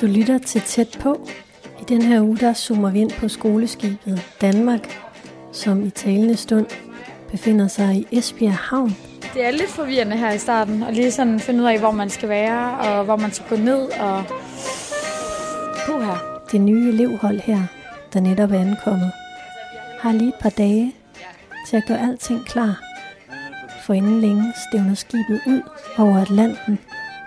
Du 0.00 0.06
lytter 0.06 0.38
til 0.38 0.60
tæt 0.60 0.98
på. 1.00 1.28
I 1.80 1.84
den 1.88 2.02
her 2.02 2.20
uge, 2.20 2.36
der 2.36 2.52
zoomer 2.52 2.90
vi 2.90 3.00
ind 3.00 3.10
på 3.10 3.28
skoleskibet 3.28 4.22
Danmark, 4.40 5.00
som 5.52 5.86
i 5.86 5.90
talende 5.90 6.36
stund 6.36 6.66
befinder 7.30 7.68
sig 7.68 7.94
i 7.94 8.06
Esbjerg 8.18 8.54
Havn. 8.54 8.96
Det 9.34 9.44
er 9.44 9.50
lidt 9.50 9.68
forvirrende 9.68 10.16
her 10.16 10.32
i 10.32 10.38
starten, 10.38 10.82
og 10.82 10.92
lige 10.92 11.10
sådan 11.10 11.40
finde 11.40 11.60
ud 11.62 11.68
af, 11.68 11.78
hvor 11.78 11.90
man 11.90 12.10
skal 12.10 12.28
være, 12.28 12.78
og 12.78 13.04
hvor 13.04 13.16
man 13.16 13.32
skal 13.32 13.48
gå 13.48 13.56
ned, 13.56 13.80
og... 14.00 14.24
Puh 15.86 16.02
her. 16.02 16.40
Det 16.52 16.60
nye 16.60 16.88
elevhold 16.88 17.40
her, 17.40 17.60
der 18.12 18.20
netop 18.20 18.52
er 18.52 18.60
ankommet, 18.60 19.12
har 20.00 20.12
lige 20.12 20.28
et 20.28 20.34
par 20.40 20.50
dage 20.50 20.94
til 21.68 21.76
at 21.76 21.82
gøre 21.88 22.08
alting 22.10 22.44
klar. 22.44 22.82
For 23.86 23.94
inden 23.94 24.20
længe 24.20 24.52
stævner 24.68 24.94
skibet 24.94 25.40
ud 25.46 25.60
over 25.98 26.20
Atlanten 26.20 26.78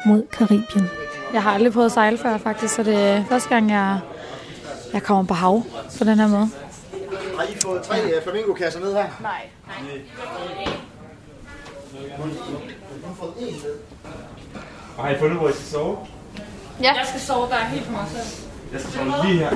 mod 0.06 0.24
Karibien. 0.32 1.03
Jeg 1.34 1.44
har 1.44 1.52
aldrig 1.52 1.74
prøvet 1.74 1.86
at 1.86 1.92
sejle 1.92 2.18
før, 2.18 2.38
faktisk, 2.38 2.76
så 2.76 2.84
det 2.84 2.96
er 2.96 3.24
første 3.30 3.50
gang, 3.50 3.72
jeg, 3.72 4.00
jeg 4.94 5.04
kommer 5.04 5.24
på 5.24 5.34
hav 5.34 5.64
på 5.98 6.04
den 6.04 6.20
her 6.20 6.28
måde. 6.28 6.50
Har 7.38 7.44
I 7.44 7.56
fået 7.66 7.84
tre 7.84 8.18
uh, 8.18 8.24
flamingo-kasser 8.24 8.80
ned 8.80 8.94
her? 8.94 9.06
Nej. 9.22 9.50
Og 14.98 15.04
har 15.04 15.10
I 15.16 15.20
fundet, 15.20 15.38
hvor 15.38 15.50
I 15.50 15.54
skal 15.54 15.66
sove? 15.66 15.98
Ja. 16.82 16.94
Jeg 16.94 17.06
skal 17.08 17.22
sove 17.22 17.48
der 17.50 17.56
helt 17.56 17.86
for 17.86 17.92
mig 17.92 18.06
selv. 18.12 18.48
Jeg 18.74 18.82
skal 18.82 18.94
sove 18.94 19.28
lige 19.28 19.40
her. 19.40 19.50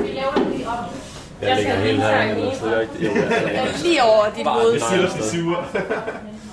Jeg 1.42 1.56
ligger 1.56 1.76
helt 1.76 2.02
herinde, 2.02 2.42
men 2.42 2.56
så 2.60 2.76
er 2.76 2.80
ikke 2.80 2.94
jeg 3.04 3.74
Lige 3.84 4.04
over 4.04 4.26
dit 4.38 4.48
hoved. 4.48 4.74
Jeg 4.74 4.82
siger, 4.82 5.08
de 5.08 5.30
suger. 5.30 5.64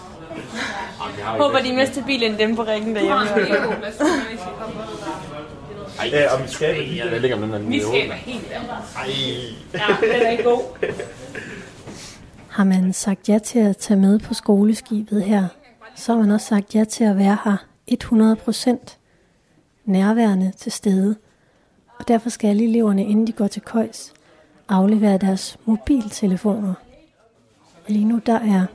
Håber, 1.25 1.59
de 1.59 1.69
er 1.71 1.75
mere 1.75 1.87
stabile 1.87 2.27
end 2.27 2.39
dem 2.39 2.57
på 2.57 2.63
ringen 2.63 2.95
derhjemme. 2.95 3.21
Ja, 6.13 6.35
og 6.35 6.41
mit 6.41 6.51
skab 6.51 6.77
er 6.77 6.83
lige 6.83 7.05
jeg 7.05 7.21
ligger 7.21 7.37
med 7.37 7.47
den 7.47 7.55
anden 7.55 7.71
Vi 7.71 7.81
skaber 7.81 8.15
helt 8.15 8.49
der. 8.49 8.61
Ej. 8.97 9.07
Ja, 9.75 10.07
den 10.15 10.27
er 10.27 10.31
ikke 10.31 10.43
god. 10.43 10.63
Har 12.49 12.65
man 12.65 12.93
sagt 12.93 13.29
ja 13.29 13.39
til 13.39 13.59
at 13.59 13.77
tage 13.77 14.01
med 14.01 14.19
på 14.19 14.35
skoleskibet 14.35 15.23
her, 15.23 15.47
så 15.95 16.13
har 16.13 16.21
man 16.21 16.31
også 16.31 16.47
sagt 16.47 16.75
ja 16.75 16.85
til 16.85 17.05
at 17.05 17.19
være 17.19 17.39
her 17.45 17.57
100% 17.91 18.97
nærværende 19.85 20.53
til 20.57 20.73
stede. 20.73 21.17
Og 21.99 22.09
derfor 22.09 22.31
skal 22.31 22.49
alle 22.49 22.65
eleverne, 22.65 23.05
inden 23.05 23.27
de 23.27 23.33
går 23.33 23.47
til 23.47 23.63
køjs, 23.63 24.13
aflevere 24.69 25.19
deres 25.19 25.57
mobiltelefoner. 25.65 26.75
Og 27.85 27.91
lige 27.91 28.05
nu 28.05 28.21
der 28.27 28.39
er 28.41 28.67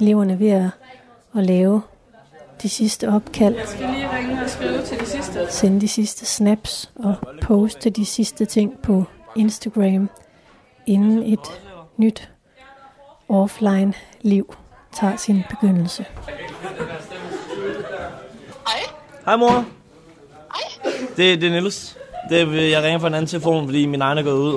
eleverne 0.00 0.38
ved 0.38 0.48
at, 0.48 0.70
at 1.38 1.46
lave 1.46 1.82
de 2.62 2.68
sidste 2.68 3.08
opkald, 3.08 3.54
Jeg 3.56 3.68
skal 3.68 3.88
lige 3.90 4.16
ringe 4.16 4.42
og 4.44 4.50
skrive 4.50 4.82
til 4.82 5.00
de 5.00 5.06
sidste. 5.06 5.46
sende 5.50 5.80
de 5.80 5.88
sidste 5.88 6.26
snaps 6.26 6.90
og 6.96 7.14
poste 7.42 7.90
de 7.90 8.06
sidste 8.06 8.44
ting 8.44 8.78
på 8.82 9.04
Instagram, 9.36 10.10
inden 10.86 11.22
et 11.22 11.60
nyt 11.96 12.30
offline 13.28 13.94
liv 14.20 14.54
tager 15.00 15.16
sin 15.16 15.44
begyndelse. 15.50 16.04
Hej 19.24 19.36
mor. 19.36 19.50
Hej. 19.50 20.92
Det, 21.16 21.40
det 21.40 21.44
er 21.44 21.50
Niels. 21.50 21.96
Det, 22.30 22.40
er- 22.40 22.46
jeg 22.70 22.82
ringer 22.82 22.98
fra 22.98 23.06
en 23.08 23.14
anden 23.14 23.28
telefon, 23.28 23.64
fordi 23.66 23.86
min 23.86 24.02
egen 24.02 24.18
er 24.18 24.22
gået 24.22 24.38
ud. 24.38 24.52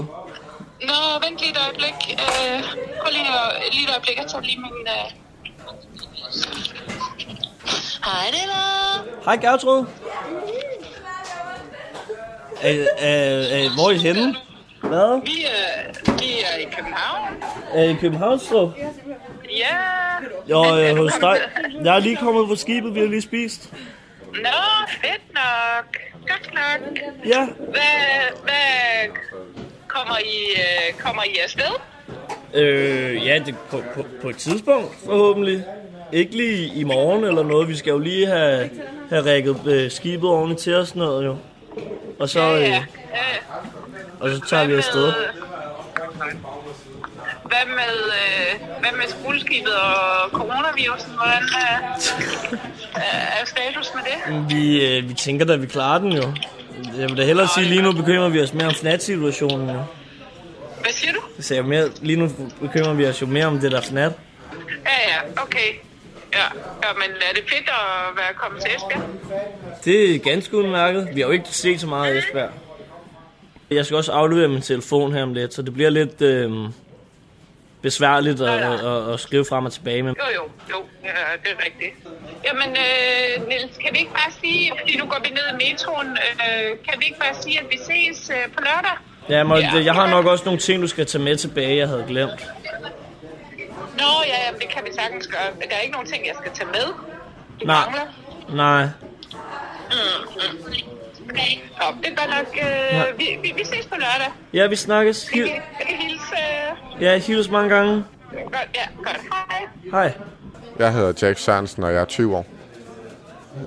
Nå, 0.81 0.93
vent 1.27 1.39
lige 1.39 1.52
et 1.52 1.57
øjeblik. 1.65 1.97
Øh, 2.11 2.63
prøv 3.02 3.11
lige 3.11 3.83
et 3.83 3.89
øjeblik. 3.89 4.17
Jeg 4.17 4.27
tager 4.27 4.41
lige 4.41 4.58
min... 4.58 4.71
Øh... 4.87 5.20
Hej, 8.04 8.28
er 8.28 9.23
Hej 9.26 9.36
Gertrud. 9.36 9.86
Er, 12.62 12.86
er, 12.98 13.42
er, 13.42 13.73
hvor 13.76 13.88
er 13.88 13.92
I 13.92 13.98
henne? 13.98 14.36
Hvad? 14.84 15.22
Vi, 15.26 15.45
øh, 15.45 16.20
vi 16.20 16.32
er 16.54 16.60
i 16.60 16.64
København. 16.76 17.44
Er 17.73 17.84
I 17.84 17.92
i 17.92 17.94
Københavnstrup? 18.02 18.70
Ja. 19.50 19.78
Jo, 20.50 20.62
Er- 20.62 20.76
er 20.76 20.92
øh, 20.92 20.98
hos 20.98 21.12
dig. 21.22 21.38
Jeg 21.84 21.95
er 21.95 22.00
lige 22.00 22.16
kommet 22.17 22.48
på 22.48 22.56
skibet, 22.56 22.95
vi 22.95 23.00
har 23.00 23.08
lige 23.08 23.22
spist. 23.22 23.73
Nå, 24.33 24.88
fedt 25.02 25.33
nok. 25.33 25.98
Godt 26.28 26.54
nok. 26.54 26.98
Ja, 27.26 27.45
Hvad, 27.45 28.42
hvad 28.44 29.18
kommer 29.88 30.18
I, 30.18 30.52
øh, 30.56 31.00
kommer 31.00 31.23
I 31.23 31.38
afsted? 31.44 31.73
øh, 32.54 33.26
ja 33.28 33.39
det, 33.45 33.56
på, 33.70 33.83
på, 33.95 34.06
på 34.22 34.30
et 34.30 34.38
tidspunkt 34.38 34.95
forhåbentlig. 35.06 35.64
Ikke 36.14 36.38
lige 36.38 36.73
i 36.76 36.83
morgen 36.83 37.23
eller 37.23 37.44
noget. 37.44 37.67
Vi 37.67 37.76
skal 37.76 37.92
jo 37.92 37.99
lige 37.99 38.27
have, 38.27 38.70
have 39.10 39.26
rækket 39.32 39.58
øh, 39.66 39.92
skibet 39.92 40.30
ordentligt 40.30 40.61
til 40.61 40.76
os 40.76 40.95
noget 40.95 41.26
jo. 41.26 41.38
Og 42.20 42.30
så, 42.30 42.39
Ja, 42.39 42.58
øh, 42.58 42.64
ja. 42.64 42.83
og 44.20 44.30
så 44.30 44.42
tager 44.50 44.66
vi 44.66 44.73
afsted. 44.73 45.14
Hvad 47.44 47.66
med, 47.67 47.95
øh, 48.08 48.80
hvad 48.80 48.92
med 48.92 49.05
skoleskibet 49.08 49.73
og 49.73 50.30
coronavirusen? 50.30 51.11
Hvordan 51.11 51.44
er, 51.61 51.95
er 53.42 53.45
status 53.45 53.92
med 53.95 54.04
det? 54.04 54.50
Vi, 54.55 54.86
øh, 54.98 55.10
vi 55.10 55.14
tænker 55.14 55.45
da, 55.45 55.55
vi 55.55 55.67
klarer 55.67 56.00
den 56.00 56.11
jo. 56.11 56.23
Jeg 56.98 57.10
vil 57.10 57.17
da 57.17 57.23
hellere 57.26 57.48
sige, 57.55 57.66
lige 57.67 57.82
nu 57.82 57.92
bekymrer 57.92 58.30
vi 58.30 58.42
os 58.42 58.54
mere 58.54 58.67
om 58.67 58.73
fnat-situationen 58.73 59.70
jo. 59.70 59.83
Hvad 60.82 60.92
siger 60.92 61.14
du? 61.14 61.20
Så 61.39 61.55
jeg 61.55 61.66
mere, 61.66 61.89
lige 62.02 62.20
nu 62.20 62.30
bekymrer 62.61 62.94
vi 62.94 63.05
os 63.05 63.21
jo 63.21 63.26
mere 63.27 63.45
om 63.45 63.60
det 63.60 63.71
der 63.71 63.82
fnat. 63.82 64.11
Ja, 64.86 65.11
ja, 65.14 65.42
okay. 65.44 65.67
Ja, 66.33 66.43
ja, 66.83 66.93
men 66.93 67.09
er 67.30 67.33
det 67.36 67.43
fedt 67.49 67.69
at 67.69 68.17
være 68.17 68.33
kommet 68.36 68.61
til 68.61 68.71
Esbjerg? 68.75 69.09
Det 69.86 70.15
er 70.15 70.19
ganske 70.19 70.58
udmærket. 70.58 71.09
Vi 71.14 71.19
har 71.21 71.27
jo 71.27 71.33
ikke 71.33 71.45
set 71.49 71.81
så 71.81 71.87
meget 71.87 72.14
af 72.14 72.17
Esbjerg. 72.17 72.49
Jeg 73.71 73.86
skal 73.86 73.97
også 73.97 74.11
aflevere 74.11 74.47
min 74.47 74.61
telefon 74.61 75.14
her 75.14 75.23
om 75.23 75.33
lidt, 75.33 75.53
så 75.53 75.61
det 75.61 75.73
bliver 75.73 75.89
lidt 75.89 76.21
øh, 76.21 76.52
besværligt 77.81 78.41
at, 78.41 78.49
at, 78.59 78.86
at, 78.86 79.14
at 79.14 79.20
skrive 79.20 79.45
frem 79.45 79.65
og 79.65 79.73
tilbage. 79.73 80.03
Men 80.03 80.15
Jo, 80.20 80.25
jo, 80.36 80.49
jo, 80.70 80.86
ja, 81.03 81.09
det 81.43 81.52
er 81.59 81.65
rigtigt. 81.65 81.93
Jamen, 82.45 82.70
øh, 82.70 83.47
Niels, 83.47 83.77
kan 83.77 83.89
vi 83.93 83.99
ikke 83.99 84.11
bare 84.11 84.31
sige, 84.41 84.71
fordi 84.80 84.97
nu 84.97 85.05
går 85.05 85.20
vi 85.23 85.30
ned 85.30 85.41
i 85.59 85.70
metroen, 85.70 86.08
øh, 86.09 86.70
kan 86.89 86.93
vi 86.99 87.05
ikke 87.05 87.20
bare 87.20 87.36
sige, 87.41 87.59
at 87.59 87.65
vi 87.70 87.77
ses 87.77 88.30
øh, 88.30 88.53
på 88.53 88.59
lørdag? 88.64 88.97
ja, 89.30 89.43
må, 89.43 89.55
Ja. 89.58 89.71
jeg 89.86 89.93
har 89.93 90.09
nok 90.09 90.25
også 90.25 90.45
nogle 90.45 90.59
ting, 90.59 90.81
du 90.81 90.87
skal 90.87 91.05
tage 91.05 91.23
med 91.23 91.37
tilbage, 91.37 91.77
jeg 91.77 91.87
havde 91.87 92.05
glemt. 92.08 92.47
Nå, 94.04 94.12
ja, 94.32 94.38
jamen, 94.45 94.60
det 94.62 94.70
kan 94.70 94.82
vi 94.86 94.92
sagtens 95.00 95.28
gøre. 95.28 95.48
Der 95.70 95.76
er 95.76 95.80
ikke 95.80 95.94
nogen 95.94 96.08
ting, 96.08 96.26
jeg 96.28 96.36
skal 96.42 96.52
tage 96.54 96.70
med. 96.78 96.88
Du 97.62 97.66
Nej. 97.66 97.76
mangler. 97.86 98.06
Nej. 98.64 98.88
Okay. 101.30 101.52
Nå, 101.80 101.86
det 102.04 102.12
er 102.12 102.16
godt 102.16 102.30
nok. 102.38 102.48
Øh, 102.62 102.98
Ja. 102.98 103.04
vi, 103.17 103.26
vi, 103.42 103.54
vi 103.58 103.64
ses 103.66 103.86
på 103.86 103.95
lørdag. 103.95 104.32
Ja, 104.54 104.67
vi 104.67 104.76
snakkes. 104.76 105.30
Vi 105.34 105.39
Hil- 105.39 105.48
kan, 105.48 105.56
jeg 105.80 105.88
kan 105.88 105.98
hilse. 105.98 106.36
Øh, 106.98 107.04
ja, 107.04 107.17
hils 107.17 107.50
mange 107.50 107.70
gange. 107.76 108.04
godt, 108.32 108.70
ja, 108.76 108.86
godt. 108.98 109.20
Hej. 109.52 109.67
Hej. 109.92 110.14
Jeg 110.80 110.94
hedder 110.94 111.28
Jack 111.28 111.39
Sørensen, 111.39 111.83
og 111.83 111.94
jeg 111.94 112.02
er 112.02 112.06
20 112.06 112.38
år. 112.38 112.45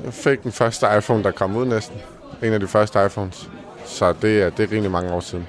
Jeg 0.05 0.12
fik 0.15 0.43
den 0.43 0.53
første 0.53 0.87
iPhone, 0.99 1.25
der 1.25 1.31
kom 1.31 1.56
ud 1.56 1.66
næsten. 1.66 1.97
En 2.43 2.53
af 2.53 2.61
de 2.61 2.69
første 2.69 3.05
iPhones. 3.06 3.49
Så 3.84 4.12
det 4.22 4.43
er, 4.43 4.51
det 4.51 4.62
er 4.62 4.72
rimelig 4.72 4.91
mange 4.91 5.12
år 5.12 5.21
siden. 5.21 5.49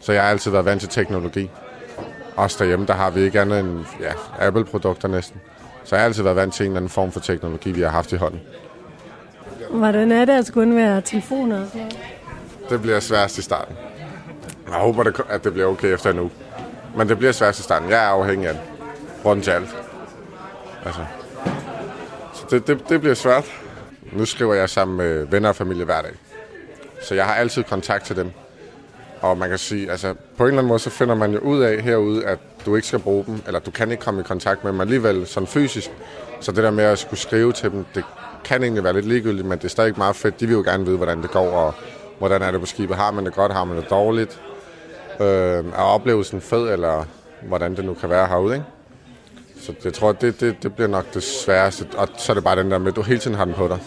Så 0.00 0.12
jeg 0.12 0.22
har 0.22 0.30
altid 0.30 0.50
været 0.50 0.64
vant 0.64 0.80
til 0.80 0.88
teknologi. 0.88 1.50
Også 2.36 2.56
derhjemme, 2.58 2.86
der 2.86 2.92
har 2.94 3.10
vi 3.10 3.20
ikke 3.20 3.40
andet 3.40 3.60
end 3.60 3.84
ja, 4.00 4.12
Apple-produkter 4.46 5.08
næsten. 5.08 5.40
Så 5.84 5.96
jeg 5.96 6.00
har 6.02 6.06
altid 6.06 6.22
været 6.22 6.36
vant 6.36 6.54
til 6.54 6.64
en 6.64 6.70
eller 6.70 6.76
anden 6.76 6.90
form 6.90 7.12
for 7.12 7.20
teknologi, 7.20 7.72
vi 7.72 7.80
har 7.80 7.88
haft 7.88 8.12
i 8.12 8.16
hånden. 8.16 8.40
Hvordan 9.70 10.12
er 10.12 10.24
det 10.24 10.32
at 10.32 10.46
skulle 10.46 10.66
undvære 10.68 11.00
telefoner? 11.00 11.60
og 11.60 11.66
sådan 11.66 11.80
noget? 11.80 11.98
Det 12.70 12.82
bliver 12.82 13.00
sværest 13.00 13.38
i 13.38 13.42
starten. 13.42 13.76
Jeg 14.66 14.74
håber, 14.74 15.24
at 15.28 15.44
det 15.44 15.52
bliver 15.52 15.68
okay 15.68 15.94
efter 15.94 16.10
en 16.10 16.18
uge. 16.18 16.30
Men 16.96 17.08
det 17.08 17.18
bliver 17.18 17.32
sværest 17.32 17.60
i 17.60 17.62
starten. 17.62 17.90
Jeg 17.90 18.04
er 18.04 18.08
afhængig 18.08 18.48
af 18.48 18.54
det. 18.54 18.62
Rundt 19.24 19.44
til 19.44 19.50
alt. 19.50 19.76
Altså. 20.84 21.00
Så 22.34 22.46
det, 22.50 22.66
det, 22.66 22.88
det 22.88 23.00
bliver 23.00 23.14
svært. 23.14 23.44
Nu 24.12 24.24
skriver 24.24 24.54
jeg 24.54 24.70
sammen 24.70 24.96
med 24.96 25.26
venner 25.26 25.48
og 25.48 25.56
familie 25.56 25.84
hver 25.84 26.02
dag. 26.02 26.12
Så 27.02 27.14
jeg 27.14 27.24
har 27.24 27.34
altid 27.34 27.62
kontakt 27.62 28.04
til 28.04 28.16
dem. 28.16 28.32
Og 29.24 29.38
man 29.38 29.48
kan 29.48 29.58
sige, 29.58 29.90
altså 29.90 30.14
på 30.36 30.42
en 30.42 30.48
eller 30.48 30.58
anden 30.58 30.68
måde, 30.68 30.78
så 30.78 30.90
finder 30.90 31.14
man 31.14 31.32
jo 31.32 31.38
ud 31.38 31.60
af 31.60 31.82
herude, 31.82 32.26
at 32.26 32.38
du 32.66 32.76
ikke 32.76 32.88
skal 32.88 32.98
bruge 32.98 33.24
dem, 33.24 33.42
eller 33.46 33.60
du 33.60 33.70
kan 33.70 33.90
ikke 33.90 34.02
komme 34.02 34.20
i 34.20 34.24
kontakt 34.24 34.64
med 34.64 34.72
dem 34.72 34.80
alligevel 34.80 35.26
sådan 35.26 35.46
fysisk. 35.46 35.90
Så 36.40 36.52
det 36.52 36.64
der 36.64 36.70
med 36.70 36.84
at 36.84 36.98
skulle 36.98 37.20
skrive 37.20 37.52
til 37.52 37.70
dem, 37.70 37.84
det 37.94 38.04
kan 38.44 38.62
egentlig 38.62 38.84
være 38.84 38.92
lidt 38.92 39.06
ligegyldigt, 39.06 39.46
men 39.46 39.58
det 39.58 39.64
er 39.64 39.68
stadig 39.68 39.94
meget 39.96 40.16
fedt. 40.16 40.40
De 40.40 40.46
vil 40.46 40.54
jo 40.54 40.62
gerne 40.62 40.84
vide, 40.84 40.96
hvordan 40.96 41.22
det 41.22 41.30
går, 41.30 41.50
og 41.50 41.74
hvordan 42.18 42.42
er 42.42 42.50
det 42.50 42.60
på 42.60 42.66
skibet. 42.66 42.96
Har 42.96 43.10
man 43.10 43.24
det 43.24 43.34
godt, 43.34 43.52
har 43.52 43.64
man 43.64 43.76
det 43.76 43.90
dårligt? 43.90 44.40
Øh, 45.20 45.26
er 45.26 45.82
oplevelsen 45.82 46.40
fed, 46.40 46.72
eller 46.72 47.04
hvordan 47.42 47.76
det 47.76 47.84
nu 47.84 47.94
kan 47.94 48.10
være 48.10 48.26
herude, 48.26 48.54
ikke? 48.54 48.66
Så 49.60 49.74
jeg 49.84 49.92
tror, 49.92 50.12
det, 50.12 50.40
det, 50.40 50.62
det 50.62 50.74
bliver 50.74 50.88
nok 50.88 51.14
det 51.14 51.22
sværeste. 51.22 51.86
Og 51.96 52.08
så 52.16 52.32
er 52.32 52.34
det 52.34 52.44
bare 52.44 52.56
den 52.56 52.70
der 52.70 52.78
med, 52.78 52.88
at 52.88 52.96
du 52.96 53.02
hele 53.02 53.20
tiden 53.20 53.36
har 53.36 53.44
den 53.44 53.54
på 53.54 53.68
dig. 53.68 53.78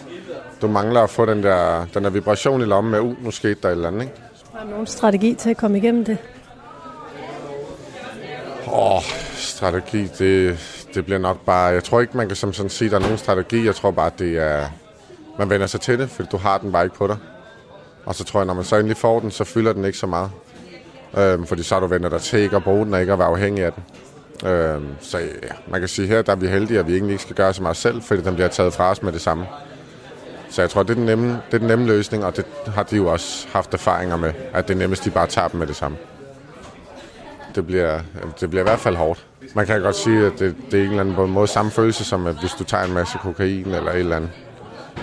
Du 0.62 0.68
mangler 0.68 1.00
at 1.00 1.10
få 1.10 1.26
den 1.26 1.42
der, 1.42 1.86
den 1.94 2.04
der 2.04 2.10
vibration 2.10 2.60
i 2.60 2.64
lommen 2.64 2.90
med, 2.90 3.00
uh, 3.00 3.24
nu 3.24 3.30
skete 3.30 3.56
der 3.62 3.68
et 3.68 3.72
eller 3.72 3.88
andet, 3.88 4.02
ikke? 4.02 4.14
Har 4.58 4.64
du 4.64 4.70
nogen 4.70 4.86
strategi 4.86 5.34
til 5.34 5.50
at 5.50 5.56
komme 5.56 5.78
igennem 5.78 6.04
det? 6.04 6.18
Åh, 8.66 8.96
oh, 8.96 9.02
strategi, 9.34 10.06
det, 10.18 10.58
det 10.94 11.04
bliver 11.04 11.18
nok 11.18 11.44
bare... 11.46 11.64
Jeg 11.64 11.84
tror 11.84 12.00
ikke, 12.00 12.16
man 12.16 12.26
kan 12.26 12.36
som 12.36 12.52
sådan 12.52 12.70
sige, 12.70 12.86
at 12.86 12.92
der 12.92 12.98
er 12.98 13.02
nogen 13.02 13.18
strategi. 13.18 13.66
Jeg 13.66 13.74
tror 13.74 13.90
bare, 13.90 14.10
det 14.18 14.38
er... 14.38 14.66
Man 15.38 15.50
vender 15.50 15.66
sig 15.66 15.80
til 15.80 15.98
det, 15.98 16.10
fordi 16.10 16.28
du 16.32 16.36
har 16.36 16.58
den 16.58 16.72
bare 16.72 16.84
ikke 16.84 16.96
på 16.96 17.06
dig. 17.06 17.16
Og 18.04 18.14
så 18.14 18.24
tror 18.24 18.40
jeg, 18.40 18.46
når 18.46 18.54
man 18.54 18.64
så 18.64 18.76
endelig 18.76 18.96
får 18.96 19.20
den, 19.20 19.30
så 19.30 19.44
fylder 19.44 19.72
den 19.72 19.84
ikke 19.84 19.98
så 19.98 20.06
meget. 20.06 20.30
Øhm, 21.18 21.46
fordi 21.46 21.62
så 21.62 21.74
har 21.74 21.80
du 21.80 21.86
vendt 21.86 22.10
dig 22.10 22.20
til 22.20 22.38
ikke 22.38 22.56
at 22.56 22.64
bruge 22.64 22.84
den, 22.84 22.94
og 22.94 23.00
ikke 23.00 23.12
at 23.12 23.18
være 23.18 23.28
afhængig 23.28 23.64
af 23.64 23.72
den. 23.72 23.84
Øhm, 24.50 24.88
så 25.00 25.18
ja, 25.18 25.24
man 25.68 25.80
kan 25.80 25.88
sige 25.88 26.08
her, 26.08 26.22
der 26.22 26.32
er 26.32 26.36
vi 26.36 26.46
heldige, 26.46 26.78
at 26.78 26.86
vi 26.86 26.92
egentlig 26.92 27.12
ikke 27.12 27.22
skal 27.22 27.36
gøre 27.36 27.54
så 27.54 27.62
meget 27.62 27.76
selv, 27.76 28.02
fordi 28.02 28.22
den 28.22 28.34
bliver 28.34 28.48
taget 28.48 28.72
fra 28.74 28.90
os 28.90 29.02
med 29.02 29.12
det 29.12 29.20
samme. 29.20 29.46
Så 30.50 30.62
jeg 30.62 30.70
tror, 30.70 30.82
det 30.82 30.90
er 30.90 30.94
den 30.94 31.06
nemme, 31.06 31.28
det 31.28 31.54
er 31.54 31.58
den 31.58 31.66
nemme 31.66 31.86
løsning, 31.86 32.24
og 32.24 32.36
det 32.36 32.44
har 32.66 32.82
de 32.82 32.96
jo 32.96 33.06
også 33.06 33.48
haft 33.52 33.74
erfaringer 33.74 34.16
med, 34.16 34.32
at 34.52 34.68
det 34.68 34.74
er 34.74 34.78
nemmest, 34.78 35.04
de 35.04 35.10
bare 35.10 35.26
tager 35.26 35.48
dem 35.48 35.58
med 35.58 35.66
det 35.66 35.76
samme. 35.76 35.96
Det 37.54 37.66
bliver, 37.66 38.00
det 38.40 38.50
bliver 38.50 38.62
i 38.62 38.68
hvert 38.68 38.78
fald 38.78 38.96
hårdt. 38.96 39.26
Man 39.54 39.66
kan 39.66 39.80
godt 39.80 39.96
sige, 39.96 40.26
at 40.26 40.32
det, 40.38 40.56
det 40.70 40.80
er 40.80 40.84
en 40.84 40.90
eller 40.90 41.00
anden 41.00 41.14
på 41.14 41.24
en 41.24 41.30
måde 41.30 41.46
samme 41.46 41.70
følelse, 41.70 42.04
som 42.04 42.26
at 42.26 42.34
hvis 42.40 42.52
du 42.52 42.64
tager 42.64 42.84
en 42.84 42.92
masse 42.94 43.18
kokain 43.18 43.66
eller 43.66 43.90
et 43.90 43.98
eller 43.98 44.16
andet. 44.16 44.30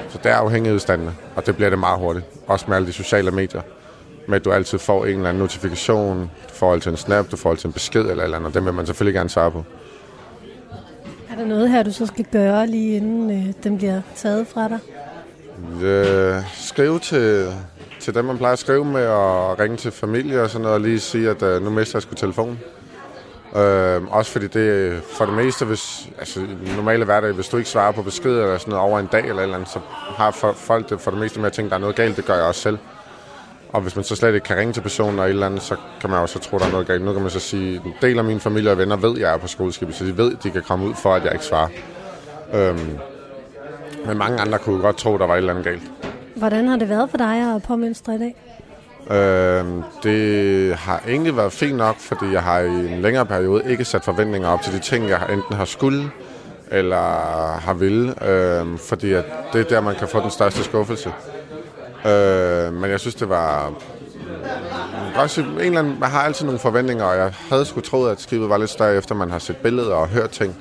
Så 0.10 0.20
det 0.24 0.32
er 0.32 0.36
afhængighedsstandende, 0.36 1.14
og 1.36 1.46
det 1.46 1.56
bliver 1.56 1.70
det 1.70 1.80
meget 1.80 2.00
hurtigt. 2.00 2.26
Også 2.48 2.66
med 2.68 2.76
alle 2.76 2.88
de 2.88 2.94
sociale 2.94 3.32
medier. 3.32 3.62
Med 4.28 4.36
at 4.36 4.46
du 4.46 4.52
altid 4.52 4.80
får 4.80 5.06
en 5.06 5.16
eller 5.16 5.30
anden 5.30 5.42
notifikation, 5.42 6.32
du 6.50 6.54
får 6.54 6.74
altid 6.74 6.92
en 6.92 6.98
snap, 6.98 7.32
du 7.32 7.38
får 7.38 7.52
altid 7.52 7.66
en 7.66 7.74
besked 7.74 8.02
eller 8.02 8.16
et 8.16 8.24
eller 8.24 8.38
andet, 8.38 8.48
og 8.48 8.54
dem 8.54 8.66
vil 8.66 8.74
man 8.74 8.86
selvfølgelig 8.86 9.14
gerne 9.14 9.30
svare 9.30 9.52
på. 9.52 9.64
Er 11.32 11.36
der 11.36 11.46
noget 11.46 11.70
her, 11.70 11.84
du 11.84 11.92
så 11.92 12.06
skal 12.06 12.26
gøre, 12.32 12.68
lige 12.68 12.96
inden 12.96 13.32
øh, 13.32 13.54
den 13.64 13.78
bliver 13.78 14.02
taget 14.16 14.48
fra 14.48 14.68
dig? 14.68 14.80
Øh, 15.84 16.36
skrive 16.54 17.00
til, 17.00 17.54
til 18.00 18.16
dem, 18.16 18.26
man 18.26 18.38
plejer 18.38 18.54
at 18.54 18.60
skrive 18.60 18.86
med, 18.86 19.08
og 19.08 19.60
ringe 19.60 19.78
til 19.78 19.92
familie 19.92 20.42
og 20.42 20.50
sådan 20.50 20.62
noget, 20.62 20.76
og 20.76 20.82
lige 20.82 21.00
sige, 21.00 21.30
at 21.30 21.44
øh, 21.44 21.64
nu 21.64 21.70
mister 21.70 21.98
jeg 21.98 22.02
sgu 22.02 22.16
telefonen. 22.16 22.60
Øh, 23.56 24.02
også 24.14 24.32
fordi 24.32 24.48
det 24.48 25.02
for 25.04 25.26
det 25.26 25.34
meste, 25.34 25.66
hvis, 25.66 26.10
altså 26.20 26.40
i 26.40 26.76
normale 26.76 27.06
hverdag, 27.06 27.32
hvis 27.32 27.48
du 27.48 27.58
ikke 27.58 27.70
svarer 27.70 27.92
på 27.92 28.02
beskeder 28.02 28.44
eller 28.44 28.58
sådan 28.58 28.72
noget 28.72 28.90
over 28.90 29.00
en 29.00 29.10
dag 29.12 29.22
eller 29.22 29.36
et 29.36 29.44
eller 29.44 29.56
andet, 29.56 29.70
så 29.70 29.80
har 30.18 30.32
for, 30.32 30.54
folk 30.54 30.90
det 30.90 31.02
for 31.02 31.12
det 31.12 31.20
meste 31.20 31.40
med 31.40 31.48
at 31.48 31.54
tænke, 31.54 31.68
at 31.68 31.72
der 31.72 31.78
er 31.78 31.82
noget 31.82 31.96
galt, 31.96 32.18
det 32.18 32.26
gør 32.26 32.36
jeg 32.36 32.44
også 32.44 32.62
selv. 32.62 32.78
Og 33.70 33.82
hvis 33.82 33.96
man 33.96 34.06
så 34.06 34.16
slet 34.16 34.34
ikke 34.34 34.46
kan 34.46 34.58
ringe 34.58 34.74
til 34.74 34.82
personen 34.82 35.20
og 35.20 35.26
et 35.26 35.30
eller 35.30 35.46
andet, 35.46 35.62
så 35.62 35.76
kan 36.02 36.10
man 36.10 36.20
jo 36.20 36.28
så 36.28 36.40
tro, 36.40 36.58
der 36.58 36.66
er 36.66 36.72
noget 36.72 36.88
galt. 36.88 37.06
Nu 37.06 37.14
kan 37.14 37.22
man 37.22 37.32
så 37.32 37.40
sige, 37.40 37.82
en 37.86 37.94
del 38.02 38.18
af 38.18 38.24
min 38.24 38.40
familie 38.40 38.72
og 38.72 38.78
venner 38.78 38.96
ved, 38.96 39.16
at 39.16 39.22
jeg 39.22 39.34
er 39.34 39.38
på 39.38 39.48
skoleskibet, 39.48 39.96
så 39.96 40.06
de 40.06 40.18
ved, 40.18 40.32
at 40.32 40.44
de 40.44 40.52
kan 40.52 40.62
komme 40.62 40.88
ud 40.88 40.94
for, 40.96 41.16
at 41.16 41.24
jeg 41.24 41.34
ikke 41.34 41.46
svarer. 41.46 41.70
Øhm, 42.54 42.98
men 44.08 44.18
mange 44.18 44.40
andre 44.40 44.58
kunne 44.58 44.82
godt 44.82 44.98
tro, 44.98 45.18
der 45.18 45.28
var 45.28 45.34
et 45.34 45.38
eller 45.38 45.54
andet 45.54 45.66
galt. 45.66 45.92
Hvordan 46.36 46.68
har 46.68 46.78
det 46.78 46.90
været 46.90 47.10
for 47.10 47.18
dig 47.18 47.56
at 47.56 47.64
påmønstre 47.64 48.16
i 48.16 48.18
dag? 48.18 48.36
Øhm, 49.12 49.84
det 50.04 50.76
har 50.76 51.04
egentlig 51.08 51.38
været 51.38 51.54
fint 51.54 51.78
nok, 51.78 51.96
fordi 52.00 52.26
jeg 52.32 52.44
har 52.44 52.60
i 52.60 52.94
en 52.94 53.02
længere 53.02 53.26
periode 53.26 53.64
ikke 53.66 53.86
sat 53.86 54.04
forventninger 54.04 54.50
op 54.50 54.62
til 54.62 54.74
de 54.74 54.80
ting, 54.80 55.10
jeg 55.10 55.22
enten 55.34 55.56
har 55.56 55.66
skulle 55.66 56.12
eller 56.72 56.98
har 57.60 57.74
ville, 57.74 58.30
øhm, 58.30 58.78
fordi 58.78 59.14
at 59.14 59.26
det 59.54 59.62
er 59.62 59.66
der, 59.66 59.82
man 59.82 59.96
kan 59.96 60.08
få 60.08 60.22
den 60.22 60.32
største 60.32 60.64
skuffelse. 60.64 61.10
Øh, 62.06 62.74
men 62.74 62.92
jeg 62.92 63.00
synes, 63.00 63.16
det 63.16 63.30
var... 63.30 63.74
Også 65.16 65.42
en 65.42 65.60
eller 65.60 65.80
anden, 65.80 66.00
man 66.00 66.10
har 66.10 66.22
altid 66.22 66.46
nogle 66.46 66.60
forventninger, 66.60 67.06
og 67.06 67.18
jeg 67.18 67.34
havde 67.50 67.66
sgu 67.66 67.80
troet, 67.80 68.12
at 68.12 68.22
skibet 68.22 68.50
var 68.50 68.58
lidt 68.58 68.70
større, 68.70 68.96
efter 68.96 69.16
man 69.16 69.32
har 69.32 69.40
set 69.40 69.58
billeder 69.58 69.96
og 69.96 70.08
hørt 70.08 70.30
ting. 70.30 70.56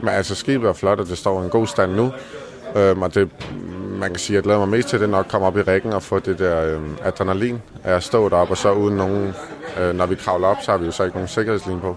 Men 0.00 0.08
altså, 0.08 0.34
skibet 0.34 0.68
er 0.68 0.72
flot, 0.72 1.00
og 1.00 1.06
det 1.06 1.18
står 1.18 1.40
i 1.40 1.44
en 1.44 1.50
god 1.50 1.66
stand 1.66 1.92
nu. 1.92 2.12
Øhm, 2.76 3.02
og 3.02 3.14
det, 3.14 3.28
man 3.98 4.10
kan 4.10 4.18
sige, 4.18 4.34
at 4.34 4.36
jeg 4.36 4.42
glæder 4.42 4.58
mig 4.58 4.68
mest 4.68 4.88
til, 4.88 5.00
det 5.00 5.08
nok 5.08 5.26
komme 5.28 5.46
op 5.46 5.56
i 5.58 5.62
rækken 5.62 5.92
og 5.92 6.02
få 6.02 6.18
det 6.18 6.38
der 6.38 6.64
øhm, 6.74 6.96
adrenalin 7.04 7.62
af 7.84 7.94
at 7.94 8.02
stå 8.02 8.28
deroppe, 8.28 8.52
og 8.52 8.56
så 8.56 8.72
uden 8.72 8.96
nogen, 8.96 9.34
øh, 9.80 9.94
når 9.94 10.06
vi 10.06 10.14
kravler 10.14 10.48
op, 10.48 10.56
så 10.62 10.70
har 10.70 10.78
vi 10.78 10.86
jo 10.86 10.92
så 10.92 11.02
ikke 11.04 11.16
nogen 11.16 11.28
sikkerhedslinje 11.28 11.80
på. 11.80 11.96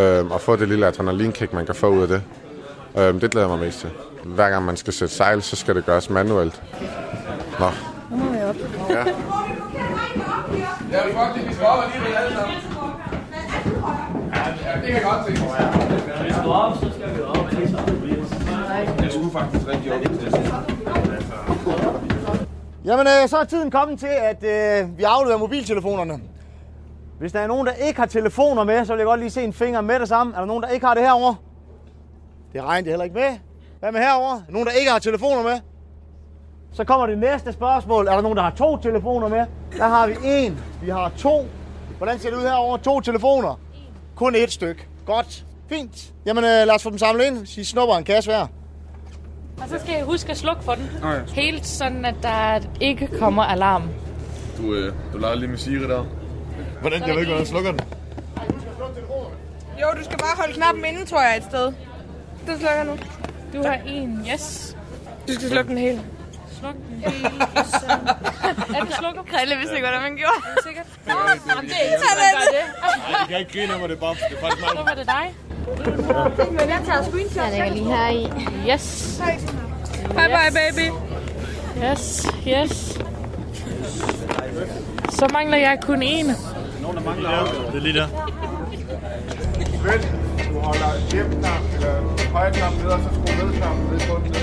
Øhm, 0.00 0.30
og 0.30 0.40
få 0.40 0.56
det 0.56 0.68
lille 0.68 0.86
adrenalinkick, 0.86 1.52
man 1.52 1.66
kan 1.66 1.74
få 1.74 1.88
ud 1.88 2.02
af 2.02 2.08
det. 2.08 2.22
Øhm, 2.98 3.20
det 3.20 3.30
glæder 3.30 3.48
jeg 3.48 3.56
mig 3.56 3.66
mest 3.66 3.80
til. 3.80 3.90
Hver 4.24 4.50
gang 4.50 4.64
man 4.64 4.76
skal 4.76 4.92
sætte 4.92 5.14
sejl, 5.14 5.42
så 5.42 5.56
skal 5.56 5.74
det 5.74 5.86
gøres 5.86 6.10
manuelt. 6.10 6.62
Nå. 7.58 7.66
Nu 8.10 8.16
må 8.16 8.32
vi 8.32 8.38
op. 8.48 8.56
Ja. 8.90 9.04
Ja, 10.92 11.00
fuck 11.06 11.34
det, 11.34 11.48
vi 11.48 11.54
skal 11.54 11.66
op 11.66 11.84
alligevel 11.84 12.16
alle 12.16 12.36
sammen. 12.36 12.56
Ja, 14.64 14.72
det 14.80 14.86
kan 14.86 14.94
jeg 14.94 15.02
godt 15.02 15.26
se. 15.26 15.32
Hvis 15.32 16.24
vi 16.24 16.32
skal 16.32 16.48
op, 16.48 16.76
så 16.76 16.86
skal 16.98 17.16
vi 17.16 17.22
op. 17.22 17.52
Jeg 17.52 17.68
skulle 17.68 17.93
faktisk 19.38 19.68
rigtig 19.68 19.92
op 19.94 20.00
til 20.02 20.26
altså. 20.26 20.54
Jamen, 22.84 23.06
øh, 23.06 23.28
så 23.28 23.36
er 23.36 23.44
tiden 23.44 23.70
kommet 23.70 23.98
til, 23.98 24.06
at 24.06 24.44
øh, 24.44 24.98
vi 24.98 25.02
afleverer 25.02 25.38
mobiltelefonerne. 25.38 26.20
Hvis 27.18 27.32
der 27.32 27.40
er 27.40 27.46
nogen, 27.46 27.66
der 27.66 27.72
ikke 27.72 28.00
har 28.00 28.06
telefoner 28.06 28.64
med, 28.64 28.84
så 28.84 28.92
vil 28.92 28.98
jeg 28.98 29.06
godt 29.06 29.20
lige 29.20 29.30
se 29.30 29.44
en 29.44 29.52
finger 29.52 29.80
med 29.80 30.00
det 30.00 30.08
samme. 30.08 30.34
Er 30.34 30.38
der 30.38 30.46
nogen, 30.46 30.62
der 30.62 30.68
ikke 30.68 30.86
har 30.86 30.94
det 30.94 31.02
herover? 31.02 31.34
Det 32.52 32.62
regner 32.62 32.82
det 32.82 32.92
heller 32.92 33.04
ikke 33.04 33.16
med. 33.16 33.38
Hvad 33.80 33.92
med 33.92 34.00
herover? 34.00 34.40
Nogen, 34.48 34.66
der 34.66 34.72
ikke 34.72 34.90
har 34.90 34.98
telefoner 34.98 35.42
med? 35.42 35.60
Så 36.72 36.84
kommer 36.84 37.06
det 37.06 37.18
næste 37.18 37.52
spørgsmål. 37.52 38.06
Er 38.06 38.12
der 38.12 38.20
nogen, 38.20 38.36
der 38.36 38.42
har 38.42 38.50
to 38.50 38.76
telefoner 38.76 39.28
med? 39.28 39.46
Der 39.76 39.88
har 39.88 40.06
vi 40.06 40.14
en. 40.24 40.58
Vi 40.82 40.90
har 40.90 41.12
to. 41.18 41.46
Hvordan 41.98 42.18
ser 42.18 42.30
det 42.30 42.36
ud 42.36 42.42
herover? 42.42 42.76
To 42.76 43.00
telefoner. 43.00 43.60
Kun 44.16 44.34
et 44.34 44.52
stykke. 44.52 44.86
Godt. 45.06 45.44
Fint. 45.68 46.12
Jamen, 46.26 46.44
øh, 46.44 46.50
lad 46.50 46.70
os 46.70 46.82
få 46.82 46.90
dem 46.90 46.98
samlet 46.98 47.24
ind. 47.24 47.46
Så 47.46 47.64
snupper 47.64 47.96
en 47.96 48.04
kasse 48.04 48.30
hver. 48.30 48.46
Og 49.62 49.68
så 49.68 49.78
skal 49.78 49.94
jeg 49.94 50.04
huske 50.04 50.30
at 50.30 50.36
slukke 50.36 50.62
for 50.64 50.74
den. 50.74 50.90
Helt 51.34 51.66
sådan, 51.66 52.04
at 52.04 52.14
der 52.22 52.60
ikke 52.80 53.08
kommer 53.18 53.42
alarm. 53.42 53.82
Du, 54.58 54.74
øh, 54.74 54.92
du 55.12 55.18
leger 55.18 55.34
lige 55.34 55.48
med 55.48 55.58
Siri 55.58 55.82
der. 55.88 56.06
Hvordan? 56.80 57.00
Jeg 57.00 57.08
ved 57.08 57.14
ikke, 57.20 57.24
hvordan 57.24 57.38
jeg 57.38 57.46
slukker 57.46 57.70
den. 57.70 57.80
Jo, 59.80 59.86
du 59.98 60.04
skal 60.04 60.18
bare 60.18 60.36
holde 60.36 60.52
knappen 60.54 60.84
inde, 60.84 61.04
tror 61.06 61.22
jeg, 61.22 61.36
et 61.36 61.44
sted. 61.44 61.64
Det 62.46 62.60
slukker 62.60 62.84
nu. 62.84 62.92
Du 63.54 63.66
har 63.66 63.74
en, 63.86 64.26
yes. 64.32 64.76
Du 65.28 65.32
skal 65.32 65.48
slukke 65.50 65.68
den 65.68 65.78
helt. 65.78 66.00
Er 68.76 68.80
det 68.84 68.94
slukker? 69.00 69.22
Krille 69.32 69.54
vidste 69.56 69.74
ikke, 69.76 69.86
hvordan 69.86 70.02
man 70.08 70.16
gjorde. 70.22 70.38
Er 70.46 70.54
det 70.54 70.64
sikkert? 70.66 70.86
Nå, 71.06 71.12
jamen, 71.48 71.64
det 71.70 71.76
er 71.80 71.84
ikke 71.88 72.00
sådan, 72.04 72.18
man 72.24 72.30
gør 72.36 72.46
det. 72.56 72.64
Nej, 72.82 73.18
det 73.20 73.28
kan 73.28 73.38
ikke 73.38 73.52
grine 73.52 73.72
mig, 73.80 73.88
det 73.88 73.96
er 73.96 74.00
bare, 74.00 74.14
det 74.14 74.36
er 74.36 74.40
faktisk 74.40 74.62
Så 74.68 74.82
var 74.90 74.94
det 75.00 75.06
dig. 75.16 75.26
Men 76.50 76.66
jeg 76.74 76.80
tager 76.86 77.02
screenshot. 77.08 77.42
Jeg 77.42 77.50
lægger 77.52 77.72
lige 77.72 77.88
her 77.96 78.08
i. 78.08 78.22
Yes. 78.72 78.84
Bye 80.18 80.30
bye, 80.36 80.52
baby. 80.60 80.86
Yes, 81.84 82.26
yes. 82.48 82.72
Så 85.10 85.28
mangler 85.32 85.58
jeg 85.58 85.78
kun 85.82 86.02
en. 86.02 86.26
Det 86.26 86.36
er 87.74 87.80
lige 87.80 87.94
der. 87.98 88.08
Vent, 89.84 90.06
du 90.52 90.58
holder 90.58 91.10
hjem-knap, 91.12 91.62
eller 91.74 91.94
højre-knap 92.32 92.72
ned, 92.72 92.86
og 92.86 93.00
så 93.00 93.08
skru 93.08 93.44
ned-knappen 93.44 93.84
ned 93.92 94.00
på 94.08 94.14
den 94.24 94.30
ned. 94.32 94.40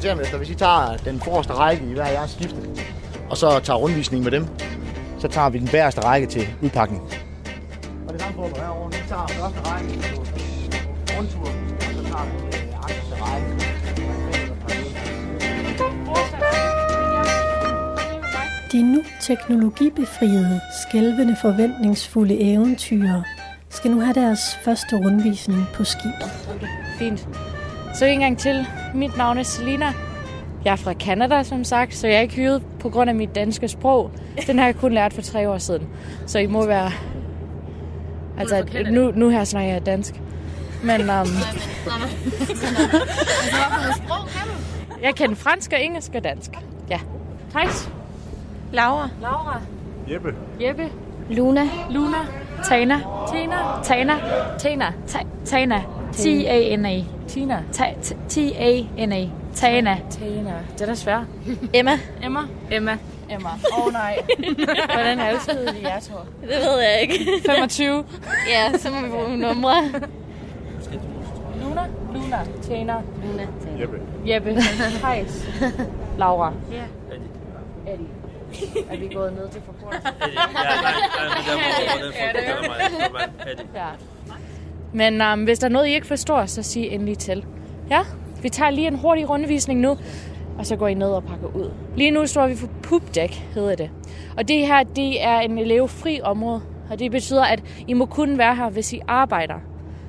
Kvartermester, 0.00 0.38
hvis 0.38 0.50
I 0.50 0.54
tager 0.54 0.96
den 0.96 1.20
forreste 1.20 1.52
række 1.52 1.86
i 1.90 1.92
hver 1.92 2.06
jeres 2.06 2.30
skifte, 2.30 2.56
og 3.30 3.36
så 3.36 3.60
tager 3.60 3.76
rundvisning 3.76 4.24
med 4.24 4.30
dem, 4.30 4.46
så 5.18 5.28
tager 5.28 5.50
vi 5.50 5.58
den 5.58 5.68
bagerste 5.68 6.00
række 6.00 6.26
til 6.26 6.48
udpakning. 6.62 7.02
Og 8.06 8.12
det 8.12 8.22
samme 8.22 8.36
foregår 8.36 8.60
herovre. 8.60 8.90
Vi 8.90 8.96
tager 9.08 9.26
første 9.28 9.60
række 9.60 9.88
på 10.14 10.20
rundtur, 11.18 11.40
og 11.40 11.92
så 11.96 12.02
tager 12.02 12.24
vi 12.24 12.46
øh, 12.46 12.62
anden 12.62 13.22
række. 13.22 13.68
De 18.72 18.92
nu 18.92 19.02
teknologibefriede, 19.22 20.60
skælvende 20.88 21.36
forventningsfulde 21.42 22.40
eventyr 22.40 23.08
skal 23.70 23.90
nu 23.90 24.00
have 24.00 24.14
deres 24.14 24.40
første 24.64 24.96
rundvisning 24.96 25.66
på 25.74 25.84
skibet. 25.84 26.30
Fint. 26.98 27.28
Så 27.94 28.04
en 28.04 28.20
gang 28.20 28.38
til. 28.38 28.66
Mit 28.94 29.16
navn 29.16 29.38
er 29.38 29.42
Selina. 29.42 29.92
Jeg 30.64 30.72
er 30.72 30.76
fra 30.76 30.92
Canada, 30.92 31.42
som 31.42 31.64
sagt, 31.64 31.94
så 31.94 32.06
jeg 32.06 32.16
er 32.16 32.20
ikke 32.20 32.34
hyret 32.34 32.62
på 32.80 32.88
grund 32.90 33.10
af 33.10 33.16
mit 33.16 33.34
danske 33.34 33.68
sprog. 33.68 34.10
Den 34.46 34.58
har 34.58 34.66
jeg 34.66 34.76
kun 34.76 34.92
lært 34.92 35.12
for 35.12 35.22
tre 35.22 35.48
år 35.48 35.58
siden. 35.58 35.88
Så 36.26 36.38
I 36.38 36.46
må 36.46 36.66
være... 36.66 36.90
Altså, 38.38 38.64
nu, 38.90 39.10
nu 39.14 39.28
her 39.28 39.44
snakker 39.44 39.72
jeg 39.72 39.86
dansk. 39.86 40.20
Men 40.82 41.00
um, 41.20 41.26
jeg 45.02 45.14
kan 45.14 45.36
fransk 45.36 45.72
og 45.72 45.82
engelsk 45.84 46.12
og 46.14 46.24
dansk. 46.24 46.50
Ja. 46.90 46.98
Thijs. 47.50 47.90
Laura. 48.72 49.08
Laura. 49.22 49.60
Jeppe. 50.12 50.34
Jeppe. 50.60 50.88
Luna. 51.30 51.62
Luna. 51.90 52.16
Tana. 52.68 53.00
Tina. 53.32 53.56
Tana. 53.84 54.14
Tana. 54.58 54.92
Ta- 55.06 55.26
Tana. 55.44 55.82
T-A-N-A. 56.18 57.04
Tina. 57.28 57.64
T-A-N-A. 58.28 59.28
Tana. 59.54 59.98
Tana. 60.10 60.54
Den 60.78 60.90
er 60.90 60.94
svær. 60.94 61.24
Emma. 61.74 61.98
Emma. 62.22 62.40
Emma. 62.70 62.98
Emma. 63.30 63.48
Åh 63.72 63.86
oh, 63.86 63.92
nej. 63.92 64.18
Hvordan 64.94 65.20
er 65.20 65.34
udskrivet 65.34 65.76
i 65.80 65.84
jeres 65.84 66.06
hår? 66.06 66.26
Det 66.40 66.48
ved 66.48 66.80
jeg 66.80 67.00
ikke. 67.02 67.14
25. 67.46 68.04
ja, 68.48 68.78
så 68.78 68.90
må 68.90 69.00
vi 69.00 69.08
bruge 69.08 69.36
numre. 69.36 69.74
Luna. 71.62 71.86
Luna. 72.14 72.38
Tana. 72.62 73.02
Luna. 73.24 73.46
Jeppe. 73.80 74.00
Jeppe. 74.26 74.54
Thijs. 75.02 75.48
Laura. 76.18 76.52
Ja. 76.72 76.84
Eddie. 77.92 78.06
Er 78.90 78.96
vi 78.96 79.14
gået 79.14 79.32
ned 79.32 79.48
til 79.48 79.62
forbruget? 79.66 80.02
Ja. 83.74 83.88
Men 84.92 85.22
um, 85.22 85.44
hvis 85.44 85.58
der 85.58 85.66
er 85.66 85.72
noget, 85.72 85.86
I 85.86 85.94
ikke 85.94 86.06
forstår, 86.06 86.46
så 86.46 86.62
sig 86.62 86.88
endelig 86.88 87.18
til. 87.18 87.44
Ja, 87.90 88.00
vi 88.42 88.48
tager 88.48 88.70
lige 88.70 88.86
en 88.86 88.98
hurtig 88.98 89.28
rundvisning 89.30 89.80
nu. 89.80 89.96
og 90.58 90.66
så 90.66 90.76
går 90.76 90.88
I 90.88 90.94
ned 90.94 91.08
og 91.08 91.24
pakker 91.24 91.56
ud. 91.56 91.70
Lige 91.96 92.10
nu 92.10 92.26
står 92.26 92.46
vi 92.46 92.56
for 92.56 92.68
pubdæk, 92.82 93.30
hedder 93.54 93.74
det. 93.76 93.90
Og 94.36 94.48
det 94.48 94.66
her, 94.66 94.82
det 94.82 95.24
er 95.24 95.38
en 95.38 95.58
elevfri 95.58 96.20
område, 96.20 96.60
og 96.90 96.98
det 96.98 97.10
betyder, 97.10 97.44
at 97.44 97.62
I 97.88 97.92
må 97.92 98.06
kun 98.06 98.38
være 98.38 98.56
her, 98.56 98.70
hvis 98.70 98.92
I 98.92 99.00
arbejder. 99.08 99.54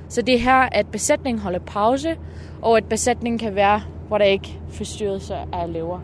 Så 0.08 0.22
det 0.22 0.34
er 0.34 0.38
her, 0.38 0.68
at 0.72 0.86
besætningen 0.86 1.42
holder 1.42 1.58
pause, 1.58 2.16
og 2.62 2.76
at 2.76 2.84
besætningen 2.84 3.38
kan 3.38 3.54
være, 3.54 3.80
hvor 4.08 4.18
der 4.18 4.24
ikke 4.24 4.58
forstyrrelse 4.70 5.34
af 5.34 5.64
elever. 5.66 6.00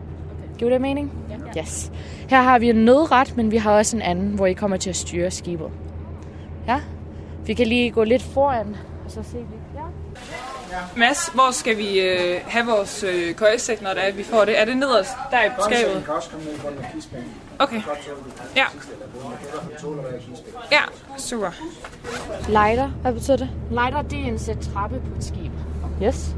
Giver 0.57 0.71
det 0.71 0.81
mening? 0.81 1.11
Ja. 1.55 1.61
Yes. 1.61 1.91
Her 2.29 2.41
har 2.41 2.59
vi 2.59 2.69
en 2.69 2.75
nødret, 2.75 3.37
men 3.37 3.51
vi 3.51 3.57
har 3.57 3.71
også 3.71 3.95
en 3.95 4.01
anden, 4.01 4.27
hvor 4.29 4.45
I 4.45 4.53
kommer 4.53 4.77
til 4.77 4.89
at 4.89 4.95
styre 4.95 5.31
skibet. 5.31 5.67
Ja? 6.67 6.79
Vi 7.47 7.53
kan 7.53 7.67
lige 7.67 7.91
gå 7.91 8.03
lidt 8.03 8.21
foran, 8.23 8.75
og 9.05 9.11
så 9.11 9.23
se 9.23 9.33
lidt. 9.37 9.47
Ja. 9.75 9.81
Mads, 10.95 11.27
hvor 11.33 11.51
skal 11.51 11.77
vi 11.77 11.99
øh, 11.99 12.39
have 12.47 12.65
vores 12.65 13.03
øh, 13.03 13.35
køjesæk, 13.35 13.81
når 13.81 13.89
det 13.93 14.07
er, 14.07 14.11
vi 14.13 14.23
får 14.23 14.45
det? 14.45 14.61
Er 14.61 14.65
det 14.65 14.77
nederst 14.77 15.09
der 15.31 15.43
i 15.43 15.49
skabet? 15.61 16.03
kan 16.05 16.13
også 16.13 16.29
komme 16.29 16.45
ned. 16.45 17.23
Okay. 17.59 17.81
Ja. 18.55 18.65
Ja, 20.71 20.81
super. 21.17 21.51
Lighter, 22.47 22.87
hvad 22.87 23.13
betyder 23.13 23.37
det? 23.37 23.49
Lighter, 23.69 24.01
det 24.01 24.19
er 24.19 24.23
en 24.25 24.39
sæt 24.39 24.57
trappe 24.73 24.99
på 24.99 25.17
et 25.17 25.23
skib. 25.23 25.51
Yes. 26.03 26.35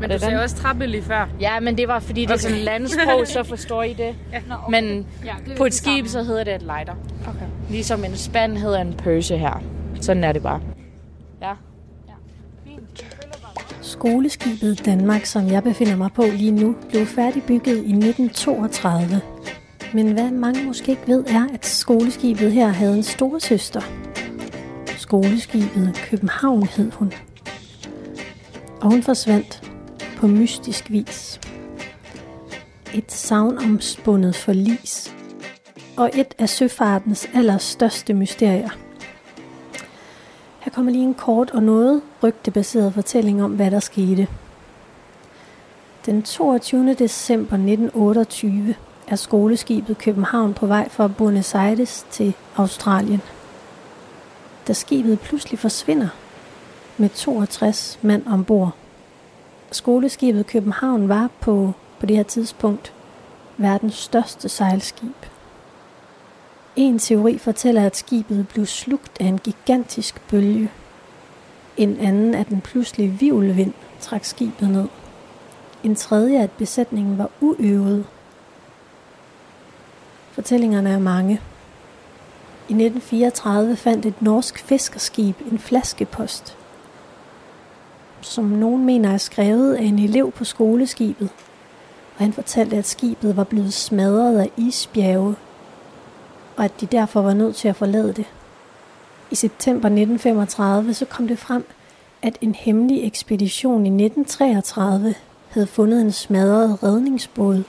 Men 0.00 0.10
du 0.10 0.18
sagde 0.18 0.42
også 0.42 0.56
trappe 0.56 0.86
lige 0.86 1.02
før. 1.02 1.28
Ja, 1.40 1.60
men 1.60 1.76
det 1.76 1.88
var 1.88 1.98
fordi, 2.00 2.20
det 2.26 2.30
er 2.30 2.36
sådan 2.36 2.56
Okay. 2.56 2.64
landsprog, 2.64 3.26
så 3.26 3.42
forstår 3.54 3.82
I 3.82 3.92
det. 3.92 4.14
Ja. 4.32 4.40
Nå, 4.48 4.54
okay. 4.54 4.70
Men 4.82 5.06
Ja, 5.24 5.34
det 5.46 5.56
på 5.56 5.64
et 5.64 5.74
skib, 5.74 6.06
samme. 6.06 6.08
så 6.08 6.22
hedder 6.22 6.44
det 6.44 6.54
et 6.54 6.62
lighter. 6.62 6.94
Okay. 7.28 7.46
Ligesom 7.70 8.04
en 8.04 8.16
spand 8.16 8.56
hedder 8.56 8.80
en 8.80 8.94
pøse 8.94 9.36
her. 9.38 9.62
Sådan 10.02 10.24
er 10.24 10.32
det 10.32 10.42
bare. 10.42 10.60
Ja. 11.42 11.52
Skoleskibet 13.80 14.84
Danmark, 14.84 15.24
som 15.24 15.46
jeg 15.46 15.62
befinder 15.62 15.96
mig 15.96 16.10
på 16.12 16.22
lige 16.22 16.50
nu, 16.50 16.76
blev 16.88 17.06
færdigbygget 17.06 17.76
i 17.76 17.92
1932. 17.92 19.20
Men 19.94 20.12
hvad 20.12 20.30
mange 20.30 20.64
måske 20.64 20.90
ikke 20.90 21.02
ved, 21.06 21.24
er, 21.26 21.46
at 21.54 21.66
skoleskibet 21.66 22.52
her 22.52 22.68
havde 22.68 22.96
en 22.96 23.02
store 23.02 23.40
søster. 23.40 23.80
Skoleskibet 24.86 26.00
København 26.10 26.62
hed 26.62 26.90
hun. 26.90 27.12
Og 28.80 28.90
hun 28.90 29.02
forsvandt 29.02 29.72
på 30.16 30.26
mystisk 30.26 30.90
vis. 30.90 31.40
Et 32.94 33.12
savnomspundet 33.12 34.36
forlis. 34.36 35.14
Og 35.96 36.10
et 36.14 36.34
af 36.38 36.48
søfartens 36.48 37.28
allerstørste 37.34 38.14
mysterier. 38.14 38.70
Her 40.72 40.74
kommer 40.74 40.92
lige 40.92 41.04
en 41.04 41.14
kort 41.14 41.50
og 41.50 41.62
noget 41.62 42.02
rygtebaseret 42.22 42.94
fortælling 42.94 43.44
om, 43.44 43.52
hvad 43.52 43.70
der 43.70 43.80
skete. 43.80 44.28
Den 46.06 46.22
22. 46.22 46.94
december 46.94 47.54
1928 47.54 48.74
er 49.08 49.16
skoleskibet 49.16 49.98
København 49.98 50.54
på 50.54 50.66
vej 50.66 50.88
fra 50.88 51.08
Buenos 51.08 51.54
Aires 51.54 52.06
til 52.10 52.34
Australien. 52.56 53.20
Da 54.68 54.72
skibet 54.72 55.20
pludselig 55.20 55.58
forsvinder 55.58 56.08
med 56.96 57.08
62 57.08 57.98
mand 58.02 58.26
ombord. 58.26 58.74
Skoleskibet 59.72 60.46
København 60.46 61.08
var 61.08 61.30
på, 61.40 61.72
på 62.00 62.06
det 62.06 62.16
her 62.16 62.22
tidspunkt 62.22 62.92
verdens 63.56 63.94
største 63.94 64.48
sejlskib. 64.48 65.31
En 66.76 66.98
teori 66.98 67.38
fortæller, 67.38 67.86
at 67.86 67.96
skibet 67.96 68.48
blev 68.48 68.66
slugt 68.66 69.20
af 69.20 69.24
en 69.24 69.38
gigantisk 69.38 70.28
bølge. 70.28 70.70
En 71.76 71.98
anden, 72.00 72.34
at 72.34 72.48
den 72.48 72.60
pludselige 72.60 73.10
vivlvind 73.10 73.72
trak 74.00 74.24
skibet 74.24 74.70
ned. 74.70 74.88
En 75.84 75.94
tredje, 75.94 76.42
at 76.42 76.50
besætningen 76.50 77.18
var 77.18 77.30
uøvet. 77.40 78.06
Fortællingerne 80.30 80.90
er 80.90 80.98
mange. 80.98 81.40
I 82.68 82.72
1934 82.72 83.76
fandt 83.76 84.06
et 84.06 84.22
norsk 84.22 84.58
fiskerskib 84.58 85.36
en 85.50 85.58
flaskepost, 85.58 86.56
som 88.20 88.44
nogen 88.44 88.84
mener 88.84 89.12
er 89.12 89.18
skrevet 89.18 89.74
af 89.74 89.82
en 89.82 89.98
elev 89.98 90.32
på 90.32 90.44
skoleskibet, 90.44 91.28
og 92.16 92.24
han 92.24 92.32
fortalte, 92.32 92.76
at 92.76 92.86
skibet 92.86 93.36
var 93.36 93.44
blevet 93.44 93.72
smadret 93.72 94.38
af 94.38 94.50
isbjerge 94.56 95.36
og 96.56 96.64
at 96.64 96.80
de 96.80 96.86
derfor 96.86 97.22
var 97.22 97.34
nødt 97.34 97.56
til 97.56 97.68
at 97.68 97.76
forlade 97.76 98.12
det. 98.12 98.26
I 99.30 99.34
september 99.34 99.88
1935 99.88 100.94
så 100.94 101.04
kom 101.04 101.28
det 101.28 101.38
frem, 101.38 101.66
at 102.22 102.38
en 102.40 102.54
hemmelig 102.54 103.06
ekspedition 103.06 103.86
i 103.86 104.04
1933 104.04 105.14
havde 105.48 105.66
fundet 105.66 106.00
en 106.00 106.12
smadret 106.12 106.82
redningsbåd 106.82 107.64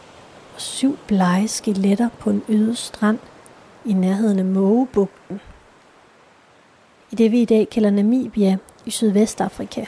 og 0.56 0.62
syv 0.62 0.98
blege 1.08 1.48
skeletter 1.48 2.10
på 2.20 2.30
en 2.30 2.44
øde 2.50 2.76
strand 2.76 3.20
i 3.86 3.94
nærheden 3.94 4.40
af 4.40 4.46
Mågebugten. 4.46 5.42
I 7.12 7.16
det 7.16 7.32
vi 7.32 7.42
i 7.42 7.46
dag 7.46 7.70
kalder 7.70 7.90
Namibia 7.90 8.58
i 8.86 8.92
Sydvestafrika. 8.92 9.86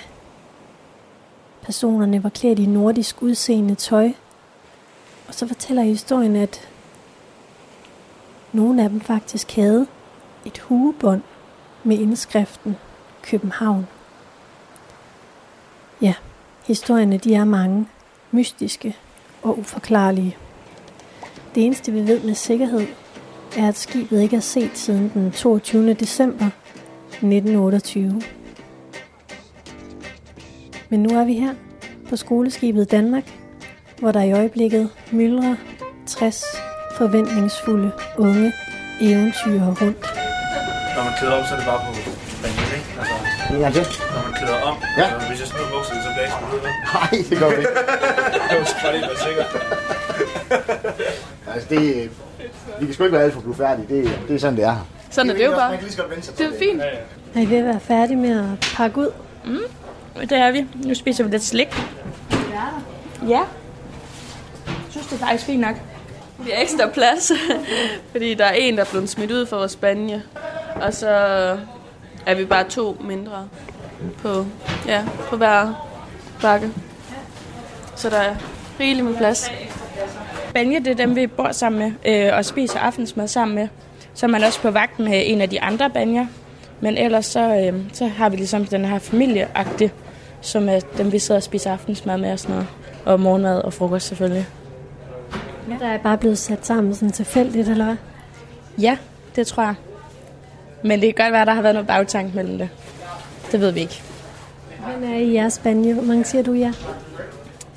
Personerne 1.61 2.23
var 2.23 2.29
klædt 2.29 2.59
i 2.59 2.65
nordisk 2.65 3.21
udseende 3.21 3.75
tøj, 3.75 4.11
og 5.27 5.33
så 5.33 5.47
fortæller 5.47 5.83
historien, 5.83 6.35
at 6.35 6.69
nogle 8.55 8.83
af 8.83 8.89
dem 8.89 9.01
faktisk 9.01 9.55
havde 9.55 9.87
et 10.45 10.57
hugebånd 10.57 11.21
med 11.83 11.99
indskriften 11.99 12.75
København. 13.23 13.87
Ja, 16.01 16.13
historierne 16.67 17.17
de 17.17 17.35
er 17.35 17.45
mange, 17.45 17.87
mystiske 18.31 18.97
og 19.43 19.59
uforklarlige. 19.59 20.37
Det 21.55 21.65
eneste 21.65 21.91
vi 21.91 22.07
ved 22.07 22.23
med 22.23 22.33
sikkerhed 22.33 22.87
er, 23.57 23.67
at 23.67 23.77
skibet 23.77 24.21
ikke 24.21 24.35
er 24.35 24.39
set 24.39 24.77
siden 24.77 25.11
den 25.13 25.31
22. 25.31 25.93
december 25.93 26.45
1928. 27.09 28.21
Men 30.89 31.03
nu 31.03 31.09
er 31.09 31.25
vi 31.25 31.33
her 31.33 31.55
på 32.09 32.15
skoleskibet 32.15 32.91
Danmark, 32.91 33.39
hvor 33.99 34.11
der 34.11 34.21
i 34.21 34.31
øjeblikket 34.31 34.89
myldrer 35.11 35.55
60 36.07 36.43
forventningsfulde 36.97 37.91
unge 38.17 38.53
eventyrer 39.01 39.67
rundt. 39.81 40.01
Når 40.95 41.03
man 41.03 41.13
klæder 41.19 41.33
om, 41.39 41.45
så 41.45 41.53
er 41.53 41.57
det 41.59 41.67
bare 41.67 41.79
på 41.85 41.91
banen, 42.41 42.59
ikke? 42.77 42.87
Altså, 42.99 43.13
gang 43.59 43.73
til. 43.73 43.85
når 44.15 44.21
man 44.27 44.33
klæder 44.39 44.61
om, 44.69 44.75
Ja. 44.97 45.05
øh, 45.15 45.21
hvis 45.29 45.39
jeg 45.39 45.47
smider 45.47 45.69
bukserne, 45.73 46.01
så 46.05 46.09
bliver 46.13 46.23
jeg 46.25 46.29
ikke 46.29 46.37
smidt 46.39 46.53
ud, 46.55 46.59
vel? 46.65 46.73
Nej, 46.93 47.09
det 47.29 47.37
vi 47.55 47.57
ikke. 47.61 47.73
Jeg 48.49 48.57
var 48.59 48.67
bare 48.83 48.93
lige 48.95 49.07
være 49.11 49.19
sikker. 49.27 49.45
Altså, 51.53 51.67
det, 51.69 52.09
vi 52.79 52.85
kan 52.85 52.93
sgu 52.93 53.03
ikke 53.03 53.15
være 53.15 53.23
alt 53.23 53.33
for 53.33 53.41
blufærdige. 53.41 53.87
Det, 53.95 54.19
det 54.27 54.35
er 54.35 54.39
sådan, 54.39 54.55
det 54.57 54.63
er. 54.65 54.87
Sådan 55.09 55.29
er 55.31 55.35
det 55.35 55.45
jo 55.45 55.51
bare. 55.51 55.71
Det 56.37 56.45
er 56.45 56.59
fint. 56.59 56.81
Er 57.35 57.41
I 57.41 57.49
ved 57.49 57.57
at 57.57 57.65
være 57.65 57.79
færdige 57.79 58.17
med 58.17 58.39
at 58.39 58.67
pakke 58.77 58.97
ud? 58.97 59.11
Det 60.21 60.31
er 60.31 60.51
vi. 60.51 60.65
Nu 60.85 60.93
spiser 60.93 61.23
vi 61.23 61.29
lidt 61.31 61.43
slik. 61.43 61.67
Ja. 63.27 63.27
Jeg 63.29 63.45
synes, 64.89 65.07
det 65.07 65.21
er 65.21 65.25
faktisk 65.25 65.45
fint 65.45 65.61
nok. 65.61 65.75
Vi 66.37 66.51
har 66.51 66.61
ekstra 66.61 66.89
plads, 66.89 67.31
fordi 68.11 68.33
der 68.33 68.45
er 68.45 68.53
en, 68.53 68.77
der 68.77 68.83
er 68.83 68.89
blevet 68.91 69.09
smidt 69.09 69.31
ud 69.31 69.45
for 69.45 69.57
vores 69.57 69.71
Spanje. 69.71 70.23
Og 70.75 70.93
så 70.93 71.09
er 72.25 72.35
vi 72.35 72.45
bare 72.45 72.69
to 72.69 72.97
mindre 73.01 73.47
på, 74.21 74.45
ja, 74.87 75.03
på 75.29 75.37
hver 75.37 75.87
bakke. 76.41 76.71
Så 77.95 78.09
der 78.09 78.17
er 78.17 78.35
rigeligt 78.79 79.05
med 79.05 79.17
plads. 79.17 79.51
Banje, 80.53 80.79
det 80.79 80.87
er 80.87 80.95
dem, 80.95 81.15
vi 81.15 81.27
bor 81.27 81.51
sammen 81.51 81.95
med 82.03 82.13
øh, 82.27 82.37
og 82.37 82.45
spiser 82.45 82.79
aftensmad 82.79 83.27
sammen 83.27 83.55
med. 83.55 83.67
Så 84.13 84.25
er 84.25 84.29
man 84.29 84.43
også 84.43 84.61
på 84.61 84.71
vagt 84.71 84.99
med 84.99 85.23
en 85.25 85.41
af 85.41 85.49
de 85.49 85.61
andre 85.61 85.89
banjer. 85.89 86.25
Men 86.81 86.97
ellers 86.97 87.25
så, 87.25 87.39
øh, 87.39 87.81
så 87.93 88.07
har 88.07 88.29
vi 88.29 88.35
ligesom 88.35 88.65
den 88.65 88.85
her 88.85 88.99
familieagtige, 88.99 89.91
som 90.41 90.69
er 90.69 90.79
dem, 90.97 91.11
vi 91.11 91.19
sidder 91.19 91.39
og 91.39 91.43
spiser 91.43 91.71
aftensmad 91.71 92.17
med 92.17 92.31
og 92.31 92.39
sådan 92.39 92.55
noget. 92.55 92.67
Og 93.05 93.19
morgenmad 93.19 93.61
og 93.61 93.73
frokost 93.73 94.07
selvfølgelig. 94.07 94.47
Der 95.79 95.87
er 95.87 95.97
bare 95.97 96.17
blevet 96.17 96.37
sat 96.37 96.65
sammen 96.65 96.95
sådan 96.95 97.11
tilfældigt, 97.11 97.69
eller 97.69 97.85
hvad? 97.85 97.95
Ja, 98.77 98.97
det 99.35 99.47
tror 99.47 99.63
jeg. 99.63 99.75
Men 100.83 101.01
det 101.01 101.15
kan 101.15 101.25
godt 101.25 101.31
være, 101.33 101.41
at 101.41 101.47
der 101.47 101.53
har 101.53 101.61
været 101.61 101.75
noget 101.75 101.87
bagtank 101.87 102.35
mellem 102.35 102.57
det. 102.57 102.69
Det 103.51 103.59
ved 103.59 103.71
vi 103.71 103.79
ikke. 103.79 104.01
Hvem 104.87 105.13
er 105.13 105.17
i 105.17 105.33
jeres 105.33 105.59
banje? 105.59 105.93
Hvor 105.93 106.03
mange 106.03 106.25
siger 106.25 106.43
du 106.43 106.53
ja? 106.53 106.71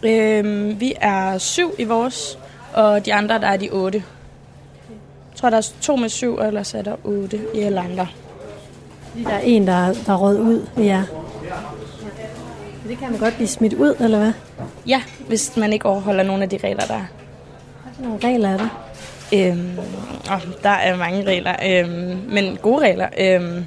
Øhm, 0.02 0.80
vi 0.80 0.94
er 1.00 1.38
syv 1.38 1.74
i 1.78 1.84
vores, 1.84 2.38
og 2.74 3.06
de 3.06 3.14
andre, 3.14 3.38
der 3.38 3.46
er 3.46 3.56
de 3.56 3.70
otte. 3.70 4.04
Jeg 5.32 5.40
tror, 5.40 5.50
der 5.50 5.56
er 5.56 5.72
to 5.80 5.96
med 5.96 6.08
syv, 6.08 6.36
og 6.36 6.46
ellers 6.46 6.74
er 6.74 6.82
der 6.82 6.96
otte 7.04 7.40
i 7.54 7.60
alle 7.60 7.80
andre. 7.80 8.06
Der 9.24 9.30
er 9.30 9.40
en, 9.40 9.66
der, 9.66 9.94
der 10.06 10.16
råd 10.16 10.38
ud 10.38 10.66
ved 10.76 10.84
jer. 10.84 11.02
Det 12.88 12.98
kan 12.98 13.10
man 13.10 13.20
godt 13.20 13.34
blive 13.34 13.48
smidt 13.48 13.74
ud, 13.74 13.94
eller 14.00 14.18
hvad? 14.18 14.32
Ja, 14.86 15.02
hvis 15.28 15.56
man 15.56 15.72
ikke 15.72 15.86
overholder 15.86 16.22
nogle 16.22 16.42
af 16.42 16.48
de 16.48 16.58
regler, 16.64 16.86
der 16.86 16.94
er. 16.94 17.04
Nogle 17.98 18.18
regler 18.24 18.48
er 18.48 18.56
der? 18.56 18.84
Øhm, 19.34 19.78
åh, 20.32 20.40
der 20.62 20.70
er 20.70 20.96
mange 20.96 21.24
regler, 21.24 21.56
øhm, 21.66 22.18
men 22.28 22.56
gode 22.62 22.82
regler. 22.82 23.08
Øhm, 23.18 23.64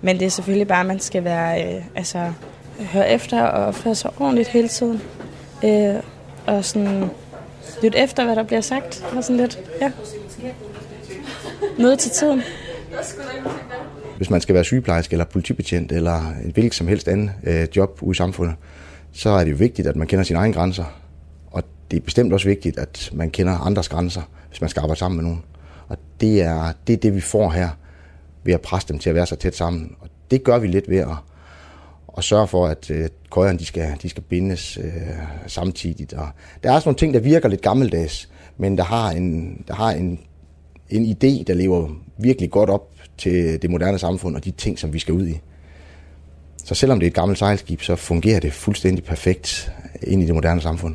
men 0.00 0.18
det 0.18 0.26
er 0.26 0.30
selvfølgelig 0.30 0.68
bare, 0.68 0.80
at 0.80 0.86
man 0.86 1.00
skal 1.00 1.24
være, 1.24 1.74
øh, 1.74 1.82
altså, 1.94 2.32
høre 2.80 3.10
efter 3.10 3.42
og 3.42 3.66
opføre 3.66 3.94
sig 3.94 4.10
ordentligt 4.20 4.48
hele 4.48 4.68
tiden. 4.68 5.02
Øh, 5.64 5.94
og 6.46 6.64
sådan 6.64 7.10
lytte 7.82 7.98
efter, 7.98 8.24
hvad 8.24 8.36
der 8.36 8.42
bliver 8.42 8.60
sagt. 8.60 9.04
Og 9.16 9.24
sådan 9.24 9.36
lidt, 9.36 9.58
ja. 9.80 9.90
Møde 11.78 11.96
til 11.96 12.10
tiden. 12.10 12.42
Hvis 14.16 14.30
man 14.30 14.40
skal 14.40 14.54
være 14.54 14.64
sygeplejerske 14.64 15.12
eller 15.12 15.24
politibetjent 15.24 15.92
eller 15.92 16.34
en 16.44 16.50
hvilket 16.54 16.74
som 16.74 16.88
helst 16.88 17.08
anden 17.08 17.30
øh, 17.44 17.68
job 17.76 17.98
ude 18.02 18.10
i 18.10 18.14
samfundet, 18.14 18.54
så 19.12 19.30
er 19.30 19.44
det 19.44 19.50
jo 19.50 19.56
vigtigt, 19.56 19.88
at 19.88 19.96
man 19.96 20.06
kender 20.06 20.24
sine 20.24 20.38
egne 20.38 20.54
grænser. 20.54 20.84
Det 21.90 21.96
er 21.96 22.00
bestemt 22.00 22.32
også 22.32 22.48
vigtigt, 22.48 22.78
at 22.78 23.10
man 23.12 23.30
kender 23.30 23.52
andres 23.52 23.88
grænser, 23.88 24.22
hvis 24.48 24.60
man 24.60 24.70
skal 24.70 24.80
arbejde 24.80 24.98
sammen 24.98 25.16
med 25.16 25.24
nogen. 25.24 25.42
Og 25.88 25.96
det 26.20 26.42
er 26.42 26.72
det, 26.86 26.92
er 26.92 26.96
det 26.96 27.14
vi 27.14 27.20
får 27.20 27.50
her 27.50 27.68
ved 28.44 28.54
at 28.54 28.60
presse 28.60 28.88
dem 28.88 28.98
til 28.98 29.08
at 29.08 29.14
være 29.14 29.26
så 29.26 29.36
tæt 29.36 29.56
sammen. 29.56 29.96
Og 30.00 30.08
det 30.30 30.44
gør 30.44 30.58
vi 30.58 30.66
lidt 30.66 30.90
ved 30.90 30.98
at, 30.98 31.16
at 32.18 32.24
sørge 32.24 32.46
for, 32.46 32.66
at 32.66 32.90
øh, 32.90 33.08
køjerne 33.30 33.58
de 33.58 33.64
skal, 33.64 33.96
de 34.02 34.08
skal 34.08 34.22
bindes 34.22 34.78
øh, 34.78 34.92
samtidigt. 35.46 36.12
Og 36.12 36.28
der 36.62 36.70
er 36.70 36.74
også 36.74 36.88
nogle 36.88 36.98
ting, 36.98 37.14
der 37.14 37.20
virker 37.20 37.48
lidt 37.48 37.62
gammeldags, 37.62 38.28
men 38.56 38.78
der 38.78 38.84
har 38.84 39.10
en, 39.10 39.58
der 39.68 39.74
har 39.74 39.90
en, 39.90 40.20
en 40.90 41.04
idé, 41.06 41.44
der 41.44 41.54
lever 41.54 41.88
virkelig 42.18 42.50
godt 42.50 42.70
op 42.70 42.94
til 43.18 43.62
det 43.62 43.70
moderne 43.70 43.98
samfund 43.98 44.36
og 44.36 44.44
de 44.44 44.50
ting, 44.50 44.78
som 44.78 44.92
vi 44.92 44.98
skal 44.98 45.14
ud 45.14 45.26
i. 45.26 45.40
Så 46.64 46.74
selvom 46.74 47.00
det 47.00 47.06
er 47.06 47.10
et 47.10 47.14
gammelt 47.14 47.38
sejlskib, 47.38 47.82
så 47.82 47.96
fungerer 47.96 48.40
det 48.40 48.52
fuldstændig 48.52 49.04
perfekt 49.04 49.72
ind 50.02 50.22
i 50.22 50.26
det 50.26 50.34
moderne 50.34 50.60
samfund. 50.60 50.94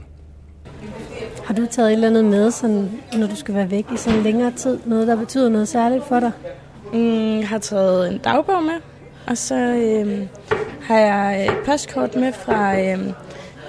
Har 1.54 1.60
du 1.60 1.66
taget 1.66 1.88
et 1.90 1.94
eller 1.94 2.08
andet 2.08 2.26
med, 2.26 2.52
sådan, 2.52 2.92
når 3.18 3.28
du 3.28 3.36
skal 3.36 3.56
være 3.56 3.72
væk 3.72 3.86
i 3.94 3.98
sådan 3.98 4.24
længere 4.24 4.52
tid? 4.52 4.80
Noget, 4.86 5.08
der 5.08 5.16
betyder 5.16 5.50
noget 5.50 5.68
særligt 5.68 6.06
for 6.06 6.20
dig? 6.20 6.32
Mm, 6.94 7.40
jeg 7.40 7.48
har 7.48 7.58
taget 7.58 8.12
en 8.12 8.18
dagbog 8.18 8.64
med, 8.64 8.74
og 9.28 9.38
så 9.38 9.56
øhm, 9.56 10.28
har 10.82 10.98
jeg 10.98 11.46
et 11.46 11.54
postkort 11.66 12.16
med 12.16 12.34
fra 12.34 12.80
øhm, 12.80 13.12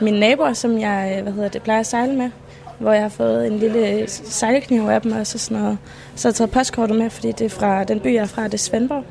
mine 0.00 0.21
naboer, 0.21 0.53
som 0.53 0.79
jeg 0.79 1.21
hvad 1.23 1.33
hedder 1.33 1.49
det, 1.49 1.62
plejer 1.62 1.81
at 1.81 1.87
sejle 1.87 2.14
med 2.14 2.31
hvor 2.79 2.93
jeg 2.93 3.03
har 3.03 3.09
fået 3.09 3.47
en 3.47 3.59
lille 3.59 4.09
sejlkniv 4.09 4.88
af 4.88 5.03
dem 5.03 5.12
og 5.12 5.26
så 5.26 5.38
sådan 5.38 5.62
noget. 5.62 5.79
Så 6.14 6.29
jeg 6.29 6.33
har 6.33 6.35
taget 6.35 6.50
postkortet 6.50 6.97
med, 6.97 7.11
fordi 7.11 7.33
det 7.33 7.45
er 7.45 7.49
fra 7.49 7.85
den 7.85 8.00
by, 8.00 8.14
jeg 8.14 8.23
er 8.23 8.26
fra, 8.26 8.45
det 8.45 8.55
er 8.55 8.59
Svendborg. 8.59 9.05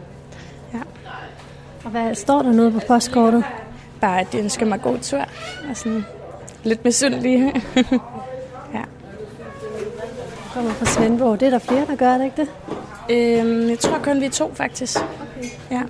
Ja. 0.73 0.79
Og 1.83 1.91
hvad 1.91 2.15
står 2.15 2.41
der 2.41 2.51
noget 2.51 2.73
på 2.73 2.79
postkortet? 2.87 3.43
Bare, 4.01 4.19
at 4.19 4.27
de 4.31 4.37
ønsker 4.37 4.65
mig 4.65 4.81
god 4.81 4.97
tur. 4.97 5.25
Og 5.69 5.77
sådan 5.77 6.05
lidt 6.63 6.85
misundelige. 6.85 7.53
kommer 10.53 10.71
fra 10.71 10.85
Svendborg. 10.85 11.39
Det 11.39 11.45
er 11.45 11.49
der 11.49 11.59
flere, 11.59 11.85
der 11.85 11.95
gør 11.95 12.17
det, 12.17 12.25
ikke 12.25 12.41
det? 12.41 12.49
Øhm, 13.09 13.69
jeg 13.69 13.79
tror 13.79 13.99
kun, 14.03 14.21
vi 14.21 14.25
er 14.25 14.29
to, 14.29 14.53
faktisk. 14.53 14.97
Okay. 14.97 15.49
Ja. 15.71 15.81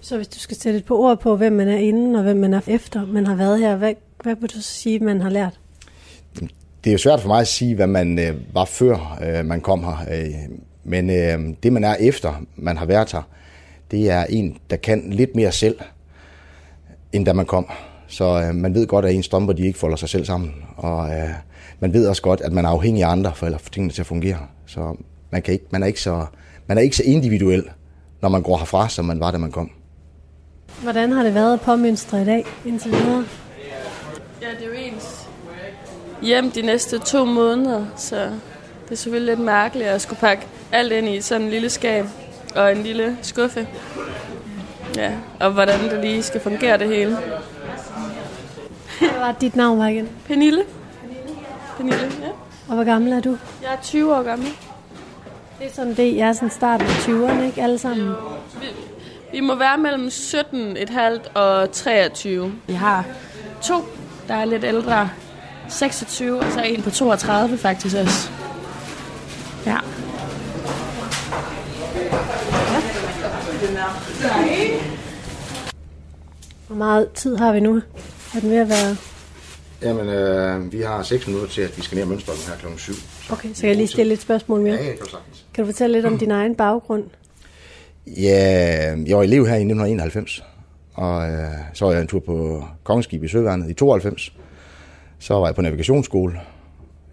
Så 0.00 0.16
hvis 0.16 0.28
du 0.28 0.38
skal 0.38 0.56
sætte 0.56 0.78
et 0.78 0.84
par 0.84 0.94
ord 0.94 1.20
på, 1.20 1.36
hvem 1.36 1.52
man 1.52 1.68
er 1.68 1.76
inden 1.76 2.16
og 2.16 2.22
hvem 2.22 2.36
man 2.36 2.54
er 2.54 2.60
efter, 2.66 3.06
man 3.06 3.26
har 3.26 3.34
været 3.34 3.58
her, 3.58 3.76
hvad, 3.76 3.94
hvad 4.22 4.36
vil 4.40 4.50
du 4.50 4.54
så 4.54 4.62
sige, 4.62 4.98
man 4.98 5.20
har 5.20 5.30
lært? 5.30 5.60
Det 6.84 6.90
er 6.90 6.92
jo 6.92 6.98
svært 6.98 7.20
for 7.20 7.28
mig 7.28 7.40
at 7.40 7.48
sige, 7.48 7.74
hvad 7.74 7.86
man 7.86 8.18
øh, 8.18 8.34
var 8.54 8.64
før 8.64 9.18
øh, 9.22 9.44
man 9.44 9.60
kom 9.60 9.84
her. 9.84 9.96
Øh, 10.10 10.34
men 10.84 11.10
øh, 11.10 11.54
det 11.62 11.72
man 11.72 11.84
er 11.84 11.94
efter 11.94 12.42
man 12.56 12.76
har 12.76 12.86
været 12.86 13.12
her, 13.12 13.22
det 13.90 14.10
er 14.10 14.24
en, 14.24 14.56
der 14.70 14.76
kan 14.76 15.10
lidt 15.10 15.36
mere 15.36 15.52
selv, 15.52 15.78
end 17.12 17.26
da 17.26 17.32
man 17.32 17.46
kom. 17.46 17.66
Så 18.06 18.42
øh, 18.42 18.54
man 18.54 18.74
ved 18.74 18.86
godt, 18.86 19.04
at 19.04 19.14
ens 19.14 19.26
strømper 19.26 19.52
de 19.52 19.66
ikke 19.66 19.78
folder 19.78 19.96
sig 19.96 20.08
selv 20.08 20.24
sammen. 20.24 20.54
Og 20.76 21.10
øh, 21.10 21.30
man 21.80 21.92
ved 21.92 22.08
også 22.08 22.22
godt, 22.22 22.40
at 22.40 22.52
man 22.52 22.64
er 22.64 22.68
afhængig 22.68 23.04
af 23.04 23.08
andre 23.08 23.34
for 23.34 23.46
at 23.46 23.60
få 23.60 23.70
tingene 23.70 23.92
til 23.92 24.02
at 24.02 24.06
fungere. 24.06 24.38
Så 24.66 24.96
man, 25.30 25.42
kan 25.42 25.54
ikke, 25.54 25.66
man, 25.70 25.82
er 25.82 25.86
ikke 25.86 26.00
så, 26.00 26.26
man 26.66 26.78
er 26.78 26.82
ikke 26.82 26.96
så 26.96 27.02
individuel, 27.02 27.64
når 28.22 28.28
man 28.28 28.42
går 28.42 28.58
herfra, 28.58 28.88
som 28.88 29.04
man 29.04 29.20
var, 29.20 29.30
da 29.30 29.38
man 29.38 29.52
kom. 29.52 29.70
Hvordan 30.82 31.12
har 31.12 31.22
det 31.22 31.34
været 31.34 31.54
at 31.54 31.60
påmønstre 31.60 32.22
i 32.22 32.24
dag 32.24 32.44
indtil 32.66 32.90
videre? 32.90 33.24
Ja, 34.42 34.46
det 34.58 34.62
er 34.62 34.66
jo 34.66 34.72
ens 34.72 35.28
hjem 36.22 36.50
de 36.50 36.62
næste 36.62 36.98
to 36.98 37.24
måneder, 37.24 37.86
så 37.96 38.16
det 38.84 38.90
er 38.90 38.94
selvfølgelig 38.94 39.36
lidt 39.36 39.44
mærkeligt 39.46 39.88
at 39.88 40.00
skulle 40.00 40.20
pakke 40.20 40.46
alt 40.72 40.92
ind 40.92 41.08
i 41.08 41.20
sådan 41.20 41.42
en 41.42 41.50
lille 41.50 41.70
skab 41.70 42.04
og 42.56 42.72
en 42.72 42.82
lille 42.82 43.18
skuffe. 43.22 43.68
Ja, 44.96 45.12
og 45.40 45.50
hvordan 45.50 45.80
det 45.80 46.00
lige 46.00 46.22
skal 46.22 46.40
fungere 46.40 46.78
det 46.78 46.88
hele. 46.88 47.16
Hvad 48.98 49.18
var 49.18 49.36
dit 49.40 49.56
navn 49.56 49.78
var 49.78 49.86
igen? 49.86 50.08
Pernille. 50.26 50.62
Pernille, 51.78 52.12
ja. 52.22 52.28
Og 52.68 52.74
hvor 52.74 52.84
gammel 52.84 53.12
er 53.12 53.20
du? 53.20 53.38
Jeg 53.62 53.72
er 53.72 53.82
20 53.82 54.16
år 54.16 54.22
gammel. 54.22 54.48
Det 55.58 55.66
er 55.66 55.72
sådan 55.72 55.96
det, 55.96 56.16
jeg 56.16 56.28
er 56.28 56.32
sådan 56.32 56.50
starten 56.50 56.86
af 56.86 56.92
20'erne, 56.92 57.42
ikke 57.42 57.62
alle 57.62 57.78
sammen? 57.78 58.08
Vi, 58.60 58.66
vi 59.32 59.40
må 59.40 59.54
være 59.54 59.78
mellem 59.78 60.06
17,5 60.06 61.32
og 61.34 61.72
23. 61.72 62.52
Vi 62.66 62.72
har 62.72 63.04
to, 63.62 63.74
der 64.28 64.34
er 64.34 64.44
lidt 64.44 64.64
ældre. 64.64 65.10
26, 65.68 66.40
og 66.40 66.52
så 66.52 66.60
en 66.60 66.82
på 66.82 66.90
32 66.90 67.58
faktisk 67.58 67.96
også. 67.96 68.30
Ja. 69.66 69.76
Hvor 76.66 76.76
meget 76.76 77.08
tid 77.14 77.36
har 77.36 77.52
vi 77.52 77.60
nu? 77.60 77.82
Er 78.34 78.40
den 78.40 78.50
ved 78.50 78.58
at 78.58 78.68
være... 78.68 78.96
Jamen, 79.82 80.08
øh, 80.08 80.72
vi 80.72 80.80
har 80.80 81.02
6 81.02 81.26
minutter 81.26 81.48
til, 81.48 81.62
at 81.62 81.76
vi 81.76 81.82
skal 81.82 81.96
ned 81.96 82.02
og 82.02 82.08
mønstre 82.08 82.32
den 82.32 82.42
her 82.48 82.58
klokken 82.58 82.78
7. 82.78 82.92
Okay, 83.32 83.48
så 83.54 83.60
kan 83.60 83.68
jeg 83.68 83.76
lige 83.76 83.86
stille 83.86 84.14
et 84.14 84.20
spørgsmål 84.20 84.60
mere. 84.60 84.74
Ja, 84.74 84.84
ja, 84.84 84.96
sagtens. 84.96 85.46
Kan 85.54 85.64
du 85.64 85.68
fortælle 85.68 85.96
lidt 85.96 86.06
om 86.06 86.18
din 86.18 86.30
egen 86.30 86.54
baggrund? 86.54 87.04
Ja, 88.06 88.96
jeg 89.06 89.16
var 89.16 89.22
elev 89.22 89.46
her 89.46 89.54
i 89.54 89.64
1991, 89.64 90.44
og 90.94 91.30
øh, 91.30 91.48
så 91.72 91.84
var 91.84 91.92
jeg 91.92 92.00
en 92.00 92.06
tur 92.08 92.20
på 92.20 92.64
Kongeskib 92.84 93.24
i 93.24 93.28
Søværnet 93.28 93.70
i 93.70 93.74
92. 93.74 94.32
Så 95.18 95.34
var 95.34 95.46
jeg 95.46 95.54
på 95.54 95.62
navigationsskole 95.62 96.40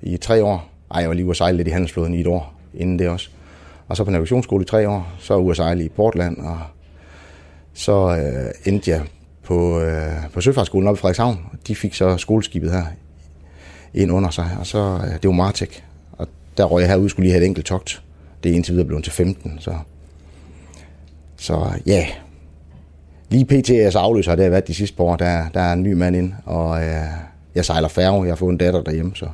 i 0.02 0.18
tre 0.18 0.44
år. 0.44 0.70
Ej, 0.92 1.00
jeg 1.00 1.10
var 1.10 1.16
lige 1.16 1.26
ude 1.26 1.32
at 1.32 1.38
sejle 1.38 1.58
lidt 1.58 1.68
i 1.68 1.72
handelsflåden 1.72 2.14
i 2.14 2.22
et 2.22 2.28
år 2.28 2.54
inden 2.74 3.00
det 3.00 3.10
også. 3.10 3.30
Og 3.88 3.98
så 3.98 4.04
på 4.04 4.12
navigationsskole 4.12 4.64
i 4.64 4.68
tre 4.68 4.90
år, 4.90 5.14
så 5.20 5.36
ude 5.36 5.52
at 5.52 5.58
sejle 5.58 5.84
i 5.84 5.90
Portland, 5.90 6.38
og 6.38 6.60
så 7.74 7.94
øh, 7.94 8.74
endte 8.74 8.92
jeg 8.92 9.02
på, 9.46 9.82
øh, 9.82 10.30
på 10.34 10.42
Søfartsskolen 10.42 10.88
oppe 10.88 11.00
i 11.00 11.02
Frederikshavn. 11.02 11.40
De 11.68 11.76
fik 11.76 11.94
så 11.94 12.18
skoleskibet 12.18 12.72
her 12.72 12.86
ind 13.94 14.12
under 14.12 14.30
sig, 14.30 14.50
og 14.60 14.68
så 14.68 15.00
øh, 15.06 15.14
det 15.14 15.28
var 15.28 15.32
Martek. 15.32 15.84
Og 16.12 16.28
der 16.58 16.66
røg 16.66 16.82
jeg 16.82 16.90
herude, 16.90 17.10
skulle 17.10 17.24
lige 17.24 17.34
have 17.34 17.44
et 17.44 17.48
enkelt 17.48 17.66
togt. 17.66 18.04
Det 18.44 18.52
er 18.52 18.56
indtil 18.56 18.74
videre 18.74 18.88
blevet 18.88 19.04
til 19.04 19.14
15, 19.14 19.58
så... 19.60 19.76
Så 21.38 21.70
ja, 21.86 22.08
lige 23.30 23.46
PTS 23.46 23.70
afløser, 23.70 24.00
afløser 24.00 24.32
har 24.32 24.36
det 24.36 24.52
været 24.52 24.68
de 24.68 24.74
sidste 24.74 24.98
par 24.98 25.04
år. 25.04 25.16
Der, 25.16 25.50
der 25.54 25.60
er 25.60 25.74
en 25.74 25.84
ny 25.84 25.94
mand 25.94 26.16
ind, 26.16 26.34
og 26.46 26.84
øh, 26.84 27.06
jeg 27.56 27.66
sejler 27.66 27.88
færge. 27.88 28.24
Jeg 28.24 28.32
har 28.32 28.36
fået 28.36 28.52
en 28.52 28.58
datter 28.58 28.84
derhjemme, 28.84 29.12
så 29.16 29.28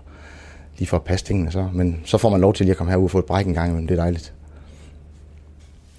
lige 0.77 0.87
for 0.87 0.97
at 0.97 1.03
passe 1.03 1.25
tingene. 1.25 1.51
Så. 1.51 1.67
Men 1.73 2.01
så 2.05 2.17
får 2.17 2.29
man 2.29 2.41
lov 2.41 2.53
til 2.53 2.65
lige 2.65 2.71
at 2.71 2.77
komme 2.77 2.91
herud 2.91 3.03
og 3.03 3.11
få 3.11 3.19
et 3.19 3.25
bræk 3.25 3.47
en 3.47 3.53
gang 3.53 3.75
men 3.75 3.83
Det 3.87 3.91
er 3.91 3.95
dejligt. 3.95 4.33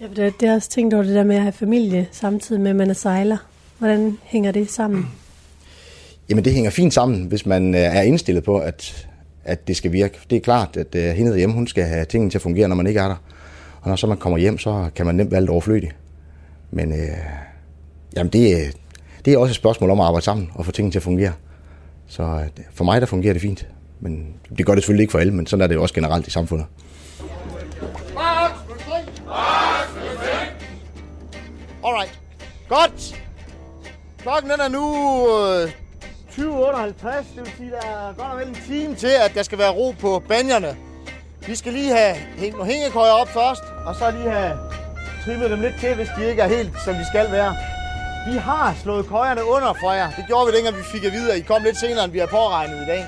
Ja, 0.00 0.06
det, 0.16 0.40
det 0.40 0.48
er 0.48 0.54
også 0.54 0.70
tænkt 0.70 0.94
over 0.94 1.02
det 1.02 1.14
der 1.14 1.24
med 1.24 1.36
at 1.36 1.42
have 1.42 1.52
familie 1.52 2.08
samtidig 2.10 2.62
med, 2.62 2.70
at 2.70 2.76
man 2.76 2.90
er 2.90 2.94
sejler. 2.94 3.36
Hvordan 3.82 4.18
hænger 4.22 4.52
det 4.52 4.70
sammen? 4.70 5.10
Jamen 6.28 6.44
det 6.44 6.52
hænger 6.52 6.70
fint 6.70 6.94
sammen, 6.94 7.24
hvis 7.24 7.46
man 7.46 7.74
øh, 7.74 7.80
er 7.80 8.02
indstillet 8.02 8.44
på, 8.44 8.58
at, 8.58 9.08
at 9.44 9.68
det 9.68 9.76
skal 9.76 9.92
virke. 9.92 10.18
Det 10.30 10.36
er 10.36 10.40
klart, 10.40 10.76
at 10.76 10.94
uh, 10.94 11.00
hende 11.00 11.30
derhjemme, 11.30 11.54
hun 11.54 11.66
skal 11.66 11.84
have 11.84 12.04
tingene 12.04 12.30
til 12.30 12.38
at 12.38 12.42
fungere, 12.42 12.68
når 12.68 12.76
man 12.76 12.86
ikke 12.86 13.00
er 13.00 13.08
der. 13.08 13.16
Og 13.80 13.88
når 13.88 13.96
så 13.96 14.06
man 14.06 14.16
kommer 14.16 14.38
hjem, 14.38 14.58
så 14.58 14.90
kan 14.96 15.06
man 15.06 15.14
nemt 15.14 15.30
være 15.30 15.40
lidt 15.40 15.50
overflødig. 15.50 15.90
Men 16.70 16.92
øh, 16.92 17.08
jamen 18.16 18.32
det, 18.32 18.76
det 19.24 19.32
er 19.32 19.38
også 19.38 19.50
et 19.50 19.56
spørgsmål 19.56 19.90
om 19.90 20.00
at 20.00 20.06
arbejde 20.06 20.24
sammen 20.24 20.50
og 20.54 20.64
få 20.64 20.72
tingene 20.72 20.92
til 20.92 20.98
at 20.98 21.02
fungere. 21.02 21.32
Så 22.06 22.22
øh, 22.22 22.64
for 22.74 22.84
mig, 22.84 23.00
der 23.00 23.06
fungerer 23.06 23.32
det 23.32 23.42
fint. 23.42 23.68
Men 24.00 24.34
det 24.58 24.66
gør 24.66 24.74
det 24.74 24.82
selvfølgelig 24.82 25.02
ikke 25.02 25.12
for 25.12 25.18
alle, 25.18 25.34
men 25.34 25.46
sådan 25.46 25.62
er 25.62 25.66
det 25.66 25.74
jo 25.74 25.82
også 25.82 25.94
generelt 25.94 26.26
i 26.26 26.30
samfundet. 26.30 26.66
Alright. 31.84 32.20
Godt. 32.68 33.21
Klokken 34.22 34.50
den 34.50 34.60
er 34.60 34.68
nu 34.68 34.84
øh, 35.38 35.70
20.58. 36.30 37.16
Det 37.36 37.36
vil 37.36 37.52
sige, 37.56 37.70
der 37.70 37.86
er 37.88 38.12
godt 38.18 38.32
og 38.32 38.38
vel 38.38 38.48
en 38.48 38.58
time 38.66 38.94
til, 38.94 39.12
at 39.24 39.34
der 39.34 39.42
skal 39.42 39.58
være 39.58 39.70
ro 39.70 39.94
på 40.00 40.22
banjerne. 40.28 40.76
Vi 41.46 41.54
skal 41.56 41.72
lige 41.72 41.92
have 41.96 42.14
hængt 42.14 42.56
nogle 42.56 42.72
hængekøjer 42.72 43.12
op 43.12 43.28
først, 43.28 43.62
og 43.86 43.94
så 43.94 44.10
lige 44.10 44.30
have 44.30 44.58
trimmet 45.24 45.50
dem 45.50 45.60
lidt 45.60 45.74
til, 45.80 45.94
hvis 45.94 46.08
de 46.18 46.30
ikke 46.30 46.42
er 46.42 46.48
helt, 46.48 46.70
som 46.84 46.94
de 46.94 47.06
skal 47.06 47.32
være. 47.32 47.56
Vi 48.28 48.38
har 48.38 48.76
slået 48.82 49.06
køjerne 49.06 49.44
under 49.44 49.72
for 49.80 49.92
jer. 49.92 50.10
Det 50.10 50.24
gjorde 50.26 50.46
vi 50.46 50.56
dengang, 50.56 50.76
vi 50.76 50.82
fik 50.82 51.04
at 51.04 51.12
vide, 51.12 51.32
at 51.32 51.38
I 51.38 51.40
kom 51.40 51.62
lidt 51.62 51.78
senere, 51.80 52.04
end 52.04 52.12
vi 52.12 52.18
har 52.18 52.26
påregnet 52.26 52.82
i 52.82 52.86
dag. 52.86 53.06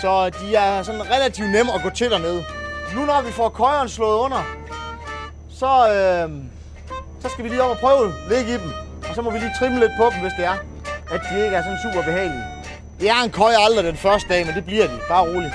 Så 0.00 0.30
de 0.30 0.54
er 0.54 0.82
sådan 0.82 1.10
relativt 1.10 1.50
nemme 1.50 1.74
at 1.74 1.82
gå 1.82 1.90
til 1.90 2.10
dernede. 2.10 2.44
Nu 2.94 3.04
når 3.04 3.22
vi 3.26 3.32
får 3.32 3.48
køjerne 3.48 3.88
slået 3.88 4.18
under, 4.18 4.42
så, 5.50 5.72
øh, 5.94 6.30
så 7.22 7.28
skal 7.28 7.44
vi 7.44 7.48
lige 7.48 7.62
op 7.62 7.70
og 7.70 7.78
prøve 7.78 8.06
at 8.06 8.14
ligge 8.28 8.54
i 8.54 8.56
dem. 8.56 8.87
Så 9.18 9.22
må 9.22 9.30
vi 9.30 9.38
lige 9.38 9.54
trimme 9.58 9.78
lidt 9.80 9.92
på 10.00 10.04
dem, 10.12 10.20
hvis 10.20 10.32
det 10.38 10.44
er, 10.44 10.56
at 11.14 11.20
de 11.30 11.44
ikke 11.44 11.56
er 11.56 11.62
sådan 11.62 11.78
super 11.86 12.02
behagelige. 12.02 12.44
Det 13.00 13.08
er 13.10 13.20
en 13.24 13.30
køj 13.30 13.52
aldrig 13.66 13.84
den 13.84 13.96
første 13.96 14.28
dag, 14.28 14.46
men 14.46 14.54
det 14.54 14.64
bliver 14.64 14.86
de. 14.86 14.98
Bare 15.08 15.22
roligt. 15.30 15.54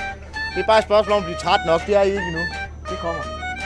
Det 0.54 0.60
er 0.62 0.66
bare 0.66 0.78
et 0.78 0.84
spørgsmål 0.84 1.12
om 1.16 1.22
at 1.22 1.24
blive 1.24 1.38
træt 1.44 1.60
nok. 1.66 1.80
Det 1.86 1.96
er 1.96 2.02
I 2.02 2.06
ikke 2.06 2.28
endnu. 2.32 2.44
Det 2.90 2.98
kommer. 3.04 3.22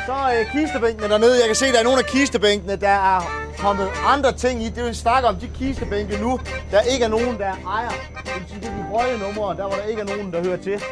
Så 0.07 0.17
øh, 0.35 0.53
kistebænkene 0.53 1.09
dernede. 1.09 1.35
Jeg 1.43 1.47
kan 1.47 1.55
se, 1.55 1.67
at 1.67 1.75
der 1.75 1.81
er 1.81 1.85
nogle 1.85 1.99
af 1.99 2.07
kistebænkene, 2.07 2.77
der 2.77 2.97
er 3.15 3.21
kommet 3.59 3.89
andre 4.15 4.33
ting 4.33 4.63
i. 4.63 4.69
Det 4.69 4.85
vil 4.85 4.97
snakke 4.97 5.29
om 5.29 5.37
de 5.37 5.49
kistebænke 5.59 6.17
nu, 6.17 6.41
der 6.71 6.81
ikke 6.81 7.05
er 7.05 7.09
nogen, 7.09 7.39
der 7.39 7.53
ejer. 7.77 7.95
Det 8.25 8.33
vil 8.35 8.45
sige, 8.49 8.61
det 8.61 8.69
er 8.69 8.77
de 8.77 8.83
høje 8.83 9.19
numre, 9.25 9.57
der 9.57 9.67
hvor 9.69 9.77
der 9.81 9.87
ikke 9.91 10.03
er 10.03 10.07
nogen, 10.17 10.33
der 10.33 10.41
hører 10.45 10.61
til. 10.67 10.83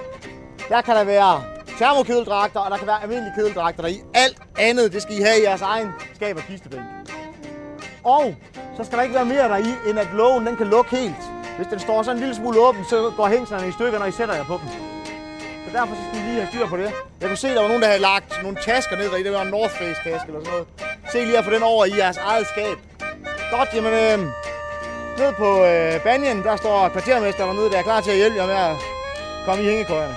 Der 0.69 0.81
kan 0.81 0.95
der 0.97 1.05
være 1.05 1.43
termokedeldragter, 1.79 2.61
og 2.61 2.71
der 2.71 2.77
kan 2.77 2.87
være 2.87 3.03
almindelige 3.03 3.35
kedeldragter 3.37 3.83
der 3.83 3.89
i. 3.89 4.01
Alt 4.15 4.39
andet, 4.59 4.93
det 4.93 5.03
skal 5.03 5.19
I 5.19 5.23
have 5.23 5.39
i 5.41 5.43
jeres 5.43 5.63
egen 5.63 5.89
skab 6.15 6.37
og 6.37 6.43
kistebænk. 6.43 6.83
Og 8.07 8.35
så 8.77 8.85
skal 8.85 8.99
der 8.99 9.03
ikke 9.03 9.15
være 9.15 9.25
mere 9.25 9.49
der 9.49 9.57
i, 9.57 9.91
end 9.91 9.99
at 9.99 10.09
lågen 10.13 10.47
den 10.47 10.57
kan 10.57 10.67
lukke 10.67 10.97
helt. 10.97 11.23
Hvis 11.57 11.67
den 11.67 11.79
står 11.79 12.03
sådan 12.03 12.17
en 12.17 12.21
lille 12.21 12.35
smule 12.35 12.61
åben, 12.61 12.85
så 12.85 13.13
går 13.17 13.29
hængslerne 13.29 13.69
i 13.69 13.73
stykker, 13.73 13.99
når 13.99 14.07
I 14.07 14.13
sætter 14.13 14.35
jer 14.35 14.45
på 14.45 14.53
dem. 14.63 14.69
Så 15.65 15.79
derfor 15.79 15.95
så 15.95 16.01
skal 16.09 16.21
I 16.21 16.23
lige 16.29 16.41
have 16.41 16.49
styr 16.53 16.67
på 16.67 16.77
det. 16.77 16.91
Jeg 17.21 17.29
kunne 17.29 17.37
se, 17.37 17.49
der 17.49 17.61
var 17.61 17.69
nogen, 17.69 17.83
der 17.83 17.89
havde 17.89 18.01
lagt 18.01 18.43
nogle 18.43 18.59
tasker 18.63 18.97
ned 18.97 19.11
deri. 19.11 19.23
Det 19.23 19.33
var 19.33 19.43
en 19.43 19.49
North 19.49 19.75
Face 19.75 20.01
taske 20.05 20.27
eller 20.29 20.41
sådan 20.45 20.53
noget. 20.53 20.67
Se 21.13 21.19
lige 21.25 21.39
at 21.39 21.45
få 21.45 21.51
den 21.51 21.63
over 21.63 21.85
i 21.85 21.93
jeres 21.99 22.17
eget 22.17 22.47
skab. 22.47 22.77
Godt, 23.51 23.69
jamen 23.75 23.93
øh, 23.93 24.19
ned 25.19 25.33
på 25.43 25.65
øh, 25.65 26.03
banjen, 26.03 26.43
der 26.43 26.57
står 26.57 26.89
kvartermesteren 26.89 27.49
dernede, 27.51 27.71
der 27.71 27.79
er 27.79 27.83
klar 27.83 28.01
til 28.01 28.11
at 28.11 28.17
hjælpe 28.17 28.37
jer 28.37 28.47
med 28.47 28.55
at 28.55 28.77
komme 29.47 29.63
i 29.65 29.67
hængekøjerne. 29.67 30.17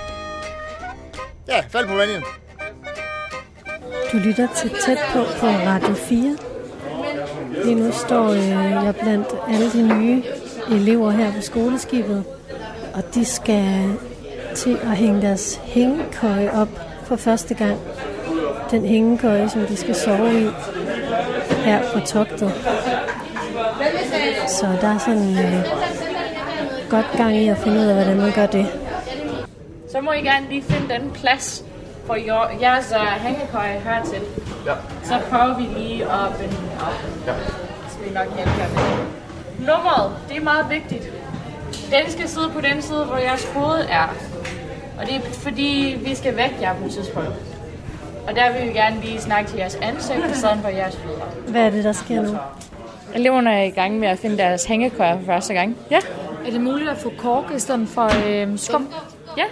Ja, 1.47 1.59
fald 1.69 1.87
på 1.87 1.93
banjen. 1.93 2.23
Du 4.11 4.17
lytter 4.17 4.47
til 4.55 4.69
Tæt 4.85 4.99
på 5.13 5.23
på 5.39 5.47
Radio 5.47 5.93
4. 5.93 6.48
Lige 7.63 7.75
nu 7.75 7.91
står 7.91 8.29
øh, 8.29 8.49
jeg 8.85 8.93
blandt 9.01 9.27
alle 9.49 9.71
de 9.71 9.99
nye 9.99 10.23
elever 10.71 11.11
her 11.11 11.33
på 11.33 11.41
skoleskibet, 11.41 12.23
og 12.93 13.15
de 13.15 13.25
skal 13.25 13.97
til 14.55 14.77
at 14.83 14.97
hænge 14.97 15.21
deres 15.21 15.61
hængekøje 15.63 16.51
op 16.53 16.69
for 17.03 17.15
første 17.15 17.53
gang. 17.53 17.77
Den 18.71 18.85
hængekøje, 18.85 19.49
som 19.49 19.65
de 19.65 19.75
skal 19.75 19.95
sove 19.95 20.41
i 20.41 20.47
her 21.65 21.81
på 21.93 21.99
togtet. 21.99 22.53
Så 24.47 24.65
der 24.81 24.87
er 24.87 24.97
sådan 24.97 25.37
øh, 25.37 25.65
godt 26.89 27.05
gang 27.17 27.35
i 27.35 27.47
at 27.47 27.57
finde 27.57 27.79
ud 27.79 27.85
af, 27.85 27.93
hvordan 27.93 28.17
man 28.17 28.31
gør 28.31 28.45
det. 28.45 28.67
Så 29.91 30.01
må 30.01 30.11
I 30.11 30.21
gerne 30.21 30.45
lige 30.49 30.61
finde 30.61 30.93
den 30.93 31.11
plads, 31.11 31.65
hvor 32.09 32.15
jer- 32.29 32.61
jeres 32.61 32.93
uh, 32.95 33.21
hængekøje 33.25 33.79
hører 33.79 34.03
til. 34.03 34.21
Ja. 34.65 34.73
Så 35.03 35.19
prøver 35.29 35.57
vi 35.57 35.63
lige 35.79 36.03
at 36.03 36.35
binde 36.39 36.55
den 36.55 36.69
op. 36.87 36.93
Ja. 37.27 37.33
Så 37.87 37.93
skal 37.93 38.05
vi 38.09 38.13
nok 38.13 38.35
hjælpe 38.35 38.51
jer 38.59 38.69
med 38.69 38.83
det. 38.97 39.67
Nummeret, 39.67 40.11
det 40.29 40.37
er 40.37 40.41
meget 40.43 40.65
vigtigt. 40.69 41.03
Den 41.91 42.11
skal 42.11 42.27
sidde 42.29 42.49
på 42.49 42.61
den 42.61 42.81
side, 42.81 43.05
hvor 43.05 43.17
jeres 43.17 43.45
hoved 43.55 43.79
er. 43.89 44.07
Og 44.99 45.05
det 45.07 45.15
er 45.15 45.19
fordi, 45.31 45.97
vi 46.05 46.15
skal 46.15 46.37
vække 46.37 46.55
jer 46.61 46.73
på 46.75 46.85
et 46.85 46.91
tidspunkt. 46.91 47.29
Og 48.27 48.35
der 48.35 48.53
vil 48.53 48.67
vi 48.67 48.73
gerne 48.73 49.01
lige 49.01 49.21
snakke 49.21 49.49
til 49.49 49.57
jeres 49.59 49.75
ansigt, 49.75 50.19
og 50.29 50.35
sådan 50.35 50.61
på 50.61 50.69
jeres 50.69 50.95
fødder. 50.97 51.25
Hvad 51.51 51.61
er 51.61 51.69
det, 51.69 51.83
der 51.83 51.91
sker 51.91 52.21
nu? 52.21 52.37
Eleverne 53.15 53.53
er 53.53 53.63
i 53.63 53.69
gang 53.69 53.99
med 53.99 54.07
at 54.07 54.19
finde 54.19 54.37
deres 54.37 54.65
hængekøjer 54.65 55.17
for 55.19 55.25
første 55.25 55.53
gang. 55.53 55.77
Ja. 55.91 55.99
Er 56.47 56.51
det 56.51 56.61
muligt 56.61 56.89
at 56.89 56.97
få 56.97 57.11
kork 57.17 57.43
i 57.55 57.59
stedet 57.59 57.87
for 57.89 58.09
øh, 58.27 58.57
skum? 58.57 58.87
Ja. 59.37 59.43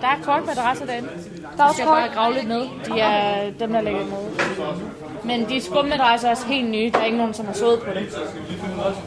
Der 0.00 0.06
er 0.06 0.16
korkmadrasser 0.22 0.86
derinde. 0.86 1.08
Der 1.56 1.64
er 1.64 1.72
skal 1.72 1.84
kork. 1.84 1.98
bare 1.98 2.08
grave 2.14 2.34
lidt 2.34 2.48
ned. 2.48 2.66
De 2.86 3.00
er 3.00 3.50
dem, 3.58 3.72
der 3.72 3.80
ligger 3.80 4.00
nede. 4.00 4.80
Men 5.24 5.48
de 5.48 5.60
skummadrasser 5.60 6.28
er 6.28 6.32
også 6.32 6.46
helt 6.46 6.70
nye. 6.70 6.90
Der 6.90 6.98
er 6.98 7.04
ikke 7.04 7.18
nogen, 7.18 7.34
som 7.34 7.46
har 7.46 7.52
sovet 7.52 7.80
på 7.80 7.90
dem. 7.94 8.06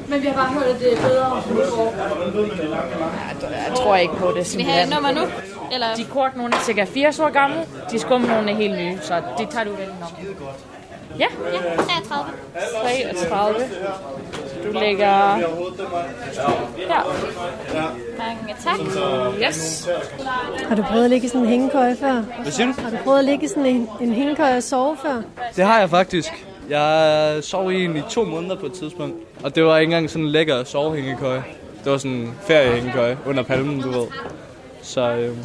Men 0.07 0.21
vi 0.21 0.27
har 0.27 0.33
bare 0.33 0.53
hørt, 0.53 0.63
at 0.63 0.79
det 0.79 0.93
er 0.93 1.01
bedre 1.01 1.41
få 1.41 1.75
kork. 1.75 1.93
Jeg 3.67 3.75
tror 3.75 3.95
ikke 3.95 4.15
på 4.15 4.31
det, 4.35 4.47
Skal 4.47 4.59
vi 4.59 4.63
have 4.63 4.83
et 4.83 4.93
nummer 4.93 5.11
nu? 5.11 5.21
Eller? 5.73 5.95
De 5.95 6.03
kort, 6.05 6.35
nogle 6.37 6.53
er 6.53 6.59
cirka 6.59 6.83
80 6.85 7.19
år 7.19 7.29
gamle. 7.29 7.65
De 7.91 7.99
skum, 7.99 8.21
nogle 8.21 8.51
er 8.51 8.55
helt 8.55 8.77
nye. 8.77 8.97
Så 9.01 9.21
det 9.37 9.49
tager 9.49 9.63
du 9.65 9.71
vel 9.71 9.87
nummer. 9.87 10.07
Ja. 11.19 11.25
Ja, 11.53 11.59
33. 11.75 12.31
33. 13.13 13.55
Du 14.65 14.79
lægger 14.79 15.35
her. 15.35 15.43
Mange 18.17 18.55
tak. 18.63 18.79
Yes. 19.47 19.89
Har 20.67 20.75
du 20.75 20.83
prøvet 20.83 21.03
at 21.03 21.09
ligge 21.09 21.25
i 21.25 21.27
sådan 21.29 21.41
en 21.41 21.47
hængekøje 21.47 21.95
før? 21.95 22.23
Hvad 22.41 22.51
siger 22.51 22.73
du? 22.73 22.81
Har 22.81 22.89
du 22.89 22.97
prøvet 23.03 23.19
at 23.19 23.25
ligge 23.25 23.45
i 23.45 23.47
sådan 23.47 23.65
en, 23.65 23.89
en 24.01 24.13
hængekøje 24.13 24.57
og 24.57 24.63
sove 24.63 24.97
før? 25.01 25.21
Det 25.55 25.65
har 25.65 25.79
jeg 25.79 25.89
faktisk. 25.89 26.45
Jeg 26.69 27.37
sov 27.43 27.71
i 27.71 27.85
en 27.85 27.97
i 27.97 28.01
to 28.09 28.23
måneder 28.23 28.55
på 28.55 28.65
et 28.65 28.73
tidspunkt. 28.73 29.15
Og 29.43 29.55
det 29.55 29.65
var 29.65 29.77
ikke 29.77 29.89
engang 29.89 30.09
sådan 30.09 30.23
en 30.25 30.29
lækker 30.31 30.63
sovehængekøje. 30.63 31.43
Det 31.83 31.91
var 31.91 31.97
sådan 31.97 32.11
en 32.11 32.33
feriehængekøje 32.41 33.17
under 33.25 33.43
palmen, 33.43 33.81
du 33.81 33.89
ved. 33.91 34.07
Så 34.81 35.11
øh, 35.11 35.37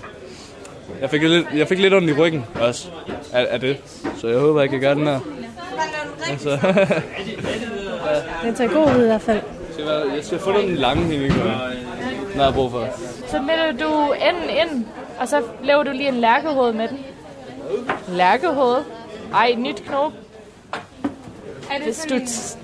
jeg, 1.01 1.11
fik 1.11 1.23
lidt, 1.23 1.47
jeg 1.57 1.69
fik 1.69 1.79
lidt 1.79 1.95
ondt 1.95 2.11
i 2.11 2.13
ryggen 2.13 2.45
også 2.61 2.89
af, 3.33 3.47
af 3.51 3.61
det. 3.61 3.77
Så 4.21 4.29
jeg 4.29 4.39
håber, 4.39 4.61
jeg 4.61 4.71
kan 4.71 4.81
gøre 4.81 4.95
den 4.95 5.07
her. 5.07 5.21
Altså, 6.31 6.51
Den 8.43 8.55
tager 8.55 8.73
god 8.73 8.97
ud 8.97 9.03
i 9.03 9.07
hvert 9.07 9.23
fald. 9.23 9.41
jeg 10.17 10.25
skal 10.25 10.39
få 10.39 10.53
den 10.53 10.75
lange 10.75 11.09
når 12.37 12.43
jeg 12.43 12.45
har 12.45 12.53
brug 12.53 12.71
for. 12.71 12.87
Så 13.27 13.41
melder 13.41 13.73
du 13.73 14.13
enden 14.13 14.51
ind, 14.51 14.87
og 15.21 15.29
så 15.29 15.43
laver 15.65 15.83
du 15.83 15.91
lige 15.91 16.09
en 16.09 16.15
lærkehoved 16.15 16.73
med 16.73 16.89
den. 16.89 16.99
Lærkehoved. 18.09 18.85
Ej, 19.35 19.55
nyt 19.59 19.83
knop. 19.87 20.13
Er 21.71 21.77
det 21.77 21.85
Hvis 21.85 21.97
sådan 21.97 22.19
du 22.19 22.25
t- 22.25 22.57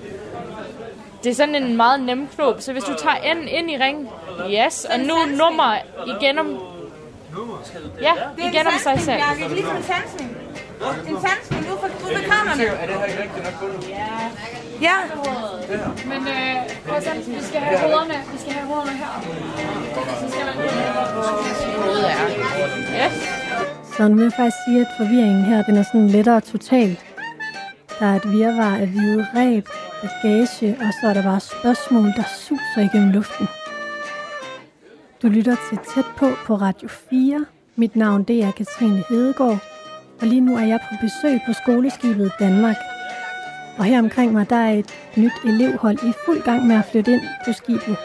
det 1.23 1.29
er 1.29 1.33
sådan 1.35 1.55
en 1.55 1.77
meget 1.77 1.99
nem 1.99 2.27
knop, 2.35 2.61
så 2.61 2.71
hvis 2.73 2.83
du 2.83 2.93
tager 2.97 3.15
enden 3.15 3.47
ind 3.47 3.71
i 3.71 3.77
ringen, 3.77 4.09
yes, 4.49 4.85
og 4.85 4.99
nu 4.99 5.13
nummer 5.37 5.75
igennem, 6.07 6.57
ja, 8.01 8.11
Det 8.35 8.43
er 8.45 8.49
igennem 8.51 8.73
en 8.73 8.79
sig 8.79 8.99
selv. 8.99 9.49
Ligesom 9.53 9.75
en 9.75 9.83
sansning. 9.83 10.37
En 10.81 11.17
sansning 11.25 11.61
ude 11.71 11.77
for, 11.81 11.87
ude 12.05 12.15
ved 12.15 12.23
kranerne. 12.29 12.63
Er 12.65 12.85
det 12.87 12.95
her 12.95 13.05
ikke 13.05 13.21
rigtigt 13.23 13.43
nok 13.45 13.59
gulvet? 13.59 13.89
Ja. 14.87 14.97
Men 16.11 16.21
øh, 16.35 16.55
prøv 16.87 16.97
at 16.97 17.27
vi 17.27 17.41
skal 17.49 17.61
have 17.61 17.79
hovederne, 17.79 18.15
vi 18.33 18.37
skal 18.37 18.53
have 18.53 18.67
hovederne 18.67 18.91
her. 18.91 19.11
Så 20.19 20.25
skal 20.31 20.45
man 20.45 20.55
Hovedet 21.83 22.11
er. 22.11 22.27
Yes. 23.05 23.13
Så 23.97 24.07
nu 24.07 24.15
vil 24.15 24.23
jeg 24.23 24.33
faktisk 24.33 24.57
sige, 24.67 24.81
at 24.81 24.87
forvirringen 24.97 25.45
her, 25.45 25.63
den 25.63 25.75
er 25.77 25.83
sådan 25.83 26.07
lettere 26.07 26.41
total. 26.41 26.99
Der 27.99 28.05
er 28.05 28.15
et 28.15 28.31
virvar 28.31 28.75
af 28.75 28.87
hvide 28.87 29.27
ræb, 29.35 29.67
bagage, 30.01 30.77
og 30.81 30.93
så 31.01 31.07
er 31.07 31.13
der 31.13 31.23
bare 31.23 31.39
spørgsmål, 31.39 32.05
der 32.05 32.23
suser 32.37 32.81
igennem 32.89 33.11
luften. 33.11 33.47
Du 35.21 35.27
lytter 35.27 35.55
til 35.69 35.77
Tæt 35.93 36.05
på 36.17 36.27
på 36.45 36.55
Radio 36.55 36.87
4. 36.87 37.45
Mit 37.75 37.95
navn 37.95 38.23
det 38.23 38.43
er 38.43 38.51
Katrine 38.51 39.03
Hedegaard, 39.09 39.59
og 40.23 40.29
lige 40.29 40.41
nu 40.41 40.55
er 40.55 40.65
jeg 40.65 40.79
på 40.89 40.95
besøg 41.01 41.39
på 41.45 41.53
skoleskibet 41.53 42.31
Danmark. 42.39 42.75
Og 43.77 43.83
her 43.83 43.99
omkring 43.99 44.33
mig, 44.33 44.49
der 44.49 44.55
er 44.55 44.71
et 44.71 44.93
nyt 45.17 45.31
elevhold 45.45 45.97
i 46.03 46.13
fuld 46.25 46.41
gang 46.41 46.67
med 46.67 46.75
at 46.75 46.85
flytte 46.85 47.13
ind 47.13 47.21
på 47.45 47.53
skibet. 47.53 47.97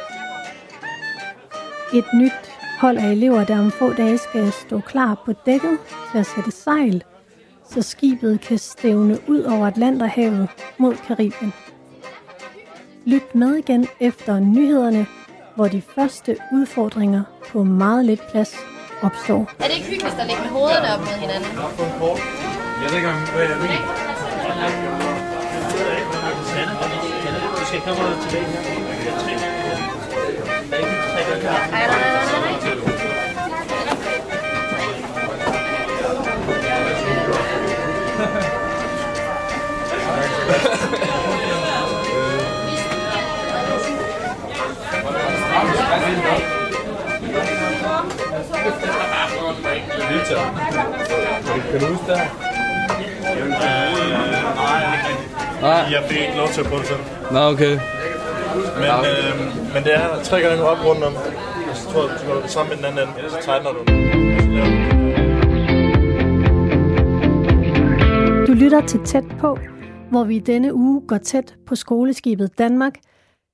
Et 1.94 2.04
nyt 2.14 2.50
hold 2.80 2.96
af 2.96 3.10
elever, 3.10 3.44
der 3.44 3.58
om 3.58 3.70
få 3.70 3.92
dage 3.92 4.18
skal 4.18 4.52
stå 4.52 4.80
klar 4.80 5.22
på 5.24 5.32
dækket 5.46 5.78
til 6.12 6.18
at 6.18 6.26
sætte 6.26 6.50
sejl, 6.50 7.04
så 7.70 7.82
skibet 7.82 8.40
kan 8.40 8.58
stævne 8.58 9.18
ud 9.28 9.42
over 9.42 9.66
Atlanterhavet 9.66 10.48
mod 10.78 10.94
Karibien. 10.94 11.52
Lyt 13.04 13.34
med 13.34 13.54
igen 13.54 13.86
efter 14.00 14.40
nyhederne, 14.40 15.06
hvor 15.56 15.68
de 15.68 15.82
første 15.82 16.36
udfordringer 16.52 17.22
på 17.52 17.64
meget 17.64 18.04
lidt 18.04 18.20
plads 18.30 18.56
opstår. 19.02 19.50
Er 19.58 19.64
det 19.68 19.74
ikke 19.76 19.88
hyggeligt 19.88 20.20
at 20.20 20.26
ligge 20.26 20.42
med 20.42 20.50
hovederne 20.50 20.94
op 20.94 21.00
mod 21.00 21.16
hinanden? 21.24 21.50
Jeg 22.82 22.90
ved 22.90 22.96
ikke, 22.96 23.08
om 23.08 23.14
hvad 23.34 23.42
jeg 23.42 23.58
ved. 23.62 23.68
Du 27.58 27.64
skal 27.66 27.80
komme 27.80 28.02
tilbage 28.22 28.58
Victor, 50.12 50.42
kan 51.70 51.80
du 51.80 51.86
huske 51.86 52.06
det 52.06 52.18
her? 52.18 52.28
Nej. 55.62 55.70
Jeg 55.70 56.04
fik 56.08 56.20
ikke 56.20 56.36
lov 56.36 56.48
til 56.48 56.60
at 56.60 56.66
prøve 56.66 56.80
det 56.80 56.88
selv. 56.88 57.00
Nå, 57.32 57.38
okay. 57.38 57.78
Men, 58.76 58.90
øh, 59.10 59.74
men 59.74 59.84
det 59.84 59.94
er 59.94 60.22
tre 60.22 60.40
gange 60.40 60.62
op 60.62 60.84
rundt 60.86 61.04
om. 61.04 61.14
Og 61.70 61.76
så 61.76 61.90
tror 61.90 62.08
jeg, 62.08 62.18
du 62.20 62.26
holde 62.26 62.42
det 62.42 62.50
sammen 62.50 62.70
med 62.70 62.76
den 62.76 62.98
anden 62.98 63.14
ende. 63.18 63.30
Så 63.30 63.38
tegner 63.42 63.70
du. 63.70 63.78
Du 68.46 68.52
lytter 68.52 68.80
til 68.86 69.00
Tæt 69.04 69.24
på, 69.40 69.58
hvor 70.10 70.24
vi 70.24 70.36
i 70.36 70.38
denne 70.38 70.74
uge 70.74 71.02
går 71.08 71.18
tæt 71.18 71.54
på 71.66 71.76
skoleskibet 71.76 72.58
Danmark. 72.58 72.92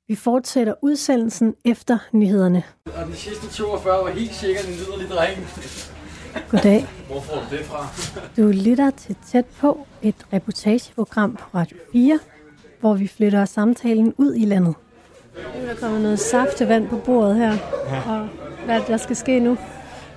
Vi 0.09 0.15
fortsætter 0.15 0.75
udsendelsen 0.83 1.55
efter 1.65 1.99
nyhederne. 2.13 2.63
Og 2.87 3.07
den 3.07 3.15
sidste 3.15 3.49
42 3.49 4.05
var 4.05 4.11
helt 4.11 4.35
sikkert 4.35 4.65
en 4.65 4.73
liderlig 4.75 5.09
dreng. 5.09 5.39
Goddag. 6.51 6.87
Hvor 7.07 7.21
får 7.21 7.35
du 7.51 7.57
det 7.57 7.65
fra? 7.65 7.87
Du 8.37 8.47
lytter 8.65 8.91
til 8.91 9.17
Tæt 9.33 9.45
på, 9.61 9.87
et 10.03 10.15
reportageprogram 10.33 11.37
på 11.37 11.45
Radio 11.59 11.77
4, 11.93 12.19
hvor 12.81 12.95
vi 12.95 13.09
flytter 13.09 13.45
samtalen 13.45 14.15
ud 14.17 14.35
i 14.35 14.45
landet. 14.45 14.75
Nu 15.37 15.63
er 15.63 15.67
der 15.67 15.75
kommet 15.81 16.01
noget 16.01 16.21
saftevand 16.21 16.89
på 16.89 16.97
bordet 16.97 17.37
her, 17.37 17.53
Ja. 17.89 18.13
og 18.13 18.29
hvad 18.65 18.81
er 18.81 18.85
der 18.85 18.97
skal 18.97 19.17
ske 19.17 19.41
nu? 19.41 19.57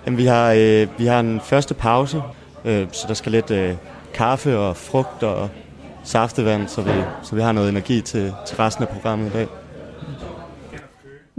Jamen, 0.06 0.18
vi 0.18 0.26
har, 0.26 0.52
øh, 0.58 0.88
vi 1.00 1.06
har 1.06 1.20
en 1.20 1.42
første 1.42 1.74
pause, 1.74 2.22
øh, 2.66 2.88
så 2.92 3.06
der 3.08 3.14
skal 3.14 3.32
lidt 3.32 3.52
øh, 3.52 3.76
kaffe 4.14 4.58
og 4.58 4.78
frugt 4.78 5.24
og 5.24 5.50
saftevand, 6.04 6.68
så 6.68 6.82
vi, 6.82 6.92
så 7.24 7.36
vi 7.36 7.42
har 7.42 7.52
noget 7.52 7.70
energi 7.70 8.02
til, 8.02 8.34
til 8.48 8.58
resten 8.58 8.84
af 8.84 8.90
programmet 8.90 9.30
i 9.30 9.34
dag. 9.34 9.48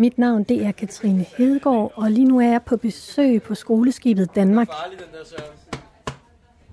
Mit 0.01 0.19
navn 0.19 0.43
det 0.43 0.67
er 0.67 0.73
Katrine 0.73 1.25
Hedegaard, 1.37 1.93
og 1.95 2.11
lige 2.11 2.25
nu 2.25 2.41
er 2.41 2.51
jeg 2.51 2.63
på 2.63 2.77
besøg 2.77 3.43
på 3.43 3.55
skoleskibet 3.55 4.35
Danmark. 4.35 4.69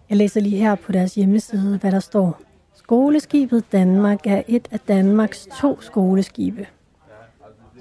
Jeg 0.09 0.17
læser 0.17 0.41
lige 0.41 0.57
her 0.57 0.75
på 0.75 0.91
deres 0.91 1.15
hjemmeside, 1.15 1.77
hvad 1.77 1.91
der 1.91 1.99
står. 1.99 2.41
Skoleskibet 2.75 3.71
Danmark 3.71 4.27
er 4.27 4.43
et 4.47 4.67
af 4.71 4.79
Danmarks 4.79 5.47
to 5.61 5.81
skoleskibe. 5.81 6.67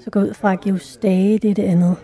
Så 0.03 0.09
gå 0.09 0.19
ud 0.19 0.33
fra 0.33 0.53
at 0.53 0.61
Geostage, 0.61 1.37
det 1.37 1.49
er 1.49 1.55
det 1.55 1.63
andet. 1.63 1.95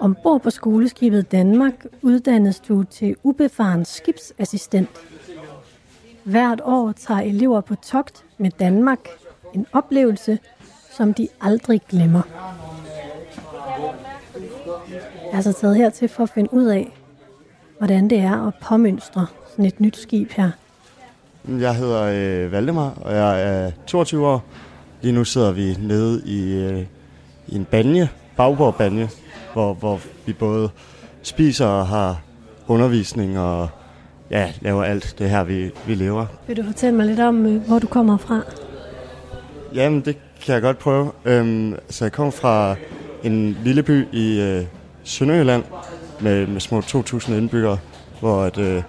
Ombord 0.00 0.40
på 0.40 0.50
skoleskibet 0.50 1.32
Danmark 1.32 1.86
uddannes 2.02 2.60
du 2.60 2.82
til 2.82 3.16
ubefaren 3.22 3.84
skibsassistent. 3.84 4.90
Hvert 6.24 6.60
år 6.64 6.92
tager 6.92 7.20
elever 7.20 7.60
på 7.60 7.74
togt 7.74 8.24
med 8.38 8.50
Danmark 8.50 9.08
en 9.54 9.66
oplevelse, 9.72 10.38
som 10.96 11.14
de 11.14 11.28
aldrig 11.40 11.80
glemmer. 11.88 12.22
Jeg 14.88 15.32
er 15.32 15.36
altså 15.36 15.52
taget 15.52 15.76
hertil 15.76 16.08
for 16.08 16.22
at 16.22 16.30
finde 16.30 16.54
ud 16.54 16.64
af, 16.64 16.92
hvordan 17.78 18.10
det 18.10 18.18
er 18.18 18.46
at 18.46 18.54
påmønstre 18.62 19.26
sådan 19.50 19.64
et 19.64 19.80
nyt 19.80 19.96
skib 19.96 20.32
her. 20.32 20.50
Jeg 21.48 21.76
hedder 21.76 22.02
øh, 22.02 22.52
Valdemar, 22.52 22.92
og 23.00 23.14
jeg 23.14 23.42
er 23.42 23.70
22 23.86 24.26
år. 24.26 24.44
Lige 25.02 25.12
nu 25.12 25.24
sidder 25.24 25.52
vi 25.52 25.76
nede 25.80 26.22
i, 26.26 26.54
øh, 26.54 26.84
i 27.46 27.56
en 27.56 27.64
banje, 27.64 28.08
Bagborg 28.36 28.74
banje, 28.74 29.08
hvor, 29.52 29.74
hvor 29.74 30.00
vi 30.26 30.32
både 30.32 30.70
spiser 31.22 31.66
og 31.66 31.86
har 31.86 32.22
undervisning 32.66 33.38
og 33.38 33.68
ja, 34.30 34.52
laver 34.60 34.84
alt 34.84 35.14
det 35.18 35.30
her, 35.30 35.44
vi, 35.44 35.70
vi 35.86 35.94
lever. 35.94 36.26
Vil 36.46 36.56
du 36.56 36.62
fortælle 36.62 36.96
mig 36.96 37.06
lidt 37.06 37.20
om, 37.20 37.46
øh, 37.46 37.66
hvor 37.66 37.78
du 37.78 37.86
kommer 37.86 38.16
fra? 38.16 38.42
Jamen, 39.74 40.00
det 40.00 40.16
kan 40.46 40.54
jeg 40.54 40.62
godt 40.62 40.78
prøve. 40.78 41.12
Øhm, 41.24 41.74
så 41.90 42.04
jeg 42.04 42.12
kommer 42.12 42.30
fra 42.30 42.74
en 43.22 43.58
lille 43.64 43.82
by 43.82 44.06
i 44.12 44.40
øh, 44.40 44.64
Sønderjylland 45.04 45.64
med, 46.20 46.46
med 46.46 46.60
små 46.60 46.80
2.000 46.80 47.32
indbyggere, 47.32 47.78
hvor, 48.20 48.42
at, 48.42 48.58
øh, 48.58 48.82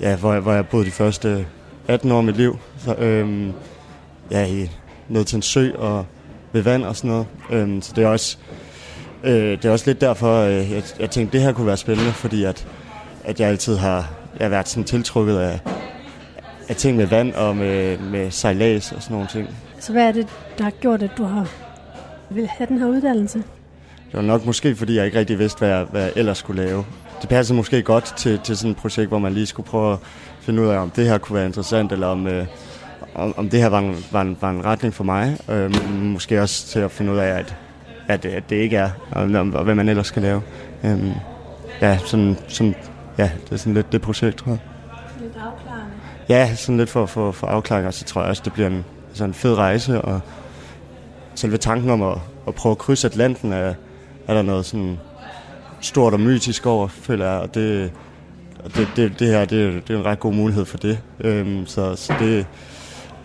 ja, 0.00 0.16
hvor, 0.16 0.32
jeg, 0.32 0.42
hvor 0.42 0.52
jeg 0.52 0.68
boede 0.68 0.86
de 0.86 0.90
første 0.90 1.46
18 1.88 2.12
år 2.12 2.18
af 2.18 2.24
mit 2.24 2.36
liv. 2.36 2.58
Så, 2.78 2.94
øhm, 2.94 3.52
ja, 4.30 4.46
i, 4.46 4.70
ned 5.08 5.24
til 5.24 5.36
en 5.36 5.42
sø 5.42 5.72
og 5.76 6.06
ved 6.52 6.62
vand 6.62 6.84
og 6.84 6.96
sådan 6.96 7.10
noget. 7.10 7.26
Øhm, 7.50 7.82
så 7.82 7.92
det 7.96 8.04
er 8.04 8.08
også, 8.08 8.38
øh, 9.24 9.32
det 9.32 9.64
er 9.64 9.70
også 9.70 9.86
lidt 9.86 10.00
derfor, 10.00 10.40
øh, 10.40 10.72
jeg, 10.72 10.82
jeg 11.00 11.10
tænkte, 11.10 11.38
det 11.38 11.46
her 11.46 11.52
kunne 11.52 11.66
være 11.66 11.76
spændende, 11.76 12.12
fordi 12.12 12.44
at, 12.44 12.66
at 13.24 13.40
jeg 13.40 13.48
altid 13.48 13.76
har 13.76 14.10
jeg 14.38 14.44
har 14.44 14.50
været 14.50 14.68
sådan 14.68 14.84
tiltrukket 14.84 15.38
af, 15.38 15.60
af 16.68 16.76
ting 16.76 16.96
med 16.96 17.06
vand 17.06 17.32
og 17.32 17.56
med, 17.56 17.98
med 17.98 18.30
sejlads 18.30 18.92
og 18.92 19.02
sådan 19.02 19.14
nogle 19.14 19.28
ting. 19.28 19.48
Så 19.80 19.92
hvad 19.92 20.08
er 20.08 20.12
det, 20.12 20.26
der 20.58 20.64
har 20.64 20.70
gjort, 20.70 21.02
at 21.02 21.10
du 21.18 21.24
har 21.24 21.48
vil 22.30 22.46
have 22.46 22.66
den 22.66 22.78
her 22.78 22.86
uddannelse? 22.86 23.38
Det 24.06 24.14
var 24.14 24.22
nok 24.22 24.46
måske, 24.46 24.76
fordi 24.76 24.96
jeg 24.96 25.04
ikke 25.04 25.18
rigtig 25.18 25.38
vidste, 25.38 25.58
hvad 25.58 25.68
jeg, 25.68 25.84
hvad 25.90 26.02
jeg 26.02 26.12
ellers 26.16 26.38
skulle 26.38 26.62
lave. 26.64 26.84
Det 27.20 27.28
passer 27.28 27.54
måske 27.54 27.82
godt 27.82 28.04
til, 28.16 28.38
til 28.44 28.56
sådan 28.56 28.70
et 28.70 28.76
projekt, 28.76 29.08
hvor 29.08 29.18
man 29.18 29.32
lige 29.32 29.46
skulle 29.46 29.68
prøve 29.68 29.92
at 29.92 29.98
finde 30.40 30.62
ud 30.62 30.68
af, 30.68 30.78
om 30.78 30.90
det 30.90 31.06
her 31.06 31.18
kunne 31.18 31.36
være 31.36 31.46
interessant, 31.46 31.92
eller 31.92 32.06
om, 32.06 32.26
øh, 32.26 32.46
om, 33.14 33.34
om 33.36 33.48
det 33.48 33.60
her 33.60 33.68
var 33.68 33.78
en, 33.78 34.04
var, 34.12 34.22
en, 34.22 34.36
var 34.40 34.50
en 34.50 34.64
retning 34.64 34.94
for 34.94 35.04
mig. 35.04 35.38
Øh, 35.48 35.74
måske 36.02 36.42
også 36.42 36.66
til 36.66 36.78
at 36.80 36.90
finde 36.90 37.12
ud 37.12 37.18
af, 37.18 37.28
at, 37.28 37.56
at, 38.08 38.24
at 38.24 38.50
det 38.50 38.56
ikke 38.56 38.76
er, 38.76 38.90
og, 39.10 39.22
og, 39.54 39.64
hvad 39.64 39.74
man 39.74 39.88
ellers 39.88 40.06
skal 40.06 40.22
lave. 40.22 40.42
Øh, 40.84 40.98
ja, 41.80 41.98
sådan, 41.98 42.36
sådan, 42.48 42.74
ja, 43.18 43.30
det 43.44 43.52
er 43.52 43.56
sådan 43.56 43.74
lidt 43.74 43.92
det 43.92 44.02
projekt, 44.02 44.36
tror 44.36 44.50
jeg. 44.50 44.60
Lidt 45.20 45.32
afklarende. 45.36 45.94
Ja, 46.28 46.54
sådan 46.54 46.76
lidt 46.76 46.90
for, 46.90 47.06
for, 47.06 47.32
for 47.32 47.46
afklaring, 47.46 47.86
og 47.86 47.94
så 47.94 48.04
tror 48.04 48.20
jeg 48.20 48.30
også, 48.30 48.42
det 48.44 48.52
bliver 48.52 48.68
en, 48.68 48.84
altså 49.10 49.24
en 49.24 49.34
fed 49.34 49.54
rejse, 49.54 50.00
og 50.02 50.20
selve 51.34 51.56
tanken 51.56 51.90
om 51.90 52.02
at, 52.02 52.18
at 52.48 52.54
prøve 52.54 52.70
at 52.70 52.78
krydse 52.78 53.06
Atlanten, 53.06 53.52
er, 53.52 53.74
er 54.28 54.34
der 54.34 54.42
noget 54.42 54.64
sådan 54.66 54.98
stort 55.80 56.12
og 56.12 56.20
mytisk 56.20 56.66
over, 56.66 56.88
føler 56.88 57.26
jeg, 57.30 57.40
og 57.40 57.54
det, 57.54 57.92
det, 58.76 58.88
det, 58.96 59.18
det 59.18 59.28
her, 59.28 59.44
det, 59.44 59.66
er- 59.66 59.80
det 59.80 59.90
er 59.94 59.98
en 59.98 60.04
ret 60.04 60.20
god 60.20 60.32
mulighed 60.32 60.64
for 60.64 60.78
det. 60.78 60.98
Øhm, 61.20 61.66
så 61.66 61.96
så 61.96 62.14
det, 62.20 62.46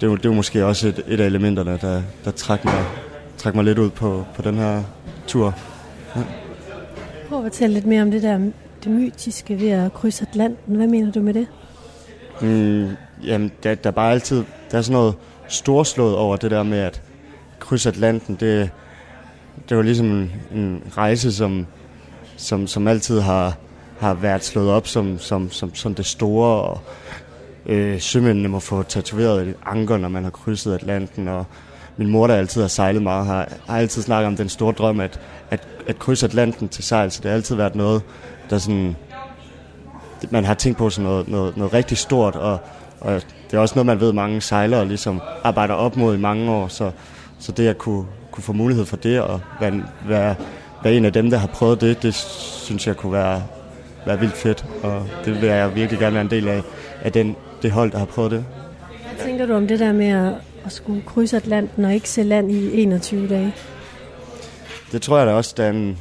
det, 0.02 0.12
er 0.12 0.15
det 0.15 0.26
er 0.26 0.34
måske 0.34 0.65
også 0.65 0.88
et, 0.88 1.04
et 1.08 1.19
af 1.19 1.26
elementerne, 1.26 1.78
der, 1.82 2.02
der 2.26 2.32
trækker 2.32 2.65
mig, 2.71 2.86
træk 3.38 3.56
mig 3.56 3.63
lidt 3.63 3.78
ud 3.80 3.89
på, 3.89 4.26
på 4.36 4.41
den 4.41 4.56
her 4.56 4.84
tur. 5.28 5.54
Ja. 6.15 6.21
Prøv 7.30 7.38
at 7.38 7.43
fortælle 7.52 7.74
lidt 7.74 7.86
mere 7.86 8.02
om 8.02 8.12
det 8.12 8.24
der 8.24 8.38
det 8.84 8.91
mytiske 8.93 9.60
ved 9.60 9.69
at 9.69 9.93
krydse 9.93 10.26
Atlanten. 10.32 10.76
Hvad 10.76 10.88
mener 10.88 11.12
du 11.12 11.19
med 11.21 11.34
det? 11.34 11.48
Mm, 12.41 12.89
jamen, 13.24 13.52
der, 13.63 13.76
der 13.76 13.89
er 13.89 13.91
bare 13.91 14.12
altid 14.12 14.43
der 14.71 14.78
er 14.78 14.82
sådan 14.82 14.93
noget 14.93 15.13
storslået 15.47 16.15
over 16.15 16.36
det 16.36 16.51
der 16.51 16.63
med 16.63 16.79
at 16.79 17.01
krydse 17.60 17.89
Atlanten. 17.89 18.36
Det, 18.36 18.69
det 19.69 19.77
var 19.77 19.84
ligesom 19.84 20.05
en, 20.05 20.31
en 20.51 20.84
rejse, 20.97 21.34
som, 21.34 21.65
som, 22.38 22.67
som 22.67 22.88
altid 22.88 23.19
har, 23.19 23.58
har 23.99 24.13
været 24.13 24.43
slået 24.43 24.71
op 24.71 24.88
som, 24.88 25.19
som, 25.19 25.51
som, 25.51 25.75
som 25.75 25.95
det 25.95 26.05
store. 26.05 26.62
Og, 26.62 26.79
øh, 27.65 28.01
sømændene 28.01 28.49
må 28.49 28.60
få 28.60 28.84
tatoveret 28.84 29.47
et 29.47 29.55
anker, 29.65 29.97
når 29.97 30.10
man 30.10 30.23
har 30.23 30.31
krydset 30.31 30.73
Atlanten. 30.73 31.27
Og 31.27 31.45
min 31.97 32.08
mor, 32.08 32.27
der 32.27 32.36
altid 32.36 32.62
har 32.62 32.67
sejlet 32.67 33.03
meget, 33.03 33.25
har, 33.25 33.51
har 33.67 33.77
altid 33.77 34.01
snakket 34.01 34.27
om 34.27 34.36
den 34.36 34.49
store 34.49 34.73
drøm 34.73 34.99
at, 34.99 35.19
at, 35.51 35.67
at 35.88 35.99
krydse 35.99 36.25
Atlanten 36.25 36.69
til 36.69 36.84
sejl. 36.84 37.12
Så 37.12 37.21
det 37.23 37.31
har 37.31 37.36
altid 37.36 37.55
været 37.55 37.75
noget, 37.75 38.01
der 38.49 38.58
sådan 38.58 38.95
man 40.31 40.45
har 40.45 40.53
tænkt 40.53 40.77
på 40.77 40.89
som 40.89 41.03
noget, 41.03 41.27
noget, 41.27 41.58
noget 41.58 41.73
rigtig 41.73 41.97
stort, 41.97 42.36
og, 42.36 42.60
og 43.01 43.21
det 43.56 43.60
er 43.60 43.62
også 43.62 43.76
noget, 43.76 43.86
man 43.86 44.00
ved, 44.00 44.13
mange 44.13 44.41
sejlere 44.41 44.88
ligesom 44.88 45.22
arbejder 45.44 45.74
op 45.74 45.98
mod 45.98 46.15
i 46.15 46.20
mange 46.20 46.52
år, 46.52 46.68
så, 46.68 46.91
så 47.39 47.52
det 47.52 47.68
at 47.68 47.78
kunne, 47.78 48.06
kunne 48.32 48.44
få 48.44 48.54
mulighed 48.54 48.86
for 48.86 48.98
det, 48.98 49.22
og 49.22 49.41
være, 49.60 49.84
være, 50.08 50.36
være 50.84 50.94
en 50.94 51.06
af 51.06 51.13
dem, 51.13 51.30
der 51.30 51.38
har 51.38 51.48
prøvet 51.48 51.82
det, 51.82 52.04
det 52.04 52.13
synes 52.13 52.88
jeg 52.88 52.98
kunne 52.98 53.13
være, 53.13 53.44
være 54.06 54.20
vildt 54.20 54.38
fedt, 54.38 54.65
og 54.84 55.08
det 55.26 55.41
vil 55.41 55.50
jeg 55.50 55.76
virkelig 55.76 56.00
gerne 56.00 56.13
være 56.13 56.24
en 56.24 56.30
del 56.30 56.48
af, 56.48 56.62
af 57.02 57.12
den, 57.12 57.36
det 57.62 57.72
hold, 57.72 57.91
der 57.91 57.98
har 57.98 58.06
prøvet 58.06 58.32
det. 58.32 58.46
Hvad 59.15 59.26
tænker 59.26 59.46
du 59.46 59.54
om 59.54 59.68
det 59.68 59.80
der 59.80 59.94
med 59.94 60.08
at, 60.08 60.34
at 60.65 60.72
skulle 60.72 61.02
krydse 61.02 61.38
Atlanten 61.38 61.86
og 61.86 61.94
ikke 61.94 62.10
se 62.10 62.24
land 62.24 62.52
i 62.52 62.82
21 62.82 63.28
dage? 63.28 63.56
Det 64.91 65.02
tror 65.02 65.18
jeg 65.18 65.28
da 65.28 65.34
også, 65.34 65.54
der 65.58 65.63
er 65.63 65.70
en 65.70 65.98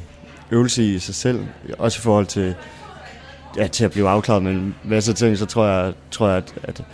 øvelse 0.50 0.84
i 0.84 0.98
sig 0.98 1.14
selv, 1.14 1.40
også 1.78 1.98
i 1.98 2.02
forhold 2.02 2.26
til, 2.26 2.54
ja, 3.56 3.66
til 3.66 3.84
at 3.84 3.90
blive 3.90 4.08
afklaret 4.08 4.42
med 4.42 4.52
en 4.52 4.74
masse 4.84 5.12
ting, 5.12 5.38
så 5.38 5.46
tror 5.46 5.66
jeg, 5.66 5.92
tror 6.10 6.28
jeg 6.28 6.36
at, 6.36 6.54
at, 6.62 6.84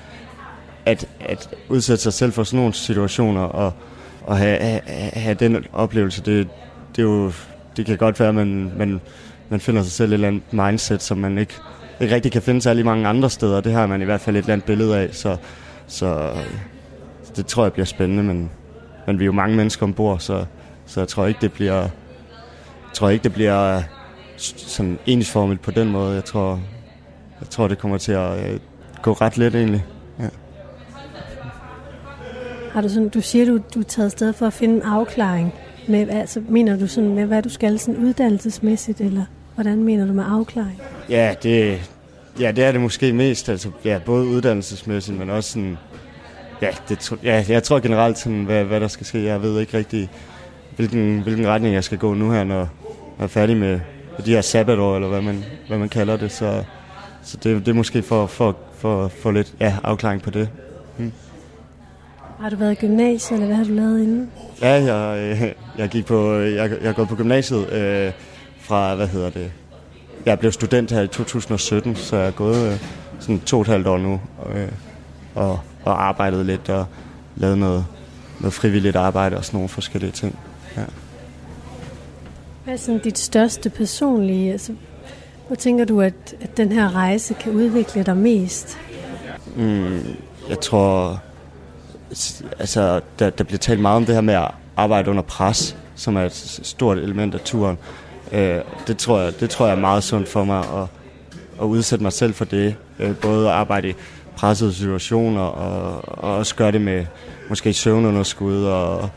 at, 0.87 1.09
at 1.21 1.51
udsætte 1.69 2.03
sig 2.03 2.13
selv 2.13 2.33
for 2.33 2.45
sådan 2.45 2.59
nogle 2.59 2.75
situationer 2.75 3.43
og, 3.43 3.73
og 4.23 4.37
have, 4.37 4.59
have, 4.59 4.81
have 5.13 5.35
den 5.35 5.65
oplevelse, 5.73 6.23
det, 6.23 6.49
det, 6.97 7.03
er 7.03 7.07
jo, 7.07 7.33
det 7.77 7.87
kan 7.87 7.97
godt 7.97 8.21
være, 8.21 8.29
at 8.29 8.35
man, 8.35 8.73
man, 8.77 9.01
man 9.49 9.61
finder 9.61 9.83
sig 9.83 9.93
selv 9.93 10.11
i 10.11 10.15
et 10.15 10.15
eller 10.15 10.29
andet 10.29 10.53
mindset, 10.53 11.03
som 11.03 11.19
man 11.19 11.39
ikke, 11.39 11.55
ikke 12.01 12.15
rigtig 12.15 12.33
kan 12.33 12.43
finde 12.43 12.63
særlig 12.63 12.85
mange 12.85 13.09
andre 13.09 13.31
steder. 13.31 13.61
Det 13.61 13.73
har 13.73 13.87
man 13.87 14.03
i 14.03 14.05
hvert 14.05 14.21
fald 14.21 14.37
et 14.37 14.41
eller 14.41 14.53
andet 14.53 14.67
billede 14.67 14.99
af, 14.99 15.09
så, 15.13 15.37
så 15.87 16.31
det 17.37 17.47
tror 17.47 17.63
jeg 17.63 17.73
bliver 17.73 17.87
spændende, 17.87 18.23
men, 18.23 18.51
men 19.07 19.19
vi 19.19 19.25
er 19.25 19.27
jo 19.27 19.33
mange 19.33 19.57
mennesker 19.57 19.87
ombord, 19.87 20.19
så, 20.19 20.45
så 20.87 21.01
jeg 21.01 21.09
tror 21.09 21.27
ikke, 21.27 21.41
det 21.41 21.53
bliver, 21.53 21.81
jeg 21.81 22.95
tror 22.95 23.09
ikke, 23.09 23.23
det 23.23 23.33
bliver 23.33 23.83
sådan 24.41 24.99
ensformigt 25.07 25.63
på 25.63 25.71
den 25.71 25.89
måde. 25.89 26.15
Jeg 26.15 26.25
tror, 26.25 26.61
jeg 27.41 27.49
tror 27.51 27.69
det 27.69 27.79
kommer 27.79 27.99
til 27.99 28.13
at 28.13 28.53
øh, 28.53 28.61
gå 29.03 29.13
ret 29.13 29.39
let 29.39 29.55
egentlig. 29.55 29.85
Har 32.73 32.81
du, 32.81 32.89
sådan, 32.89 33.09
du 33.09 33.21
siger, 33.21 33.47
du, 33.47 33.61
du 33.75 33.81
er 33.81 33.85
taget 33.85 34.07
afsted 34.07 34.33
for 34.33 34.47
at 34.47 34.53
finde 34.53 34.75
en 34.75 34.83
afklaring. 34.83 35.55
Med, 35.89 36.09
altså, 36.09 36.43
mener 36.49 36.79
du 36.79 36.87
sådan 36.87 37.15
med, 37.15 37.25
hvad 37.25 37.43
du 37.43 37.49
skal 37.49 37.79
sådan 37.79 38.05
uddannelsesmæssigt, 38.05 39.01
eller 39.01 39.25
hvordan 39.55 39.85
mener 39.85 40.07
du 40.07 40.13
med 40.13 40.25
afklaring? 40.29 40.81
Ja, 41.09 41.35
det, 41.43 41.81
ja, 42.41 42.53
det 42.53 42.65
er 42.65 42.73
det 42.73 42.81
måske 42.81 43.13
mest. 43.13 43.49
Altså, 43.49 43.71
ja, 43.85 44.01
både 44.07 44.27
uddannelsesmæssigt, 44.27 45.19
men 45.19 45.31
også 45.31 45.51
sådan... 45.51 45.79
Ja, 46.63 46.69
det, 46.89 47.13
ja, 47.25 47.45
jeg 47.49 47.63
tror 47.63 47.79
generelt, 47.79 48.19
sådan, 48.19 48.45
hvad, 48.45 48.65
hvad 48.65 48.81
der 48.81 48.89
skal 48.89 49.07
ske. 49.07 49.25
Jeg 49.25 49.43
ved 49.43 49.61
ikke 49.61 49.79
rigtig, 49.79 50.11
hvilken, 50.77 51.21
hvilken 51.21 51.47
retning 51.47 51.75
jeg 51.75 51.85
skal 51.85 51.99
gå 51.99 52.15
nu 52.15 52.31
her, 52.31 52.45
når 52.45 52.59
jeg 53.19 53.25
er 53.25 53.27
færdig 53.27 53.57
med, 53.57 53.81
med 54.17 54.25
de 54.25 54.31
her 54.31 54.41
sabbatår, 54.41 54.97
eller 54.97 55.09
hvad 55.09 55.23
man, 55.23 55.45
hvad 55.69 55.79
man 55.79 55.89
kalder 55.89 56.17
det. 56.17 56.33
Så, 56.33 56.65
så 57.23 57.37
det, 57.37 57.67
det 57.67 57.69
er 57.69 57.77
måske 57.77 58.03
for, 58.03 58.27
for, 58.27 58.57
for, 58.75 59.09
for 59.09 59.31
lidt 59.31 59.55
ja, 59.61 59.77
afklaring 59.83 60.23
på 60.23 60.31
det. 60.31 60.49
Har 62.41 62.51
du 62.51 62.57
været 62.57 62.73
i 62.73 62.87
gymnasiet, 62.87 63.33
eller 63.33 63.47
hvad 63.47 63.57
har 63.57 63.65
du 63.65 63.73
lavet 63.73 64.03
inden? 64.03 64.31
Ja, 64.61 64.95
jeg, 64.95 65.19
øh, 65.19 65.53
jeg 65.79 65.89
gik 65.89 66.07
på, 66.07 66.35
jeg, 66.39 66.71
jeg 66.71 66.89
er 66.89 66.93
gået 66.93 67.09
på 67.09 67.17
gymnasiet 67.17 67.73
øh, 67.73 68.13
fra, 68.61 68.95
hvad 68.95 69.07
hedder 69.07 69.31
det, 69.31 69.53
jeg 70.27 70.39
blev 70.39 70.53
student 70.53 70.91
her 70.91 71.01
i 71.01 71.09
2017, 71.09 71.97
så 71.97 72.17
jeg 72.17 72.27
er 72.27 72.31
gået 72.31 72.73
øh, 72.73 72.79
sådan 73.21 73.41
to 73.41 73.57
og 73.57 73.61
et 73.61 73.69
halvt 73.69 73.87
år 73.87 73.99
nu, 73.99 74.21
øh, 74.55 74.69
og 75.35 75.61
og 75.85 76.05
arbejdet 76.05 76.47
lidt 76.47 76.69
og 76.69 76.87
lavet 77.37 77.59
noget, 77.59 77.87
noget 78.41 78.55
frivilligt 78.55 78.97
arbejde 78.97 79.37
og 79.37 79.45
sådan 79.45 79.57
nogle 79.57 79.69
forskellige 79.69 80.13
ting. 80.13 80.39
Ja. 80.77 80.83
Hvad 82.65 82.75
er 82.75 82.79
sådan 82.79 83.01
dit 83.01 83.19
største 83.19 83.71
personlige... 83.71 84.53
Altså, 84.53 84.73
hvor 85.47 85.57
tænker 85.57 85.85
du, 85.85 86.01
at, 86.01 86.35
at 86.41 86.57
den 86.57 86.73
her 86.73 86.95
rejse 86.95 87.35
kan 87.35 87.53
udvikle 87.53 88.03
dig 88.03 88.17
mest? 88.17 88.79
Mm, 89.57 90.01
jeg 90.49 90.61
tror, 90.61 91.21
altså, 92.59 93.01
der, 93.19 93.31
der 93.31 93.45
bliver 93.45 93.59
talt 93.59 93.81
meget 93.81 93.97
om 93.97 94.07
det 94.07 94.15
her 94.15 94.23
med 94.23 94.35
at 94.35 94.51
arbejde 94.77 95.11
under 95.11 95.23
pres, 95.23 95.77
som 95.95 96.17
er 96.17 96.23
et 96.23 96.61
stort 96.63 96.99
element 96.99 97.35
af 97.35 97.41
turen. 97.41 97.79
Øh, 98.33 98.59
det, 98.87 98.99
tror 98.99 99.21
jeg, 99.21 99.41
det 99.41 99.51
tror 99.51 99.67
jeg 99.67 99.77
er 99.77 99.81
meget 99.81 100.05
sundt 100.05 100.29
for 100.29 100.45
mig 100.45 100.59
at, 100.59 100.87
at 101.61 101.65
udsætte 101.65 102.03
mig 102.03 102.13
selv 102.13 102.35
for 102.35 102.45
det. 102.45 102.75
Øh, 102.99 103.17
både 103.17 103.49
at 103.49 103.55
arbejde 103.55 103.89
i 103.89 103.95
pressede 104.37 104.73
situationer 104.73 105.43
og, 105.43 106.03
og 106.25 106.37
også 106.37 106.55
gøre 106.55 106.73
det 106.73 106.81
med 106.81 107.07
måske 107.49 107.73
søvnunderskud 107.73 108.65
og, 108.65 108.99
og, 108.99 109.11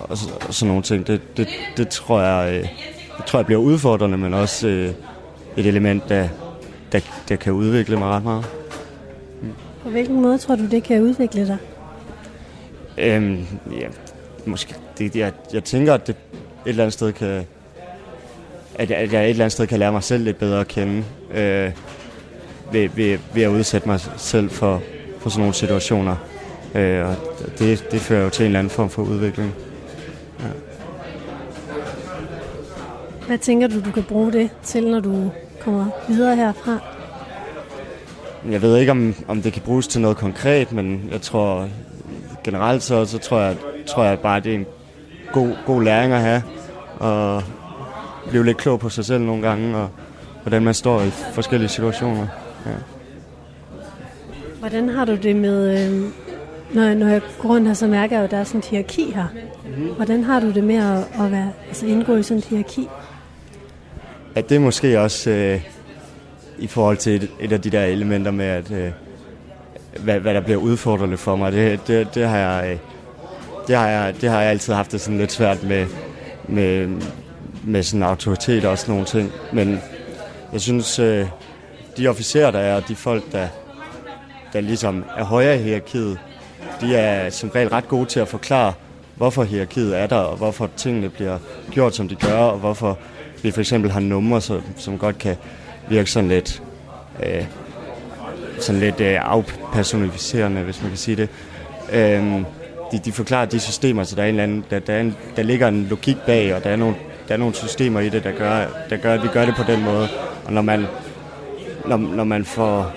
og, 0.00 0.18
og 0.48 0.54
sådan 0.54 0.68
nogle 0.68 0.82
ting. 0.82 1.06
Det, 1.06 1.36
det, 1.36 1.48
det, 1.76 1.88
tror 1.88 2.20
jeg, 2.20 2.54
øh, 2.54 2.68
det 3.18 3.24
tror 3.26 3.38
jeg 3.38 3.46
bliver 3.46 3.60
udfordrende, 3.60 4.18
men 4.18 4.34
også 4.34 4.68
øh, 4.68 4.90
et 5.56 5.66
element, 5.66 6.08
der, 6.08 6.28
der, 6.92 7.00
der 7.28 7.36
kan 7.36 7.52
udvikle 7.52 7.96
mig 7.96 8.08
ret 8.08 8.24
meget. 8.24 8.44
På 9.82 9.90
hvilken 9.90 10.20
måde 10.20 10.38
tror 10.38 10.56
du, 10.56 10.66
det 10.66 10.82
kan 10.82 11.02
udvikle 11.02 11.46
dig? 11.46 11.58
Øhm, 12.98 13.46
ja, 13.70 13.86
måske. 14.46 14.74
Det, 14.98 15.16
jeg, 15.16 15.32
jeg 15.52 15.64
tænker, 15.64 15.94
at 15.94 16.06
det 16.06 16.16
et 16.64 16.68
eller 16.68 16.82
andet 16.82 16.92
sted 16.92 17.12
kan... 17.12 17.46
At 18.74 18.90
jeg, 18.90 18.98
at 18.98 19.12
jeg 19.12 19.24
et 19.24 19.30
eller 19.30 19.44
andet 19.44 19.52
sted 19.52 19.66
kan 19.66 19.78
lære 19.78 19.92
mig 19.92 20.02
selv 20.02 20.24
lidt 20.24 20.38
bedre 20.38 20.60
at 20.60 20.68
kende. 20.68 21.04
Øh, 21.34 21.70
ved, 22.72 22.88
ved, 22.88 23.18
ved 23.34 23.42
at 23.42 23.48
udsætte 23.48 23.88
mig 23.88 24.00
selv 24.16 24.50
for, 24.50 24.82
for 25.18 25.30
sådan 25.30 25.40
nogle 25.40 25.54
situationer. 25.54 26.16
Øh, 26.74 27.08
og 27.08 27.16
det, 27.58 27.86
det 27.90 28.00
fører 28.00 28.24
jo 28.24 28.30
til 28.30 28.42
en 28.42 28.46
eller 28.46 28.58
anden 28.58 28.70
form 28.70 28.90
for 28.90 29.02
udvikling. 29.02 29.54
Ja. 30.40 30.46
Hvad 33.26 33.38
tænker 33.38 33.68
du, 33.68 33.80
du 33.84 33.90
kan 33.90 34.02
bruge 34.02 34.32
det 34.32 34.50
til, 34.62 34.86
når 34.86 35.00
du 35.00 35.30
kommer 35.60 35.86
videre 36.08 36.36
herfra? 36.36 36.78
Jeg 38.50 38.62
ved 38.62 38.78
ikke, 38.78 38.92
om, 38.92 39.14
om 39.28 39.42
det 39.42 39.52
kan 39.52 39.62
bruges 39.62 39.88
til 39.88 40.00
noget 40.00 40.16
konkret, 40.16 40.72
men 40.72 41.08
jeg 41.12 41.20
tror 41.20 41.68
generelt 42.44 42.82
så, 42.82 43.04
så 43.04 43.18
tror, 43.18 43.40
jeg, 43.40 43.56
tror 43.86 44.04
jeg 44.04 44.18
bare, 44.18 44.36
at 44.36 44.44
det 44.44 44.50
er 44.50 44.58
en 44.58 44.66
god, 45.32 45.50
god 45.66 45.82
læring 45.82 46.12
at 46.12 46.20
have. 46.20 46.42
Og 46.98 47.42
blive 48.28 48.44
lidt 48.44 48.56
klog 48.56 48.80
på 48.80 48.88
sig 48.88 49.04
selv 49.04 49.20
nogle 49.20 49.42
gange, 49.42 49.76
og 49.76 49.88
hvordan 50.42 50.62
man 50.62 50.74
står 50.74 51.02
i 51.02 51.10
forskellige 51.10 51.68
situationer. 51.68 52.26
Ja. 52.66 52.70
Hvordan 54.58 54.88
har 54.88 55.04
du 55.04 55.14
det 55.14 55.36
med, 55.36 55.88
øh, 55.88 56.10
når, 56.74 56.94
når 56.94 57.08
jeg 57.08 57.20
går 57.38 57.48
rundt 57.48 57.66
her, 57.66 57.74
så 57.74 57.86
mærker 57.86 58.16
jeg 58.16 58.20
jo, 58.20 58.24
at 58.24 58.30
der 58.30 58.36
er 58.36 58.44
sådan 58.44 58.58
et 58.58 58.66
hierarki 58.66 59.12
her. 59.12 59.26
Mm-hmm. 59.66 59.94
Hvordan 59.94 60.24
har 60.24 60.40
du 60.40 60.50
det 60.50 60.64
med 60.64 60.76
at, 60.76 61.24
at 61.24 61.32
være, 61.32 61.52
altså 61.68 61.86
indgå 61.86 62.16
i 62.16 62.22
sådan 62.22 62.38
et 62.38 62.44
hierarki? 62.44 62.88
At 64.34 64.48
det 64.48 64.54
er 64.54 64.60
måske 64.60 65.00
også 65.00 65.30
øh, 65.30 65.60
i 66.58 66.66
forhold 66.66 66.96
til 66.96 67.14
et, 67.14 67.30
et 67.40 67.52
af 67.52 67.60
de 67.60 67.70
der 67.70 67.84
elementer 67.84 68.30
med, 68.30 68.44
at 68.44 68.70
øh, 68.70 68.90
hvad, 70.00 70.20
hvad 70.20 70.34
der 70.34 70.40
bliver 70.40 70.58
udfordrende 70.58 71.16
for 71.16 71.36
mig, 71.36 71.52
det, 71.52 71.86
det, 71.86 72.14
det 72.14 72.28
har 72.28 72.38
jeg... 72.38 72.70
Øh, 72.70 72.78
det 73.68 73.76
har, 73.76 73.88
jeg, 73.88 74.14
det 74.20 74.30
har 74.30 74.40
jeg 74.40 74.50
altid 74.50 74.72
haft 74.72 74.92
det 74.92 75.00
sådan 75.00 75.18
lidt 75.18 75.32
svært 75.32 75.62
med, 75.62 75.86
med, 76.48 76.88
med 77.64 77.82
sådan 77.82 78.02
autoritet 78.02 78.64
og 78.64 78.78
sådan 78.78 78.92
nogle 78.92 79.06
ting. 79.06 79.32
Men 79.52 79.80
jeg 80.52 80.60
synes, 80.60 80.98
øh, 80.98 81.26
de 81.96 82.08
officerer, 82.08 82.50
der 82.50 82.58
er, 82.58 82.76
og 82.76 82.88
de 82.88 82.96
folk, 82.96 83.32
der, 83.32 83.48
der 84.52 84.60
ligesom 84.60 85.04
er 85.16 85.24
højere 85.24 85.58
i 85.60 85.62
hierarkiet, 85.62 86.18
de 86.80 86.96
er 86.96 87.30
som 87.30 87.48
regel 87.48 87.68
ret 87.68 87.88
gode 87.88 88.06
til 88.06 88.20
at 88.20 88.28
forklare, 88.28 88.72
hvorfor 89.14 89.44
hierarkiet 89.44 89.98
er 89.98 90.06
der, 90.06 90.16
og 90.16 90.36
hvorfor 90.36 90.70
tingene 90.76 91.08
bliver 91.08 91.38
gjort, 91.70 91.96
som 91.96 92.08
de 92.08 92.14
gør, 92.14 92.38
og 92.38 92.58
hvorfor 92.58 92.98
vi 93.42 93.50
for 93.50 93.60
eksempel 93.60 93.90
har 93.90 94.00
numre, 94.00 94.40
som, 94.40 94.62
som 94.76 94.98
godt 94.98 95.18
kan 95.18 95.36
virke 95.88 96.10
sådan 96.10 96.28
lidt, 96.28 96.62
øh, 97.22 97.44
sådan 98.60 98.80
lidt 98.80 99.00
øh, 99.00 99.18
afpersonificerende, 99.20 100.62
hvis 100.62 100.82
man 100.82 100.90
kan 100.90 100.98
sige 100.98 101.16
det. 101.16 101.28
Øh, 101.92 102.44
de, 102.92 102.98
de 103.04 103.12
forklarer 103.12 103.46
de 103.46 103.60
systemer, 103.60 104.04
så 104.04 104.16
der, 104.16 104.22
er 104.22 104.26
en 104.26 104.34
eller 104.34 104.42
anden, 104.42 104.64
der, 104.70 104.78
der, 104.78 104.94
er 104.94 105.00
en, 105.00 105.16
der 105.36 105.42
ligger 105.42 105.68
en 105.68 105.86
logik 105.90 106.16
bag, 106.26 106.54
og 106.54 106.64
der 106.64 106.70
er, 106.70 106.76
nogle, 106.76 106.94
der 107.28 107.34
er 107.34 107.38
nogle 107.38 107.54
systemer 107.54 108.00
i 108.00 108.08
det, 108.08 108.24
der 108.24 108.32
gør, 108.32 108.66
der 108.90 108.96
gør, 108.96 109.14
at 109.14 109.22
vi 109.22 109.28
gør 109.28 109.44
det 109.44 109.54
på 109.56 109.62
den 109.66 109.84
måde. 109.84 110.08
Og 110.44 110.52
når 110.52 110.62
man, 110.62 110.86
når, 111.86 111.96
når 111.96 112.24
man 112.24 112.44
får, 112.44 112.92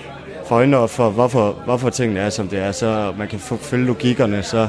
får 0.46 0.56
øjne 0.56 0.88
for, 0.88 1.10
hvorfor, 1.10 1.52
hvorfor 1.64 1.90
tingene 1.90 2.20
er, 2.20 2.30
som 2.30 2.48
det 2.48 2.58
er, 2.58 2.72
så 2.72 3.14
man 3.18 3.28
kan 3.28 3.38
følge 3.40 3.84
logikkerne, 3.84 4.42
så, 4.42 4.68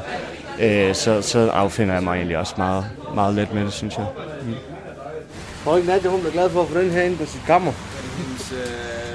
øh, 0.61 0.95
så, 0.95 1.21
så 1.21 1.49
affinder 1.49 1.93
jeg 1.93 2.03
mig 2.03 2.15
egentlig 2.15 2.37
også 2.37 2.53
meget, 2.57 2.85
meget 3.15 3.35
let 3.35 3.53
med 3.53 3.63
det, 3.63 3.73
synes 3.73 3.97
jeg. 3.97 4.05
Mm. 4.41 5.75
Ikke 5.75 5.87
Nadia, 5.87 6.09
hun 6.09 6.19
bliver 6.19 6.33
glad 6.33 6.49
for 6.49 6.61
at 6.61 6.67
få 6.67 6.79
den 6.79 6.91
her 6.91 7.01
ind 7.01 7.17
på 7.17 7.25
sit 7.25 7.41
kammer? 7.47 7.71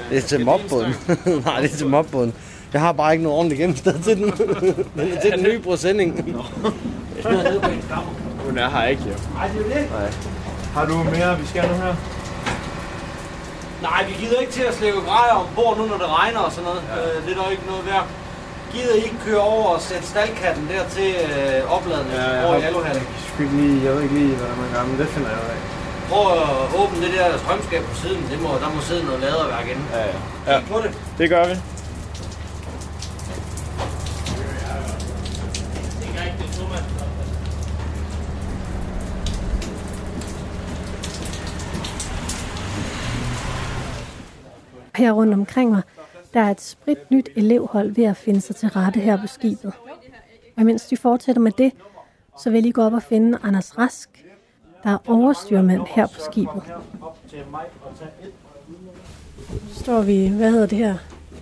Det 0.09 0.17
er 0.17 0.21
til 0.21 0.45
mobbåden. 0.45 0.95
Nej, 1.45 1.59
det 1.61 1.73
er 1.73 1.77
til 1.77 1.87
mobbåden. 1.87 2.33
Jeg 2.73 2.81
har 2.81 2.91
bare 2.91 3.11
ikke 3.13 3.23
noget 3.23 3.37
ordentligt 3.37 3.59
gennemsted 3.61 3.99
til 4.03 4.17
den. 4.17 4.31
den 4.97 5.11
er 5.13 5.21
til 5.21 5.31
den 5.31 5.43
nye 5.43 5.59
præsending. 5.59 6.11
Hun 8.45 8.57
er 8.57 8.69
her 8.69 8.85
ikke, 8.87 9.03
jo. 9.11 9.15
Nej, 9.33 9.47
det 9.47 9.59
er 9.65 9.79
det. 9.79 9.91
Nej. 9.91 10.09
Har 10.73 10.85
du 10.85 10.95
mere, 11.15 11.39
vi 11.39 11.45
skal 11.47 11.63
nu 11.71 11.75
her? 11.85 11.95
Nej, 13.81 13.99
vi 14.09 14.13
gider 14.21 14.39
ikke 14.43 14.51
til 14.59 14.63
at 14.63 14.73
slæve 14.79 14.99
grejer 15.09 15.33
ombord 15.43 15.77
nu, 15.77 15.83
når 15.85 15.97
det 16.03 16.09
regner 16.19 16.39
og 16.39 16.51
sådan 16.51 16.67
noget. 16.69 16.81
Øh, 16.97 17.15
det 17.25 17.31
er 17.37 17.41
der 17.41 17.49
ikke 17.55 17.65
noget 17.71 17.85
værd. 17.91 18.05
Gider 18.73 18.93
I 18.95 18.97
ikke 19.07 19.19
køre 19.27 19.39
over 19.55 19.67
og 19.75 19.81
sætte 19.81 20.05
staldkatten 20.13 20.63
der 20.73 20.83
til 20.97 21.09
øh, 21.25 21.75
opladende 21.75 22.11
Ja, 22.15 22.45
over 22.45 22.55
i 22.59 22.61
aluhallen? 22.69 23.03
jeg, 23.03 23.21
sgu 23.27 23.43
ikke 23.43 23.55
lige, 23.61 23.77
jeg 23.85 23.91
ved 23.95 24.01
ikke 24.05 24.15
lige, 24.21 24.35
hvad 24.41 24.55
man 24.61 24.67
gør, 24.73 24.83
men 24.89 24.95
det 25.01 25.07
finder 25.15 25.29
jeg 25.29 25.39
ud 25.45 25.49
af. 25.55 25.59
Prøv 26.09 26.25
at 26.37 26.49
åbne 26.81 27.01
det 27.05 27.13
der 27.13 27.37
strømskab 27.37 27.83
på 27.83 27.95
siden. 27.95 28.23
Det 28.31 28.41
må, 28.41 28.49
der 28.49 28.69
må 28.75 28.81
sidde 28.81 29.05
noget 29.05 29.19
laderværk 29.19 29.67
inde. 29.67 29.81
Ja, 29.91 30.05
ja. 30.05 30.53
ja. 30.53 30.61
på 30.71 30.77
det. 30.83 30.91
Det 31.17 31.29
gør 31.29 31.47
vi. 31.47 31.55
Her 44.95 45.11
rundt 45.11 45.33
omkring 45.33 45.71
mig, 45.71 45.81
der 46.33 46.39
er 46.39 46.51
et 46.51 46.61
sprit 46.61 47.11
nyt 47.11 47.29
elevhold 47.35 47.91
ved 47.95 48.03
at 48.03 48.17
finde 48.17 48.41
sig 48.41 48.55
til 48.55 48.69
rette 48.69 48.99
her 48.99 49.21
på 49.21 49.27
skibet. 49.27 49.73
Og 50.57 50.65
mens 50.65 50.85
de 50.85 50.97
fortsætter 50.97 51.41
med 51.41 51.51
det, 51.51 51.71
så 52.39 52.49
vil 52.49 52.55
jeg 52.57 52.63
lige 52.63 52.73
gå 52.73 52.81
op 52.81 52.93
og 52.93 53.03
finde 53.03 53.37
Anders 53.43 53.77
Rask, 53.77 54.14
der 54.85 54.91
er 54.91 54.97
overstyrmand 55.07 55.81
her 55.87 56.07
på 56.07 56.19
skibet. 56.31 56.61
Så 59.73 59.79
står 59.83 60.01
vi, 60.01 60.27
hvad 60.27 60.51
hedder 60.51 60.65
det 60.65 60.77
her? 60.77 60.97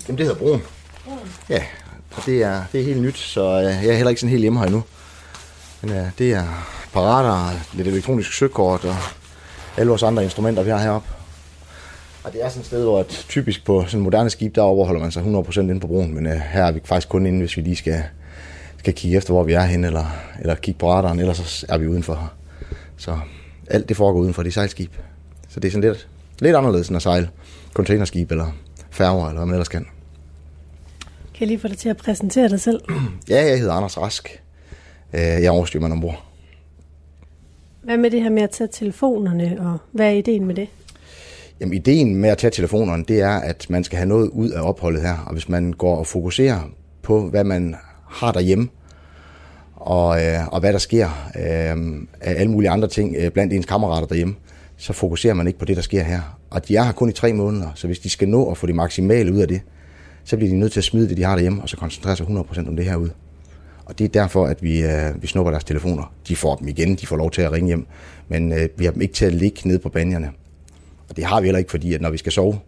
Jamen, 0.07 0.17
det 0.17 0.25
hedder 0.25 0.39
broen. 0.39 0.61
Ja, 1.49 1.63
og 2.17 2.25
det 2.25 2.43
er, 2.43 2.63
det 2.71 2.79
er 2.81 2.85
helt 2.85 3.01
nyt, 3.01 3.17
så 3.17 3.41
øh, 3.41 3.63
jeg 3.63 3.87
er 3.87 3.95
heller 3.95 4.09
ikke 4.09 4.21
sådan 4.21 4.31
helt 4.31 4.41
hjemme 4.41 4.59
her 4.59 4.65
endnu. 4.65 4.83
Men 5.81 5.91
ja, 5.91 6.09
det 6.17 6.33
er 6.33 6.43
parater, 6.93 7.59
lidt 7.73 7.87
elektronisk 7.87 8.33
søkort 8.33 8.85
og 8.85 8.95
alle 9.77 9.89
vores 9.89 10.03
andre 10.03 10.23
instrumenter, 10.23 10.63
vi 10.63 10.69
har 10.69 10.77
heroppe. 10.77 11.07
Og 12.23 12.33
det 12.33 12.45
er 12.45 12.49
sådan 12.49 12.59
et 12.59 12.65
sted, 12.65 12.83
hvor 12.83 12.99
et, 12.99 13.25
typisk 13.29 13.65
på 13.65 13.85
sådan 13.87 14.01
moderne 14.01 14.29
skib, 14.29 14.55
der 14.55 14.61
overholder 14.61 15.01
man 15.01 15.11
sig 15.11 15.23
100% 15.23 15.59
inde 15.59 15.79
på 15.79 15.87
broen, 15.87 16.15
men 16.15 16.27
øh, 16.27 16.33
her 16.33 16.63
er 16.63 16.71
vi 16.71 16.81
faktisk 16.85 17.09
kun 17.09 17.25
inde, 17.25 17.39
hvis 17.39 17.57
vi 17.57 17.61
lige 17.61 17.75
skal, 17.75 18.03
skal 18.77 18.93
kigge 18.93 19.17
efter, 19.17 19.33
hvor 19.33 19.43
vi 19.43 19.53
er 19.53 19.61
henne, 19.61 19.87
eller, 19.87 20.05
eller 20.39 20.55
kigge 20.55 20.79
på 20.79 20.91
radaren, 20.91 21.19
ellers 21.19 21.37
så 21.37 21.65
er 21.69 21.77
vi 21.77 21.87
udenfor 21.87 22.13
her. 22.13 22.42
Så 23.03 23.19
alt 23.67 23.89
det 23.89 23.97
foregår 23.97 24.19
udenfor, 24.19 24.43
det 24.43 24.49
er 24.49 24.53
sejlskib. 24.53 24.91
Så 25.49 25.59
det 25.59 25.67
er 25.67 25.71
sådan 25.71 25.89
lidt, 25.89 26.07
lidt 26.39 26.55
anderledes 26.55 26.87
end 26.89 26.95
at 26.95 27.01
sejle 27.01 27.29
containerskib 27.73 28.31
eller 28.31 28.47
færger, 28.91 29.25
eller 29.27 29.37
hvad 29.39 29.45
man 29.45 29.53
ellers 29.55 29.67
kan. 29.69 29.85
Kan 31.33 31.39
jeg 31.39 31.47
lige 31.47 31.59
få 31.59 31.67
dig 31.67 31.77
til 31.77 31.89
at 31.89 31.97
præsentere 31.97 32.49
dig 32.49 32.61
selv? 32.61 32.81
Ja, 33.29 33.45
jeg 33.45 33.59
hedder 33.59 33.73
Anders 33.73 33.97
Rask. 33.97 34.41
Øh, 35.13 35.19
Jeg 35.21 35.43
er 35.45 35.51
overstyrmand 35.51 35.93
ombord. 35.93 36.23
Hvad 37.81 37.97
med 37.97 38.11
det 38.11 38.21
her 38.23 38.29
med 38.29 38.41
at 38.41 38.49
tage 38.49 38.67
telefonerne, 38.71 39.57
og 39.59 39.77
hvad 39.91 40.05
er 40.05 40.11
ideen 40.11 40.45
med 40.45 40.55
det? 40.55 40.67
Jamen, 41.59 41.73
ideen 41.73 42.15
med 42.15 42.29
at 42.29 42.37
tage 42.37 42.51
telefonerne, 42.51 43.03
det 43.07 43.21
er, 43.21 43.35
at 43.35 43.65
man 43.69 43.83
skal 43.83 43.97
have 43.97 44.07
noget 44.09 44.29
ud 44.29 44.49
af 44.49 44.61
opholdet 44.61 45.01
her. 45.01 45.17
Og 45.25 45.33
hvis 45.33 45.49
man 45.49 45.73
går 45.73 45.97
og 45.97 46.07
fokuserer 46.07 46.61
på, 47.01 47.29
hvad 47.29 47.43
man 47.43 47.75
har 48.09 48.31
derhjemme, 48.31 48.69
og, 49.83 50.25
øh, 50.25 50.47
og 50.47 50.59
hvad 50.59 50.73
der 50.73 50.79
sker 50.79 51.29
øh, 51.35 52.01
af 52.21 52.39
alle 52.39 52.51
mulige 52.51 52.69
andre 52.69 52.87
ting 52.87 53.15
øh, 53.19 53.31
blandt 53.31 53.53
ens 53.53 53.65
kammerater 53.65 54.07
derhjemme, 54.07 54.35
så 54.77 54.93
fokuserer 54.93 55.33
man 55.33 55.47
ikke 55.47 55.59
på 55.59 55.65
det, 55.65 55.75
der 55.75 55.81
sker 55.81 56.03
her. 56.03 56.39
Og 56.49 56.67
de 56.67 56.75
er 56.75 56.83
her 56.83 56.91
kun 56.91 57.09
i 57.09 57.11
tre 57.11 57.33
måneder, 57.33 57.67
så 57.75 57.87
hvis 57.87 57.99
de 57.99 58.09
skal 58.09 58.29
nå 58.29 58.51
at 58.51 58.57
få 58.57 58.67
det 58.67 58.75
maksimale 58.75 59.33
ud 59.33 59.39
af 59.39 59.47
det, 59.47 59.61
så 60.23 60.37
bliver 60.37 60.49
de 60.49 60.59
nødt 60.59 60.71
til 60.71 60.79
at 60.79 60.83
smide 60.83 61.09
det, 61.09 61.17
de 61.17 61.23
har 61.23 61.35
derhjemme, 61.35 61.61
og 61.61 61.69
så 61.69 61.77
koncentrere 61.77 62.15
sig 62.15 62.25
100% 62.25 62.67
om 62.67 62.75
det 62.75 62.85
her 62.85 62.95
ud. 62.95 63.09
Og 63.85 63.99
det 63.99 64.05
er 64.05 64.09
derfor, 64.09 64.45
at 64.45 64.63
vi, 64.63 64.83
øh, 64.83 65.21
vi 65.21 65.27
snupper 65.27 65.51
deres 65.51 65.63
telefoner. 65.63 66.13
De 66.27 66.35
får 66.35 66.55
dem 66.55 66.67
igen, 66.67 66.95
de 66.95 67.07
får 67.07 67.15
lov 67.15 67.31
til 67.31 67.41
at 67.41 67.51
ringe 67.51 67.67
hjem, 67.67 67.85
men 68.27 68.51
øh, 68.51 68.69
vi 68.77 68.85
har 68.85 68.91
dem 68.91 69.01
ikke 69.01 69.13
til 69.13 69.25
at 69.25 69.33
ligge 69.33 69.67
nede 69.67 69.79
på 69.79 69.89
banjerne. 69.89 70.31
Og 71.09 71.15
det 71.15 71.23
har 71.23 71.41
vi 71.41 71.47
heller 71.47 71.59
ikke, 71.59 71.71
fordi 71.71 71.93
at 71.93 72.01
når 72.01 72.09
vi 72.09 72.17
skal 72.17 72.31
sove 72.31 72.59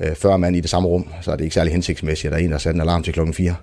øh, 0.00 0.14
40 0.14 0.38
mand 0.38 0.56
i 0.56 0.60
det 0.60 0.70
samme 0.70 0.88
rum, 0.88 1.08
så 1.20 1.32
er 1.32 1.36
det 1.36 1.44
ikke 1.44 1.54
særlig 1.54 1.72
hensigtsmæssigt, 1.72 2.26
at 2.26 2.32
der 2.32 2.38
er 2.38 2.44
en, 2.44 2.50
der 2.50 2.54
har 2.54 2.58
sat 2.58 2.74
en 2.74 2.80
alarm 2.80 3.02
til 3.02 3.12
klokken 3.12 3.34
4. 3.34 3.54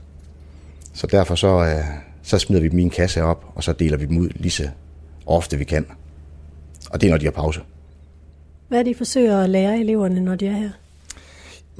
Så 0.94 1.08
derfor 1.08 1.36
så, 1.36 1.48
øh, 1.48 1.84
så 2.24 2.40
smider 2.40 2.62
vi 2.62 2.68
dem 2.68 2.80
i 2.80 2.84
en 2.84 2.90
kasse 2.90 3.24
op, 3.24 3.46
og 3.56 3.64
så 3.64 3.74
deler 3.74 3.98
vi 3.98 4.06
dem 4.06 4.18
ud 4.18 4.30
lige 4.36 4.52
så 4.52 4.70
ofte 5.26 5.58
vi 5.58 5.64
kan. 5.64 5.86
Og 6.90 7.02
det 7.02 7.08
er, 7.08 7.12
når 7.12 7.18
de 7.18 7.26
har 7.26 7.32
pause. 7.32 7.62
Hvad 8.68 8.88
I 8.88 8.94
forsøger 8.94 9.44
at 9.44 9.50
lære 9.50 9.80
eleverne, 9.80 10.22
når 10.22 10.36
de 10.36 10.48
er 10.48 10.52
her? 10.52 10.70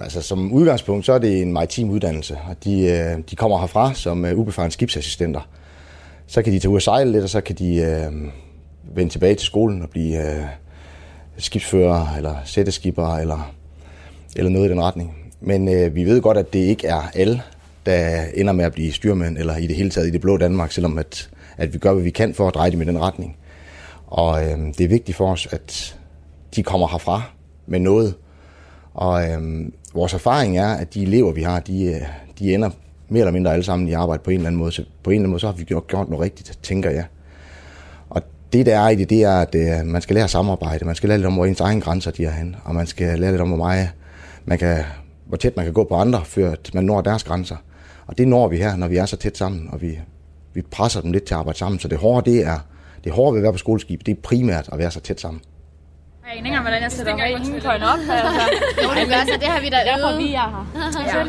Altså 0.02 0.22
som 0.22 0.52
udgangspunkt, 0.52 1.06
så 1.06 1.14
er 1.14 1.20
det 1.20 1.42
en 1.42 1.54
maritim 1.54 1.90
uddannelse, 1.90 2.38
og 2.50 2.64
de, 2.64 2.82
øh, 2.82 3.24
de 3.30 3.36
kommer 3.36 3.60
herfra 3.60 3.94
som 3.94 4.26
øh, 4.26 4.38
ubefarne 4.38 4.72
skibsassistenter. 4.72 5.50
Så 6.28 6.42
kan 6.42 6.54
de 6.54 6.60
tage 6.60 6.70
ud 6.70 6.76
og 6.76 6.82
sejle 6.82 7.12
lidt, 7.12 7.24
og 7.24 7.30
så 7.30 7.42
kan 7.42 7.56
de 7.56 7.76
øh, 7.76 8.12
vende 8.96 9.12
tilbage 9.12 9.36
til 9.36 9.46
skolen 9.46 9.82
og 9.82 9.90
blive 9.90 10.36
øh, 10.36 10.44
skibsfører 11.38 12.16
eller 12.18 12.36
sætteskibber 12.46 13.18
eller, 13.18 13.54
eller 14.36 14.52
noget 14.52 14.68
i 14.68 14.72
den 14.72 14.82
retning. 14.82 15.16
Men 15.42 15.68
øh, 15.68 15.96
vi 15.96 16.04
ved 16.04 16.22
godt, 16.22 16.38
at 16.38 16.54
det 16.54 16.60
ikke 16.60 16.88
er 16.88 17.02
alle, 17.14 17.42
der 17.86 18.26
ender 18.34 18.54
med 18.54 18.66
at 18.66 18.74
blive 18.74 18.92
styrmænd 18.92 19.38
eller 19.38 19.58
i 19.58 19.68
det 19.68 19.76
hele 19.76 19.90
taget 19.90 20.08
i 20.08 20.12
det 20.12 20.22
blå 20.22 20.38
Danmark, 20.38 20.72
selvom 20.72 20.98
at, 20.98 21.30
at 21.58 21.74
vi 21.74 21.78
gør, 21.78 21.94
hvad 21.94 22.04
vi 22.04 22.10
kan 22.10 22.34
for 22.34 22.48
at 22.48 22.54
dreje 22.54 22.72
dem 22.72 22.82
i 22.82 22.86
den 22.86 23.00
retning. 23.00 23.38
Og 24.08 24.44
øh, 24.44 24.58
det 24.78 24.82
er 24.82 24.88
vigtigt 24.88 25.18
for 25.18 25.32
os, 25.32 25.48
at 25.52 26.00
de 26.56 26.64
kommer 26.64 26.88
herfra 26.88 27.22
med 27.68 27.80
noget. 27.80 28.16
Og 28.94 29.30
øh, 29.30 29.66
vores 29.94 30.14
erfaring 30.14 30.58
er, 30.58 30.68
at 30.68 30.94
de 30.94 31.04
elever, 31.04 31.32
vi 31.32 31.42
har, 31.42 31.60
de, 31.60 31.84
øh, 31.84 32.02
de 32.40 32.54
ender 32.54 32.70
mere 33.10 33.22
eller 33.22 33.32
mindre 33.32 33.54
alle 33.54 33.64
sammen 33.64 33.88
i 33.88 33.94
arbejde 33.94 34.24
på 34.24 34.30
en 34.30 34.36
eller 34.36 34.48
anden 34.48 34.60
måde. 34.60 34.72
Så 34.72 34.84
på 35.04 35.10
en 35.10 35.14
eller 35.14 35.20
anden 35.20 35.32
måde, 35.32 35.40
så 35.40 35.48
har 35.48 35.54
vi 35.54 35.64
gjort, 35.64 35.88
gjort 35.88 36.10
noget 36.10 36.24
rigtigt, 36.24 36.60
tænker 36.64 36.90
jeg. 36.90 37.06
Og 38.10 38.22
det, 38.54 38.66
der 38.66 38.80
er 38.80 38.90
i 38.90 38.96
det, 38.96 39.10
det 39.10 39.24
er, 39.24 39.42
at 39.42 39.56
øh, 39.56 39.86
man 39.86 40.02
skal 40.02 40.14
lære 40.14 40.24
at 40.24 40.30
samarbejde. 40.30 40.86
Man 40.86 40.96
skal 40.96 41.10
lære 41.10 41.18
lidt 41.18 41.28
om, 41.28 41.34
hvor 41.34 41.46
ens 41.46 41.60
egen 41.60 41.82
grænser 41.82 42.12
de 42.12 42.26
er 42.26 42.32
hen. 42.32 42.56
Og 42.64 42.76
man 42.76 42.88
skal 42.88 43.20
lære 43.20 43.32
lidt 43.32 43.42
om, 43.42 43.48
hvor 43.48 43.58
meget 43.58 43.90
man 44.46 44.58
kan, 44.58 44.84
hvor 45.26 45.38
tæt 45.38 45.56
man 45.56 45.66
kan 45.66 45.74
gå 45.74 45.84
på 45.84 45.96
andre, 45.96 46.26
før 46.26 46.56
man 46.74 46.84
når 46.84 47.02
deres 47.02 47.24
grænser. 47.24 47.56
Og 48.10 48.18
det 48.18 48.28
når 48.28 48.48
vi 48.48 48.58
her, 48.58 48.76
når 48.76 48.88
vi 48.88 48.98
er 48.98 49.06
så 49.06 49.18
tæt 49.18 49.38
sammen, 49.38 49.70
og 49.72 49.82
vi, 49.82 50.00
vi 50.54 50.62
presser 50.62 51.02
dem 51.02 51.12
lidt 51.12 51.24
til 51.24 51.34
at 51.34 51.40
arbejde 51.40 51.60
sammen. 51.60 51.80
Så 51.80 51.88
det 51.88 51.98
hårde, 51.98 52.32
det 52.32 52.46
er, 52.46 52.60
det 53.04 53.12
hårde 53.12 53.34
ved 53.34 53.40
at 53.40 53.44
være 53.44 53.52
på 53.52 53.58
skoleskib, 53.58 54.06
det 54.06 54.12
er 54.18 54.22
primært 54.24 54.70
at 54.72 54.78
være 54.80 54.92
så 54.92 55.00
tæt 55.00 55.22
sammen. 55.22 55.42
Jeg 56.24 56.32
aner 56.32 56.38
ikke 56.38 56.48
engang, 56.48 56.64
hvordan 56.64 56.84
jeg 56.84 56.92
sætter 56.92 57.14
hængekøjen 57.18 57.84
op. 57.84 58.00
Altså. 58.10 58.44
Jo, 58.84 58.90
det 59.00 59.08
gør 59.08 59.22
så. 59.34 59.38
Det 59.44 59.50
har 59.54 59.62
vi 59.62 59.70
da 59.70 59.78
Derfor 59.92 60.10
øvet. 60.10 60.20
vi 60.24 60.34
er 60.34 60.50
her. 60.54 60.66
Ja. 61.08 61.24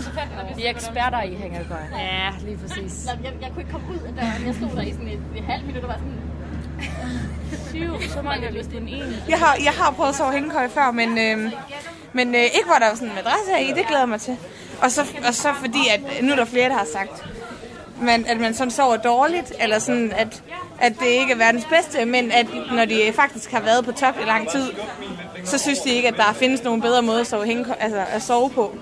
Vi 0.56 0.64
er 0.64 0.70
eksperter 0.70 1.22
i 1.22 1.34
hængekøj. 1.34 1.84
Ja, 1.98 2.28
lige 2.46 2.58
præcis. 2.62 3.06
Jeg, 3.06 3.14
jeg, 3.24 3.32
jeg 3.42 3.48
kunne 3.52 3.62
ikke 3.62 3.72
komme 3.72 3.86
ud 3.94 4.00
af 4.08 4.12
døren. 4.18 4.46
Jeg 4.46 4.54
stod 4.54 4.76
der 4.76 4.82
i 4.82 4.92
sådan 4.92 5.08
et, 5.08 5.22
et 5.36 5.44
halvt 5.44 5.66
minut 5.66 5.82
og 5.82 5.88
var 5.88 5.98
sådan... 6.02 6.18
Syv, 7.70 8.08
så 8.14 8.22
mangler 8.22 8.52
vi 8.52 8.58
den 8.78 8.88
ene. 8.88 9.14
Jeg 9.28 9.38
har, 9.38 9.56
jeg 9.64 9.72
har 9.72 9.90
prøvet 9.96 10.08
at 10.08 10.16
sove 10.16 10.32
hængekøj 10.32 10.68
før, 10.68 10.90
men, 10.90 11.10
øh, 11.26 11.52
men 12.12 12.34
øh, 12.34 12.42
ikke 12.56 12.68
hvor 12.70 12.78
der 12.82 12.88
var 12.88 12.94
sådan 12.94 13.08
en 13.08 13.14
madras 13.14 13.46
her 13.52 13.58
i. 13.58 13.68
Det 13.78 13.86
glæder 13.88 14.02
jeg 14.02 14.08
mig 14.08 14.20
til. 14.20 14.36
Og 14.82 14.90
så, 14.90 15.06
og 15.26 15.34
så 15.34 15.48
fordi, 15.60 15.88
at 15.90 16.22
nu 16.22 16.32
er 16.32 16.36
der 16.36 16.44
flere, 16.44 16.68
der 16.68 16.76
har 16.76 16.86
sagt, 16.92 17.24
man, 18.02 18.26
at 18.26 18.40
man 18.40 18.54
sådan 18.54 18.70
sover 18.70 18.96
dårligt, 18.96 19.52
eller 19.60 19.78
sådan, 19.78 20.12
at, 20.16 20.42
at 20.80 20.92
det 21.00 21.06
ikke 21.06 21.32
er 21.32 21.36
verdens 21.36 21.64
bedste, 21.64 22.04
men 22.04 22.32
at 22.32 22.46
når 22.72 22.84
de 22.84 23.12
faktisk 23.14 23.50
har 23.50 23.60
været 23.60 23.84
på 23.84 23.92
top 23.92 24.14
i 24.22 24.24
lang 24.24 24.48
tid, 24.48 24.70
så 25.44 25.58
synes 25.58 25.78
de 25.78 25.90
ikke, 25.90 26.08
at 26.08 26.16
der 26.16 26.32
findes 26.32 26.64
nogen 26.64 26.80
bedre 26.80 27.02
måde 27.02 27.20
at 27.20 27.26
sove, 27.26 27.46
hænge, 27.46 27.64
altså 27.80 28.04
at 28.12 28.22
sove 28.22 28.50
på. 28.50 28.76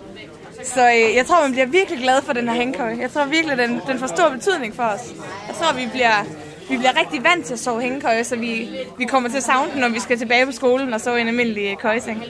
Så 0.64 0.88
øh, 0.88 1.16
jeg 1.16 1.26
tror, 1.26 1.42
man 1.42 1.53
bliver 1.53 1.66
virkelig 1.66 2.01
glad 2.01 2.22
for 2.22 2.32
den 2.32 2.49
her 2.49 2.55
hængekøj. 2.57 2.96
Jeg 3.01 3.11
tror 3.11 3.24
virkelig, 3.24 3.59
den, 3.59 3.80
den 3.86 3.99
får 3.99 4.07
stor 4.07 4.28
betydning 4.28 4.76
for 4.76 4.82
os. 4.82 5.12
Jeg 5.49 5.57
tror, 5.57 5.74
vi 5.74 5.88
bliver, 5.92 6.24
vi 6.68 6.76
bliver 6.76 7.01
rigtig 7.01 7.24
vant 7.24 7.46
til 7.46 7.55
at 7.55 7.61
sove 7.61 7.80
hængekøj, 7.80 8.22
så 8.22 8.36
vi, 8.36 8.68
vi 8.99 9.05
kommer 9.05 9.28
til 9.28 9.36
at 9.36 9.42
savne 9.42 9.72
den, 9.72 9.80
når 9.80 9.88
vi 9.88 10.01
skal 10.01 10.18
tilbage 10.18 10.46
på 10.46 10.53
skolen 10.53 10.94
og 10.94 11.01
sove 11.01 11.18
i 11.18 11.20
en 11.20 11.28
almindelig 11.28 11.78
køjeseng. 11.78 12.24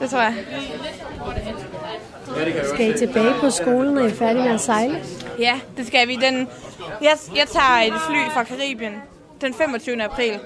Det 0.00 0.10
tror 0.10 0.20
jeg. 0.20 0.34
Skal 2.74 2.90
I 2.94 2.98
tilbage 2.98 3.34
på 3.40 3.50
skolen, 3.50 3.94
når 3.94 4.02
I 4.02 4.06
er 4.10 4.14
færdige 4.14 4.44
med 4.44 4.52
at 4.54 4.60
sejle? 4.60 5.04
Ja, 5.38 5.60
det 5.76 5.86
skal 5.86 6.08
vi. 6.08 6.14
Den, 6.16 6.48
jeg, 7.02 7.16
jeg 7.36 7.46
tager 7.48 7.80
et 7.86 8.00
fly 8.08 8.30
fra 8.34 8.44
Karibien 8.44 8.92
den 9.40 9.54
25. 9.54 10.02
april, 10.02 10.38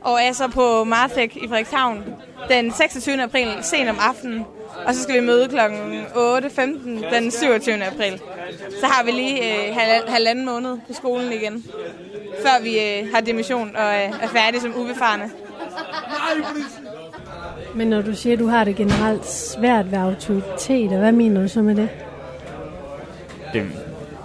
og 0.00 0.18
er 0.22 0.32
så 0.32 0.48
på 0.48 0.84
Martek 0.84 1.36
i 1.36 1.48
Frederikshavn 1.48 2.04
den 2.48 2.72
26. 2.72 3.22
april 3.22 3.48
sent 3.62 3.90
om 3.90 3.96
aftenen. 4.00 4.44
Og 4.86 4.94
så 4.94 5.02
skal 5.02 5.14
vi 5.14 5.26
møde 5.26 5.48
kl. 5.48 5.56
8.15 5.56 7.14
den 7.14 7.30
27. 7.30 7.84
april. 7.84 8.20
Så 8.80 8.86
har 8.86 9.04
vi 9.04 9.10
lige 9.10 9.68
øh, 9.68 9.74
halv- 9.76 10.08
halvanden 10.10 10.44
måned 10.46 10.78
på 10.86 10.92
skolen 10.92 11.32
igen, 11.32 11.64
før 12.42 12.62
vi 12.62 12.78
øh, 12.80 13.12
har 13.14 13.20
dimission 13.20 13.76
og 13.76 13.94
øh, 13.94 14.10
er 14.22 14.28
færdige 14.28 14.60
som 14.60 14.74
ubefarne. 14.76 15.30
Men 17.74 17.88
når 17.88 18.02
du 18.02 18.14
siger, 18.14 18.32
at 18.32 18.38
du 18.38 18.46
har 18.46 18.64
det 18.64 18.76
generelt 18.76 19.26
svært 19.26 19.90
ved 19.90 19.98
autoritet, 19.98 20.88
hvad 20.88 21.12
mener 21.12 21.42
du 21.42 21.48
så 21.48 21.62
med 21.62 21.74
det? 21.74 21.88
det, 23.52 23.62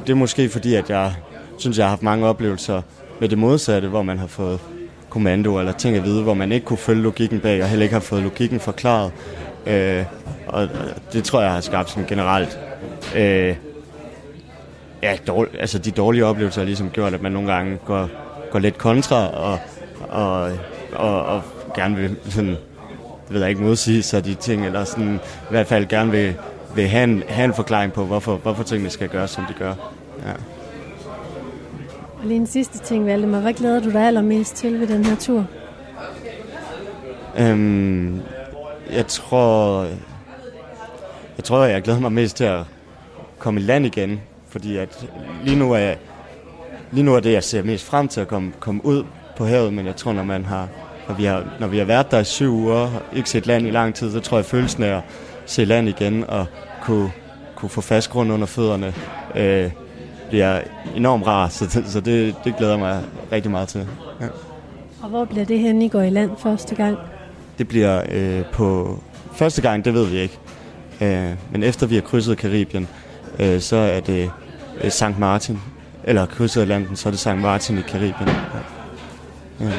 det 0.02 0.10
er 0.10 0.16
måske 0.16 0.50
fordi, 0.50 0.76
at 0.76 0.90
jeg 0.90 1.14
synes, 1.58 1.78
jeg 1.78 1.86
har 1.86 1.90
haft 1.90 2.04
mange 2.04 2.28
oplevelser 2.28 2.82
med 3.20 3.30
det 3.30 3.38
modsatte, 3.38 3.88
hvor 3.88 4.02
man 4.02 4.18
har 4.18 4.28
fået 4.28 4.60
kommando 5.10 5.60
eller 5.60 5.72
ting 5.72 5.96
at 5.96 6.04
vide, 6.04 6.24
hvor 6.24 6.34
man 6.34 6.52
ikke 6.52 6.66
kunne 6.66 6.78
følge 6.78 7.02
logikken 7.02 7.40
bag, 7.40 7.64
og 7.64 7.70
heller 7.70 7.84
ikke 7.84 7.94
har 7.94 8.00
fået 8.00 8.24
logikken 8.24 8.60
forklaret. 8.60 9.12
Øh, 9.68 10.06
og 10.48 10.68
det 11.14 11.24
tror 11.24 11.42
jeg 11.42 11.52
har 11.52 11.62
skabt 11.62 11.90
sådan 11.90 12.06
generelt 12.08 12.60
øh, 13.16 13.56
ja, 15.04 15.18
dårlig, 15.28 15.60
altså 15.60 15.80
de 15.80 15.92
dårlige 15.92 16.26
oplevelser 16.26 16.62
har 16.62 16.66
ligesom 16.66 16.90
gjort, 16.90 17.14
at 17.14 17.22
man 17.22 17.32
nogle 17.32 17.54
gange 17.54 17.78
går, 17.86 18.10
går 18.52 18.60
lidt 18.60 18.78
kontra 18.78 19.28
og, 19.28 19.60
og, 20.10 20.52
og, 20.94 21.26
og 21.26 21.42
gerne 21.76 21.96
vil 21.96 22.16
sådan, 22.30 22.56
ved 23.30 23.42
jeg 23.42 23.50
ikke, 23.50 23.62
modsige 23.62 24.04
sig 24.04 24.26
de 24.26 24.34
ting, 24.34 24.66
eller 24.66 24.84
sådan, 24.84 25.16
i 25.16 25.50
hvert 25.50 25.68
fald 25.68 25.88
gerne 25.88 26.12
vil, 26.12 26.36
vil 26.76 26.88
have, 26.88 27.04
en, 27.04 27.24
have 27.28 27.46
en 27.46 27.54
forklaring 27.54 27.94
på, 27.94 28.06
hvorfor, 28.06 28.36
hvorfor 28.36 28.64
tingene 28.64 28.90
skal 28.90 29.10
gøres, 29.10 29.32
som 29.32 29.46
de 29.46 29.54
gør. 29.54 29.74
Ja. 30.26 30.32
Og 32.20 32.26
lige 32.26 32.36
en 32.36 32.48
sidste 32.48 32.78
ting, 32.78 33.06
Valdemar. 33.06 33.40
Hvad 33.40 33.54
glæder 33.54 33.80
du 33.80 33.92
dig 33.92 34.08
allermest 34.08 34.56
til 34.56 34.80
ved 34.80 34.88
den 34.88 35.06
her 35.06 35.16
tur? 35.16 35.46
Øhm, 37.38 38.22
jeg 38.92 39.08
tror, 39.08 39.84
jeg 41.38 41.44
tror, 41.44 41.64
jeg 41.64 41.82
glæder 41.82 42.00
mig 42.00 42.12
mest 42.12 42.38
til 42.38 42.44
at 42.44 42.60
komme 43.40 43.60
i 43.60 43.64
land 43.64 43.86
igen, 43.86 44.22
fordi 44.50 44.78
at 44.78 45.08
lige 45.44 45.60
nu 45.60 45.72
er, 45.74 45.94
lige 46.92 47.04
nu 47.04 47.16
er 47.16 47.20
det, 47.20 47.34
jeg 47.34 47.44
ser 47.44 47.64
mest 47.64 47.86
frem 47.86 48.08
til 48.08 48.22
at 48.22 48.28
komme, 48.28 48.54
komme 48.60 48.86
ud 48.86 49.04
på 49.38 49.46
havet, 49.46 49.74
men 49.74 49.86
jeg 49.86 49.96
tror, 49.96 50.14
når 50.14 50.24
man 50.24 50.46
har, 50.46 50.68
når 51.08 51.16
vi 51.16 51.26
har, 51.26 51.44
når 51.60 51.68
vi 51.68 51.78
har 51.78 51.86
været 51.86 52.12
der 52.12 52.20
i 52.20 52.24
syv 52.24 52.54
uger, 52.54 52.90
ikke 53.14 53.30
set 53.30 53.48
land 53.48 53.68
i 53.68 53.72
lang 53.72 53.96
tid, 53.96 54.12
så 54.12 54.20
tror 54.20 54.38
jeg, 54.38 54.46
følelsen 54.46 54.84
af 54.84 54.98
at 54.98 55.04
se 55.46 55.66
land 55.66 55.90
igen 55.90 56.24
og 56.28 56.46
kunne, 56.82 57.12
kunne 57.56 57.70
få 57.70 57.82
fast 57.82 58.10
grund 58.10 58.32
under 58.32 58.48
fødderne, 58.48 58.94
øh, 59.36 59.72
bliver 60.30 60.62
enormt 60.96 61.28
rar, 61.28 61.50
så, 61.50 61.66
det, 61.66 61.84
så 61.88 62.00
det, 62.00 62.36
det 62.44 62.58
glæder 62.58 62.78
mig 62.78 63.02
rigtig 63.32 63.52
meget 63.52 63.68
til. 63.68 63.88
Ja. 64.22 64.28
Og 65.02 65.10
hvor 65.10 65.26
bliver 65.26 65.46
det 65.46 65.60
hen, 65.60 65.82
I 65.82 65.88
går 65.88 66.02
i 66.02 66.10
land 66.10 66.32
første 66.38 66.76
gang? 66.76 66.98
Det 67.58 67.68
bliver 67.68 68.04
øh, 68.12 68.46
på 68.54 69.00
første 69.34 69.62
gang, 69.62 69.86
det 69.86 69.94
ved 69.94 70.06
vi 70.06 70.18
ikke. 70.18 70.40
Øh, 71.02 71.34
men 71.52 71.64
efter 71.64 71.88
vi 71.88 71.96
har 71.96 72.02
krydset 72.02 72.38
Karibien, 72.38 72.88
øh, 73.40 73.62
så 73.62 73.76
er 73.76 74.00
det 74.00 74.32
øh, 74.84 74.92
St. 74.92 75.20
Martin. 75.20 75.60
Eller 76.04 76.26
krydset 76.26 76.62
Atlanten, 76.62 76.96
så 76.96 77.10
er 77.10 77.12
det 77.12 77.20
St. 77.20 77.28
Martin 77.28 77.78
i 77.78 77.82
Karibien. 77.82 78.30
Ja. 79.60 79.66
Ja. 79.66 79.72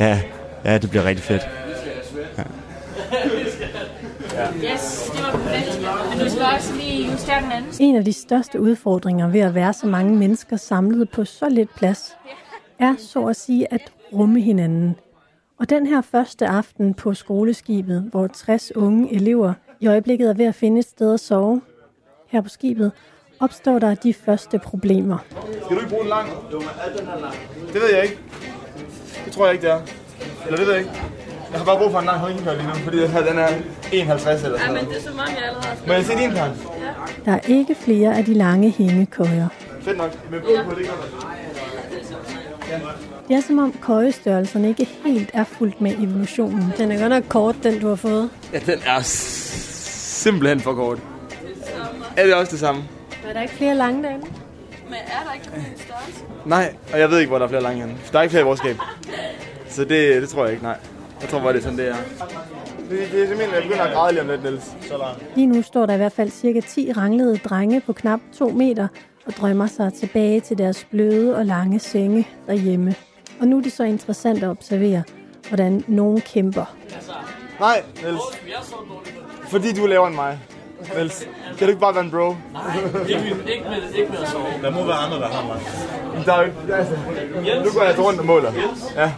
Ja. 0.00 0.20
ja, 0.64 0.78
det 0.78 0.90
bliver 0.90 1.04
rigtig 1.04 1.24
fedt. 1.24 1.42
Ja. 2.38 2.42
Yes, 4.74 5.10
det 5.14 5.22
var 5.22 5.30
perfekt. 5.30 5.80
Men 6.10 6.18
du 6.24 6.30
skal 6.30 6.42
også 6.56 6.74
lige 6.74 7.10
justere 7.10 7.42
den 7.42 7.52
anden. 7.52 7.72
En 7.80 7.96
af 7.96 8.04
de 8.04 8.12
største 8.12 8.60
udfordringer 8.60 9.28
ved 9.28 9.40
at 9.40 9.54
være 9.54 9.72
så 9.72 9.86
mange 9.86 10.16
mennesker 10.16 10.56
samlet 10.56 11.10
på 11.10 11.24
så 11.24 11.48
lidt 11.48 11.74
plads, 11.74 12.16
er 12.78 12.94
så 12.98 13.26
at 13.26 13.36
sige 13.36 13.72
at 13.72 13.92
rumme 14.12 14.40
hinanden. 14.40 14.96
Og 15.58 15.70
den 15.70 15.86
her 15.86 16.00
første 16.00 16.46
aften 16.46 16.94
på 16.94 17.14
skoleskibet, 17.14 18.02
hvor 18.10 18.26
60 18.26 18.76
unge 18.76 19.14
elever 19.14 19.52
i 19.80 19.86
øjeblikket 19.86 20.30
er 20.30 20.34
ved 20.34 20.44
at 20.46 20.54
finde 20.54 20.78
et 20.78 20.84
sted 20.84 21.14
at 21.14 21.20
sove, 21.20 21.60
her 22.28 22.40
på 22.40 22.48
skibet, 22.48 22.92
opstår 23.40 23.78
der 23.78 23.94
de 23.94 24.14
første 24.14 24.58
problemer. 24.58 25.18
Skal 25.64 25.76
du 25.76 25.80
ikke 25.80 25.88
bruge 25.90 26.02
den 26.02 26.08
lang? 26.08 26.28
Det 27.72 27.80
ved 27.80 27.94
jeg 27.94 28.02
ikke. 28.02 28.18
Det 29.24 29.32
tror 29.32 29.44
jeg 29.46 29.54
ikke, 29.54 29.66
det 29.66 29.72
er. 29.74 29.80
Eller 30.46 30.56
det 30.56 30.66
ved 30.66 30.72
jeg 30.74 30.82
ikke. 30.82 30.92
Jeg 31.52 31.58
har 31.60 31.64
bare 31.64 31.78
brug 31.78 31.90
for 31.92 31.98
en 31.98 32.04
lang 32.06 32.20
hængekøj 32.28 32.54
lige 32.54 32.66
nu, 32.66 32.74
fordi 32.74 33.00
den 33.02 33.08
her 33.10 33.26
den 33.26 33.38
er 33.38 33.48
51 33.92 34.44
eller 34.44 34.58
sådan 34.58 34.74
Ja, 34.76 34.82
men 34.82 34.90
det 34.90 34.98
er 34.98 35.02
som 35.02 35.12
om, 35.12 35.18
jeg 35.28 35.36
allerede 35.46 35.66
har 35.66 35.76
Må 35.86 35.92
jeg 35.92 36.04
se 36.04 36.12
din 36.18 36.30
plan? 36.30 36.50
Der 37.24 37.32
er 37.32 37.40
ikke 37.48 37.74
flere 37.74 38.16
af 38.16 38.24
de 38.24 38.34
lange 38.34 38.70
hængekøjer. 38.70 39.48
Fedt 39.82 39.98
nok. 39.98 40.30
Med 40.30 40.40
blod 40.40 40.64
på, 40.64 40.74
det 40.78 40.86
gør 40.86 40.92
Det 43.28 43.36
er 43.36 43.40
som 43.40 43.58
om 43.58 43.74
køjestørrelserne 43.82 44.68
ikke 44.68 44.88
helt 45.04 45.30
er 45.34 45.44
fuldt 45.44 45.80
med 45.80 45.92
evolutionen. 45.98 46.72
Den 46.78 46.92
er 46.92 46.98
godt 46.98 47.08
nok 47.10 47.22
kort, 47.28 47.56
den 47.62 47.80
du 47.80 47.88
har 47.88 47.94
fået. 47.96 48.30
Ja, 48.52 48.58
den 48.58 48.80
er 48.86 49.00
s- 49.02 49.08
simpelthen 50.22 50.60
for 50.60 50.74
kort. 50.74 50.98
Er 52.16 52.24
det 52.24 52.34
også 52.34 52.50
det 52.50 52.60
samme? 52.60 52.82
Er 53.28 53.32
der 53.32 53.42
ikke 53.42 53.54
flere 53.54 53.74
lange 53.74 54.02
derinde? 54.02 54.26
Men 54.88 54.94
er 55.06 55.26
der 55.26 55.32
ikke 55.34 55.46
en 55.56 55.78
størrelse? 55.78 56.20
Nej, 56.44 56.74
og 56.92 56.98
jeg 57.00 57.10
ved 57.10 57.18
ikke, 57.18 57.28
hvor 57.28 57.38
der 57.38 57.44
er 57.44 57.48
flere 57.48 57.62
lange 57.62 57.80
henne. 57.80 57.94
Der 58.12 58.18
er 58.18 58.22
ikke 58.22 58.30
flere 58.30 58.42
i 58.42 58.46
vores 58.46 58.58
skab. 58.58 58.76
Så 59.72 59.84
det, 59.84 60.22
det 60.22 60.28
tror 60.28 60.44
jeg 60.44 60.52
ikke, 60.52 60.64
nej. 60.64 60.78
Jeg 61.20 61.28
tror 61.28 61.40
bare, 61.40 61.52
det 61.52 61.58
er 61.58 61.62
sådan, 61.62 61.78
det 61.78 61.88
er. 61.88 61.94
Det, 62.90 62.98
det 63.12 63.22
er 63.22 63.26
simpelthen, 63.26 63.54
jeg 63.54 63.62
begynder 63.62 63.84
at 63.84 63.94
græde 63.94 64.12
lige 64.12 64.22
om 64.22 64.28
lidt, 64.28 64.42
Niels. 64.42 64.64
Så 64.88 64.98
langt. 64.98 65.22
Lige 65.34 65.46
nu 65.46 65.62
står 65.62 65.86
der 65.86 65.94
i 65.94 65.96
hvert 65.96 66.12
fald 66.12 66.30
cirka 66.30 66.60
10 66.60 66.92
ranglede 66.92 67.38
drenge 67.38 67.80
på 67.80 67.92
knap 67.92 68.20
2 68.38 68.48
meter 68.48 68.88
og 69.26 69.32
drømmer 69.32 69.66
sig 69.66 69.92
tilbage 69.94 70.40
til 70.40 70.58
deres 70.58 70.86
bløde 70.90 71.36
og 71.36 71.46
lange 71.46 71.78
senge 71.78 72.28
derhjemme. 72.46 72.94
Og 73.40 73.48
nu 73.48 73.58
er 73.58 73.62
det 73.62 73.72
så 73.72 73.84
interessant 73.84 74.42
at 74.42 74.48
observere, 74.48 75.02
hvordan 75.48 75.84
nogen 75.88 76.20
kæmper. 76.20 76.74
Nej, 77.60 77.82
Niels. 78.02 78.20
Fordi 79.48 79.72
du 79.72 79.84
er 79.84 79.88
lavere 79.88 80.08
end 80.08 80.16
mig. 80.16 80.38
Niels, 80.96 81.28
kan 81.58 81.66
du 81.66 81.68
ikke 81.68 81.80
bare 81.80 81.94
være 81.94 82.04
en 82.04 82.10
bro? 82.10 82.18
Nej, 82.52 82.62
ikke, 83.08 83.24
ikke, 83.24 83.64
med, 83.68 83.94
ikke 83.94 84.10
med 84.10 84.18
at 84.18 84.28
sove. 84.28 84.44
Der 84.62 84.70
må 84.70 84.84
være 84.86 84.96
andre, 84.96 85.16
der 85.16 85.28
har 85.28 85.46
mig. 85.46 85.60
Der 86.26 86.32
er 86.32 86.38
jo 86.38 86.44
ikke... 86.44 86.74
Altså, 86.74 86.94
nu 87.64 87.70
går 87.78 87.82
jeg 87.82 87.98
rundt 87.98 88.20
og 88.20 88.26
måler. 88.26 88.52
Ja. 88.96 89.12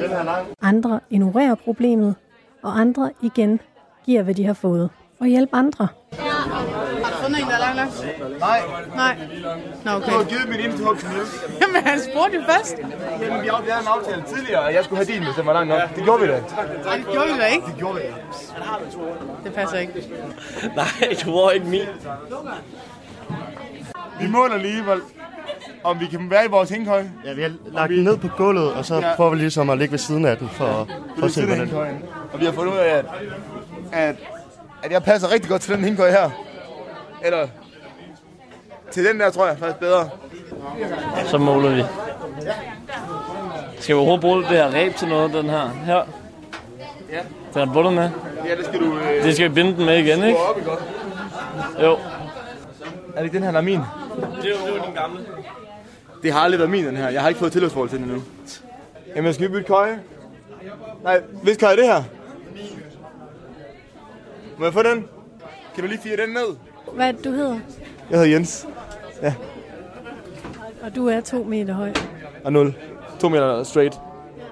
Den 0.00 0.10
her 0.10 0.24
lang. 0.24 0.46
Andre 0.62 1.00
ignorerer 1.10 1.54
problemet, 1.54 2.14
og 2.62 2.80
andre 2.80 3.10
igen 3.22 3.60
giver, 4.06 4.22
hvad 4.22 4.34
de 4.34 4.46
har 4.46 4.54
fået. 4.54 4.90
Og 5.20 5.26
hjælp 5.26 5.50
andre. 5.52 5.88
Har 6.18 7.10
du 7.10 7.16
fundet 7.22 7.40
en, 7.42 7.48
der 7.48 7.54
er 7.54 7.58
lang 7.58 7.76
nok? 7.76 7.88
Nej. 8.40 8.60
Nej. 8.96 9.18
Nå, 9.84 9.90
okay. 9.90 10.12
Du 10.12 10.16
har 10.16 10.24
givet 10.24 10.48
mit 10.48 10.60
indtog 10.60 10.98
til 10.98 11.08
Niels. 11.08 11.44
Jamen, 11.62 11.82
han 11.82 12.00
spurgte 12.00 12.36
jo 12.36 12.42
først. 12.52 12.76
Jamen, 12.78 13.42
vi 13.42 13.48
havde 13.48 13.80
en 13.82 13.88
aftale 13.98 14.22
tidligere, 14.34 14.68
at 14.68 14.74
jeg 14.74 14.84
skulle 14.84 15.04
have 15.04 15.14
din, 15.14 15.24
hvis 15.24 15.34
den 15.36 15.46
var 15.46 15.52
lang 15.52 15.68
nok. 15.68 15.80
Det 15.96 16.04
gjorde 16.04 16.20
vi 16.22 16.26
da. 16.28 16.40
Nej, 16.84 16.96
det 16.96 17.06
gjorde 17.12 17.28
vi 17.32 17.38
da 17.40 17.46
ikke. 17.46 17.66
Det 17.66 17.74
gjorde 17.78 17.94
vi 17.94 18.00
da. 18.00 18.12
Det 19.44 19.54
passer 19.54 19.78
ikke. 19.78 19.92
Nej, 20.80 21.16
du 21.24 21.40
var 21.40 21.50
ikke 21.50 21.66
min. 21.66 21.86
Vi 24.20 24.26
måler 24.28 24.56
lige, 24.56 24.82
hvor, 24.82 24.98
om 25.84 26.00
vi 26.00 26.06
kan 26.06 26.30
være 26.30 26.44
i 26.44 26.48
vores 26.48 26.70
hængekøj. 26.70 27.04
Ja, 27.24 27.32
vi 27.32 27.42
har 27.42 27.50
lagt 27.72 27.90
den 27.90 28.04
ned 28.04 28.16
på 28.16 28.28
gulvet, 28.36 28.72
og 28.72 28.84
så 28.84 28.94
Ja. 28.94 29.14
prøver 29.16 29.30
vi 29.30 29.36
ligesom 29.36 29.70
at 29.70 29.78
ligge 29.78 29.92
ved 29.92 29.98
siden 29.98 30.24
af 30.24 30.36
den, 30.38 30.48
for, 30.48 30.88
for 31.18 31.26
at 31.26 31.32
se, 31.32 31.46
hvordan 31.46 31.66
det 31.68 31.74
Og 32.32 32.40
vi 32.40 32.44
har 32.44 32.52
fundet 32.52 32.72
ud 32.72 32.78
af, 32.78 32.96
at, 32.98 33.04
at, 33.92 34.16
at 34.82 34.92
jeg 34.92 35.02
passer 35.02 35.32
rigtig 35.32 35.50
godt 35.50 35.62
til 35.62 35.74
den 35.74 35.84
hængekøj 35.84 36.10
her. 36.10 36.30
Eller 37.24 37.46
til 38.90 39.04
den 39.04 39.20
der, 39.20 39.30
tror 39.30 39.46
jeg 39.46 39.58
faktisk 39.58 39.78
bedre. 39.78 40.08
Så 41.24 41.38
måler 41.38 41.74
vi. 41.74 41.82
Skal 43.80 43.94
vi 43.94 43.98
overhovedet 43.98 44.20
bruge 44.20 44.38
det 44.38 44.46
her 44.48 44.74
ræb 44.74 44.94
til 44.94 45.08
noget, 45.08 45.32
den 45.32 45.50
her? 45.50 45.68
Her. 45.84 46.02
Ja. 47.12 47.18
Den 47.60 47.68
er 47.68 47.72
bundet 47.72 47.92
med. 47.92 48.10
Ja, 48.48 48.54
det 48.56 48.64
skal 48.66 48.80
du... 48.80 48.96
Øh, 48.98 49.24
Det 49.24 49.34
skal 49.34 49.48
vi 49.48 49.54
binde 49.54 49.76
den 49.76 49.86
med 49.86 49.98
igen, 49.98 50.22
ikke? 50.24 50.38
Op, 50.38 50.56
ikke? 50.58 50.70
Jo. 51.82 51.92
Er 51.92 51.98
det 53.16 53.24
ikke 53.24 53.34
den 53.36 53.42
her, 53.44 53.50
der 53.50 53.58
er 53.58 53.62
min? 53.62 53.80
Det 54.42 54.50
er 54.50 54.68
jo 54.68 54.74
den 54.86 54.94
gamle. 54.94 55.26
Det 56.22 56.32
har 56.32 56.40
aldrig 56.40 56.58
været 56.58 56.70
min, 56.70 56.84
den 56.86 56.96
her. 56.96 57.08
Jeg 57.08 57.20
har 57.22 57.28
ikke 57.28 57.38
fået 57.38 57.52
tilhørsforhold 57.52 57.88
til 57.90 57.98
den 57.98 58.04
endnu. 58.06 58.22
Jamen, 59.16 59.34
skal 59.34 59.46
vi 59.48 59.52
bytte 59.52 59.66
køje? 59.66 60.00
Nej, 61.02 61.20
hvis 61.42 61.56
køje 61.56 61.72
er 61.72 61.76
det 61.76 61.84
her? 61.86 62.02
Må 64.58 64.64
jeg 64.64 64.72
få 64.72 64.82
den? 64.82 65.04
Kan 65.74 65.84
du 65.84 65.88
lige 65.90 66.00
fire 66.00 66.16
den 66.16 66.28
ned? 66.28 66.56
Hvad 66.92 67.12
det, 67.12 67.24
du 67.24 67.30
hedder? 67.30 67.58
Jeg 68.10 68.18
hedder 68.18 68.32
Jens. 68.32 68.66
Ja, 69.22 69.34
Og 70.82 70.96
du 70.96 71.06
er 71.08 71.20
to 71.20 71.42
meter 71.44 71.74
høj. 71.74 71.92
og 72.44 72.52
0. 72.52 72.74
2 73.20 73.28
meter 73.28 73.62
straight. 73.62 73.94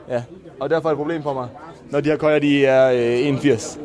Ja, 0.09 0.23
og 0.61 0.71
derfor 0.71 0.89
er 0.89 0.93
det 0.93 0.97
et 0.97 1.05
problem 1.05 1.23
for 1.23 1.33
mig, 1.33 1.49
når 1.91 2.01
de 2.01 2.09
her 2.11 2.17
køjer, 2.17 2.39
de 2.39 2.67
er 2.67 2.91
øh, 2.91 3.27
81. 3.29 3.79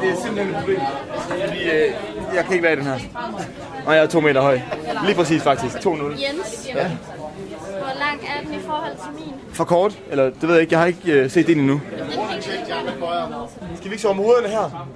Det 0.00 0.10
er 0.10 0.16
simpelthen 0.22 0.48
et 0.48 0.56
problem. 0.60 0.80
Fordi, 1.28 1.62
øh, 1.70 1.92
jeg 2.34 2.44
kan 2.44 2.52
ikke 2.52 2.62
være 2.62 2.72
i 2.72 2.76
den 2.76 2.84
her. 2.84 2.98
Og 3.86 3.94
jeg 3.94 4.02
er 4.02 4.06
2 4.06 4.20
meter 4.20 4.40
høj. 4.40 4.60
Lige 5.04 5.14
præcis 5.14 5.42
faktisk. 5.42 5.76
2-0. 5.76 5.88
Jens, 6.02 6.68
Ja. 6.74 6.88
hvor 7.68 7.98
lang 7.98 8.20
er 8.36 8.44
den 8.46 8.54
i 8.54 8.60
forhold 8.66 8.92
til 8.96 9.24
min? 9.24 9.34
For 9.52 9.64
kort? 9.64 9.98
Eller 10.10 10.24
det 10.24 10.42
ved 10.42 10.52
jeg 10.52 10.60
ikke. 10.60 10.72
Jeg 10.72 10.80
har 10.80 10.86
ikke 10.86 11.12
øh, 11.12 11.30
set 11.30 11.46
det 11.46 11.56
endnu. 11.56 11.80
Skal 13.76 13.90
vi 13.90 13.94
ikke 13.94 14.02
sove 14.02 14.14
med 14.14 14.24
hovederne 14.24 14.48
her? 14.48 14.88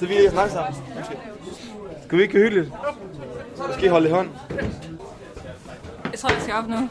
Så 0.00 0.06
vi 0.06 0.14
ikke 0.14 0.30
snakke 0.30 0.52
sammen. 0.52 0.74
Skal 2.06 2.18
vi 2.18 2.22
ikke 2.22 2.34
hygge 2.38 2.50
lidt? 2.60 2.68
Måske 3.68 3.90
holde 3.90 4.08
i 4.08 4.10
hånd. 4.12 4.28
Jeg 6.12 6.18
tror, 6.18 6.28
jeg 6.30 6.38
skal 6.42 6.54
op 6.54 6.68
nu. 6.68 6.88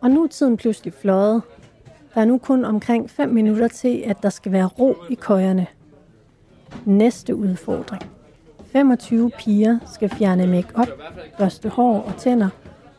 Og 0.00 0.10
nu 0.10 0.22
er 0.24 0.28
tiden 0.28 0.56
pludselig 0.56 0.92
fløjet. 0.94 1.42
Der 2.14 2.20
er 2.20 2.24
nu 2.24 2.38
kun 2.38 2.64
omkring 2.64 3.10
5 3.10 3.28
minutter 3.28 3.68
til, 3.68 4.02
at 4.06 4.22
der 4.22 4.30
skal 4.30 4.52
være 4.52 4.66
ro 4.66 4.96
i 5.10 5.14
køjerne. 5.14 5.66
Næste 6.84 7.36
udfordring. 7.36 8.02
25 8.72 9.30
piger 9.38 9.78
skal 9.94 10.10
fjerne 10.10 10.46
make-up, 10.46 10.88
børste 11.38 11.68
hår 11.68 12.00
og 12.00 12.16
tænder 12.16 12.48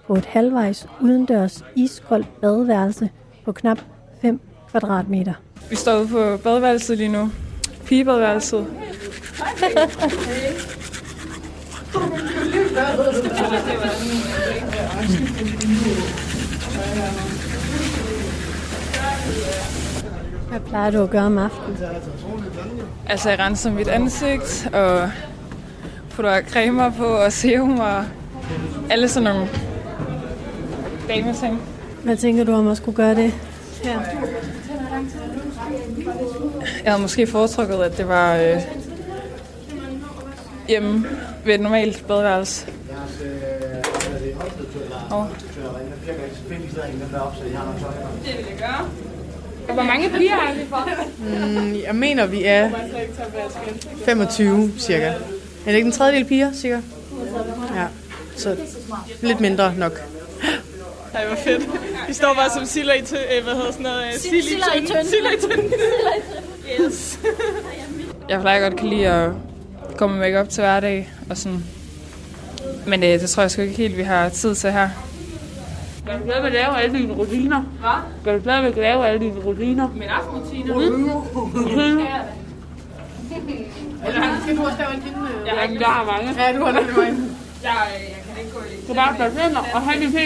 på 0.07 0.15
et 0.15 0.25
halvvejs 0.25 0.87
udendørs 1.01 1.63
iskoldt 1.75 2.41
badeværelse 2.41 3.09
på 3.45 3.51
knap 3.51 3.79
5 4.21 4.39
kvadratmeter. 4.69 5.33
Vi 5.69 5.75
står 5.75 5.99
ude 5.99 6.07
på 6.07 6.37
badeværelset 6.43 6.97
lige 6.97 7.11
nu. 7.11 7.29
Pigebadeværelset. 7.85 8.67
Hvad 20.49 20.59
plejer 20.59 20.91
du 20.91 21.03
at 21.03 21.09
gøre 21.09 21.25
om 21.25 21.37
aftenen? 21.37 21.77
Altså, 23.09 23.29
jeg 23.29 23.39
renser 23.39 23.71
mit 23.71 23.87
ansigt 23.87 24.69
og 24.73 25.11
putter 26.09 26.41
cremer 26.41 26.91
på 26.91 27.05
og 27.05 27.33
serum 27.33 27.79
og 27.79 28.05
alle 28.89 29.09
sådan 29.09 29.33
nogle 29.33 29.49
dameting. 31.07 31.61
Hvad 32.03 32.17
tænker 32.17 32.43
du 32.43 32.53
om 32.53 32.67
at 32.67 32.77
skulle 32.77 32.95
gøre 32.95 33.15
det 33.15 33.33
her? 33.83 33.99
Jeg 36.83 36.91
havde 36.91 37.01
måske 37.01 37.27
foretrukket, 37.27 37.75
at 37.75 37.97
det 37.97 38.07
var 38.07 38.35
øh, 38.35 38.61
hjemme 40.67 41.07
ved 41.45 41.53
et 41.53 41.59
normalt 41.59 42.07
badeværelse. 42.07 42.67
Oh. 45.11 45.25
Det 48.25 48.37
vil 48.37 48.45
jeg 48.49 48.57
gøre. 48.59 48.89
Hvor 49.73 49.83
mange 49.83 50.09
piger 50.09 50.33
er 50.35 50.53
vi 50.53 50.65
for? 50.69 50.89
Mm, 51.19 51.75
jeg 51.85 51.95
mener, 51.95 52.25
vi 52.25 52.43
er 52.45 52.69
25 54.05 54.71
cirka. 54.79 55.05
Er 55.05 55.13
det 55.65 55.75
ikke 55.75 55.85
en 55.85 55.91
tredjedel 55.91 56.25
piger, 56.25 56.53
cirka? 56.53 56.81
Ja, 57.75 57.85
så 58.37 58.57
lidt 59.21 59.39
mindre 59.39 59.73
nok. 59.77 60.01
Ej, 61.13 61.25
hvor 61.27 61.35
fedt. 61.35 61.69
Vi 62.07 62.13
står 62.13 62.33
bare 62.33 62.49
som 62.49 62.65
siller 62.65 62.93
i, 62.93 63.01
tø- 63.01 63.15
øh, 63.37 63.43
hvad 63.43 63.53
hedder 63.53 63.71
sådan 63.71 63.83
noget? 63.83 64.15
i 64.15 64.41
siller 64.41 64.65
i 64.75 64.79
tønden. 64.79 64.87
tønden. 64.87 65.05
Siller 65.05 65.29
i 65.37 65.41
tønden. 65.41 65.73
Yes. 66.81 67.19
Jeg 68.29 68.41
plejer 68.41 68.59
godt 68.61 68.75
kan 68.79 68.87
lide 68.89 69.07
at 69.07 69.31
komme 69.97 70.19
med 70.19 70.35
op 70.35 70.49
til 70.49 70.61
hverdag 70.61 71.11
og 71.29 71.37
sådan. 71.37 71.63
Men 72.87 73.03
øh, 73.03 73.09
det 73.09 73.29
tror 73.29 73.43
jeg 73.43 73.51
sgu 73.51 73.61
ikke 73.61 73.73
helt, 73.75 73.97
vi 73.97 74.03
har 74.03 74.29
tid 74.29 74.55
til 74.55 74.71
her. 74.71 74.89
Skal 76.03 76.19
du 76.19 76.23
stadigvæk 76.25 76.53
lave 76.53 76.81
alle 76.81 76.99
dine 76.99 77.13
rutiner? 77.13 77.61
Hvad? 77.61 77.97
Skal 78.21 78.35
du 78.35 78.41
stadigvæk 78.41 78.75
lave 78.75 79.07
alle 79.07 79.19
dine 79.19 79.39
rutiner? 79.45 79.87
Min 79.93 80.03
aftenrutiner? 80.03 80.75
Rutiner? 80.75 82.05
Eller 84.07 84.21
skal 84.43 84.57
du 84.57 84.63
også 84.63 84.77
lave 84.79 84.93
en 84.95 85.01
hende? 85.01 85.19
Jeg 85.45 85.53
har 85.53 85.63
ikke, 85.63 85.79
jeg 85.79 85.87
har 85.87 86.05
mange. 86.05 86.43
Ja, 86.43 86.57
du 86.59 86.65
har 86.65 86.71
lidt 86.79 86.97
mange. 86.97 87.19
Jeg, 87.63 87.73
jeg 88.09 88.23
kan 88.35 88.43
ikke 88.43 88.53
gå 88.53 88.59
i. 88.59 88.87
Så 88.87 88.93
bare 88.93 89.17
tage 89.17 89.29
tænder 89.29 89.59
og 89.73 89.81
have 89.81 90.03
din 90.03 90.11
tv. 90.11 90.17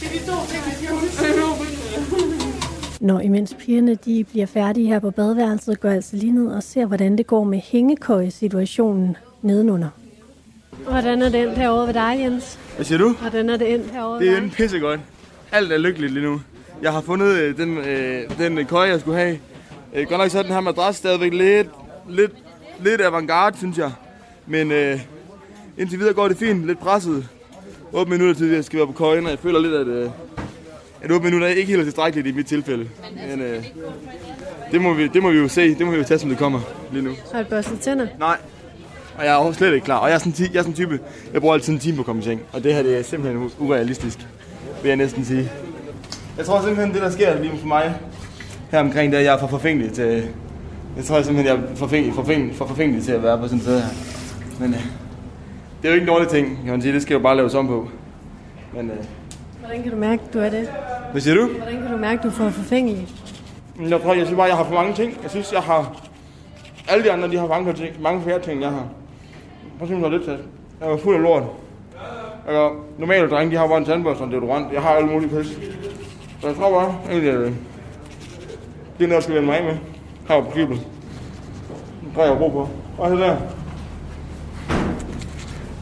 Det 0.00 0.06
er 0.06 0.12
de 0.12 0.26
to 0.26 0.36
ting, 0.50 0.62
vi 0.66 0.70
skal 0.70 0.88
huske. 0.94 2.60
Når 3.00 3.20
imens 3.20 3.56
pigerne 3.58 3.94
de 3.94 4.24
bliver 4.24 4.46
færdige 4.46 4.86
her 4.86 4.98
på 4.98 5.10
badeværelset, 5.10 5.80
går 5.80 5.88
altså 5.88 6.16
lige 6.16 6.32
ned 6.32 6.46
og 6.46 6.62
ser, 6.62 6.86
hvordan 6.86 7.18
det 7.18 7.26
går 7.26 7.44
med 7.44 7.60
hængekøje-situationen 7.64 9.16
nedenunder. 9.42 9.88
Hvordan 10.88 11.22
er 11.22 11.28
det 11.28 11.42
endt 11.42 11.58
herovre 11.58 11.86
ved 11.86 11.94
dig, 11.94 12.16
Jens? 12.20 12.58
Hvad 12.76 12.84
siger 12.84 12.98
du? 12.98 13.12
Hvordan 13.12 13.50
er 13.50 13.56
det 13.56 13.74
endt 13.74 13.90
herovre 13.92 14.18
Det 14.20 14.28
er 14.28 14.34
dig? 14.36 14.44
en 14.44 14.50
pissegodt. 14.50 15.00
Alt 15.52 15.72
er 15.72 15.78
lykkeligt 15.78 16.12
lige 16.12 16.24
nu. 16.26 16.40
Jeg 16.82 16.92
har 16.92 17.00
fundet 17.00 17.26
øh, 17.36 17.56
den, 17.56 17.78
øh, 17.78 18.22
den 18.38 18.66
køje, 18.66 18.90
jeg 18.90 19.00
skulle 19.00 19.18
have. 19.18 19.38
Øh, 19.94 20.06
godt 20.08 20.20
nok 20.20 20.30
så 20.30 20.38
er 20.38 20.42
den 20.42 20.52
her 20.52 20.60
madras 20.60 20.96
stadigvæk 20.96 21.32
lidt, 21.32 21.68
lidt, 22.08 22.32
lidt 22.84 23.00
avantgarde, 23.00 23.58
synes 23.58 23.78
jeg. 23.78 23.92
Men 24.46 24.72
øh, 24.72 25.00
indtil 25.78 25.98
videre 25.98 26.14
går 26.14 26.28
det 26.28 26.36
fint. 26.36 26.66
Lidt 26.66 26.78
presset. 26.80 27.28
8 27.92 28.10
minutter 28.10 28.34
til, 28.34 28.48
jeg 28.48 28.64
skal 28.64 28.76
være 28.78 28.86
på 28.86 28.92
køjen, 28.92 29.24
og 29.24 29.30
jeg 29.30 29.38
føler 29.38 29.60
lidt, 29.60 29.74
at, 29.74 29.86
øh, 29.86 30.10
at 31.02 31.10
8 31.10 31.24
minutter 31.24 31.46
er 31.48 31.50
ikke 31.52 31.72
helt 31.72 31.84
tilstrækkeligt 31.84 32.26
i 32.26 32.32
mit 32.32 32.46
tilfælde. 32.46 32.88
Men 33.30 33.40
øh, 33.40 33.64
det, 34.72 34.80
må 34.80 34.94
vi, 34.94 35.08
det 35.08 35.22
må 35.22 35.30
vi 35.30 35.38
jo 35.38 35.48
se. 35.48 35.74
Det 35.74 35.86
må 35.86 35.92
vi 35.92 35.98
jo 35.98 36.04
tage, 36.04 36.18
som 36.18 36.28
det 36.30 36.38
kommer 36.38 36.60
lige 36.92 37.04
nu. 37.04 37.10
Har 37.32 37.42
du 37.42 37.48
børstet 37.48 37.80
tænder? 37.80 38.06
Nej. 38.18 38.36
Og 39.18 39.24
jeg 39.24 39.48
er 39.48 39.52
slet 39.52 39.74
ikke 39.74 39.84
klar. 39.84 39.96
Og 39.96 40.08
jeg 40.08 40.14
er 40.14 40.18
sådan, 40.18 40.34
jeg 40.38 40.58
er 40.58 40.62
sådan 40.62 40.70
en 40.70 40.74
type, 40.76 41.00
jeg 41.32 41.40
bruger 41.40 41.54
altid 41.54 41.72
en 41.72 41.78
time 41.78 41.96
på 41.96 42.02
at 42.02 42.06
komme 42.06 42.22
i 42.22 42.24
seng. 42.24 42.40
Og 42.52 42.64
det 42.64 42.74
her, 42.74 42.82
det 42.82 42.98
er 42.98 43.02
simpelthen 43.02 43.50
urealistisk, 43.58 44.18
vil 44.82 44.88
jeg 44.88 44.96
næsten 44.96 45.24
sige. 45.24 45.50
Jeg 46.36 46.46
tror 46.46 46.60
simpelthen, 46.62 46.94
det 46.94 47.02
der 47.02 47.10
sker 47.10 47.40
lige 47.40 47.58
for 47.60 47.66
mig 47.66 47.94
her 48.70 48.80
omkring, 48.80 49.12
det 49.12 49.16
er, 49.16 49.20
at 49.20 49.26
jeg 49.26 49.34
er 49.34 49.38
for 49.38 49.46
forfængelig 49.46 49.92
til... 49.92 50.28
Jeg 50.96 51.04
tror 51.04 51.22
simpelthen, 51.22 51.56
jeg 51.56 51.64
er 51.64 51.68
for 51.68 51.76
forfængelig, 51.76 52.14
forfængelig, 52.14 52.56
for 52.56 52.66
forfængelig 52.66 53.04
til 53.04 53.12
at 53.12 53.22
være 53.22 53.38
på 53.38 53.44
sådan 53.44 53.58
et 53.58 53.62
sted 53.64 53.80
her. 53.80 53.88
Men 54.60 54.74
øh, 54.74 54.80
det 55.82 55.88
er 55.88 55.88
jo 55.88 55.94
ikke 55.94 56.04
en 56.04 56.08
dårlig 56.08 56.28
ting, 56.28 56.56
kan 56.64 56.72
man 56.72 56.82
sige. 56.82 56.94
Det 56.94 57.02
skal 57.02 57.14
jo 57.14 57.20
bare 57.20 57.36
laves 57.36 57.54
om 57.54 57.66
på. 57.66 57.88
Men, 58.74 58.90
øh, 58.90 58.96
Hvordan 59.60 59.82
kan 59.82 59.92
du 59.92 59.98
mærke, 59.98 60.22
du 60.34 60.38
er 60.38 60.48
det? 60.50 60.68
hvad 61.10 61.20
siger 61.20 61.34
du? 61.34 61.46
Hvordan 61.46 61.82
kan 61.82 61.90
du 61.92 61.96
mærke, 61.96 62.22
du 62.22 62.30
får 62.30 62.50
forfængelig? 62.50 63.08
Jeg 63.88 64.00
tror, 64.00 64.14
jeg 64.14 64.26
synes 64.26 64.36
bare, 64.36 64.46
jeg 64.48 64.56
har 64.56 64.64
for 64.64 64.74
mange 64.74 64.94
ting. 64.94 65.18
Jeg 65.22 65.30
synes, 65.30 65.52
jeg 65.52 65.60
har... 65.60 66.02
Alle 66.88 67.04
de 67.04 67.12
andre, 67.12 67.30
de 67.30 67.36
har 67.38 67.46
mange, 67.46 67.72
ting, 67.72 68.02
mange 68.02 68.22
flere 68.22 68.40
ting, 68.42 68.62
jeg 68.62 68.70
har. 68.70 68.84
Prøv 69.80 69.88
at 69.92 70.02
se, 70.02 70.10
lidt 70.10 70.24
til. 70.24 70.38
Jeg 70.80 70.90
var 70.90 70.96
fuld 70.96 71.16
af 71.16 71.22
lort. 71.22 71.42
Jeg 72.48 72.70
normale 72.98 73.30
drenge, 73.30 73.52
de 73.52 73.56
har 73.56 73.66
bare 73.66 73.78
en 73.78 73.84
tandbørste 73.84 74.20
og 74.20 74.26
en 74.26 74.32
deodorant. 74.32 74.72
Jeg 74.72 74.82
har 74.82 74.90
alle 74.90 75.08
mulige 75.08 75.36
pis. 75.36 75.46
Så 76.40 76.46
jeg 76.46 76.56
tror 76.56 76.70
bare, 76.80 76.98
egentlig, 77.10 77.30
at 77.30 77.38
øh, 77.38 77.46
det 77.46 79.04
er 79.04 79.08
noget, 79.08 79.12
jeg 79.12 79.22
skal 79.22 79.34
vende 79.34 79.46
mig 79.46 79.58
af 79.58 79.64
med. 79.64 79.76
Her 80.28 80.42
på 80.42 80.50
skibet. 80.50 80.76
Det 82.04 82.14
tror 82.14 82.24
jeg, 82.24 82.38
brug 82.38 82.52
for. 82.52 82.70
Og 82.98 83.10
så 83.10 83.16
der. 83.16 83.36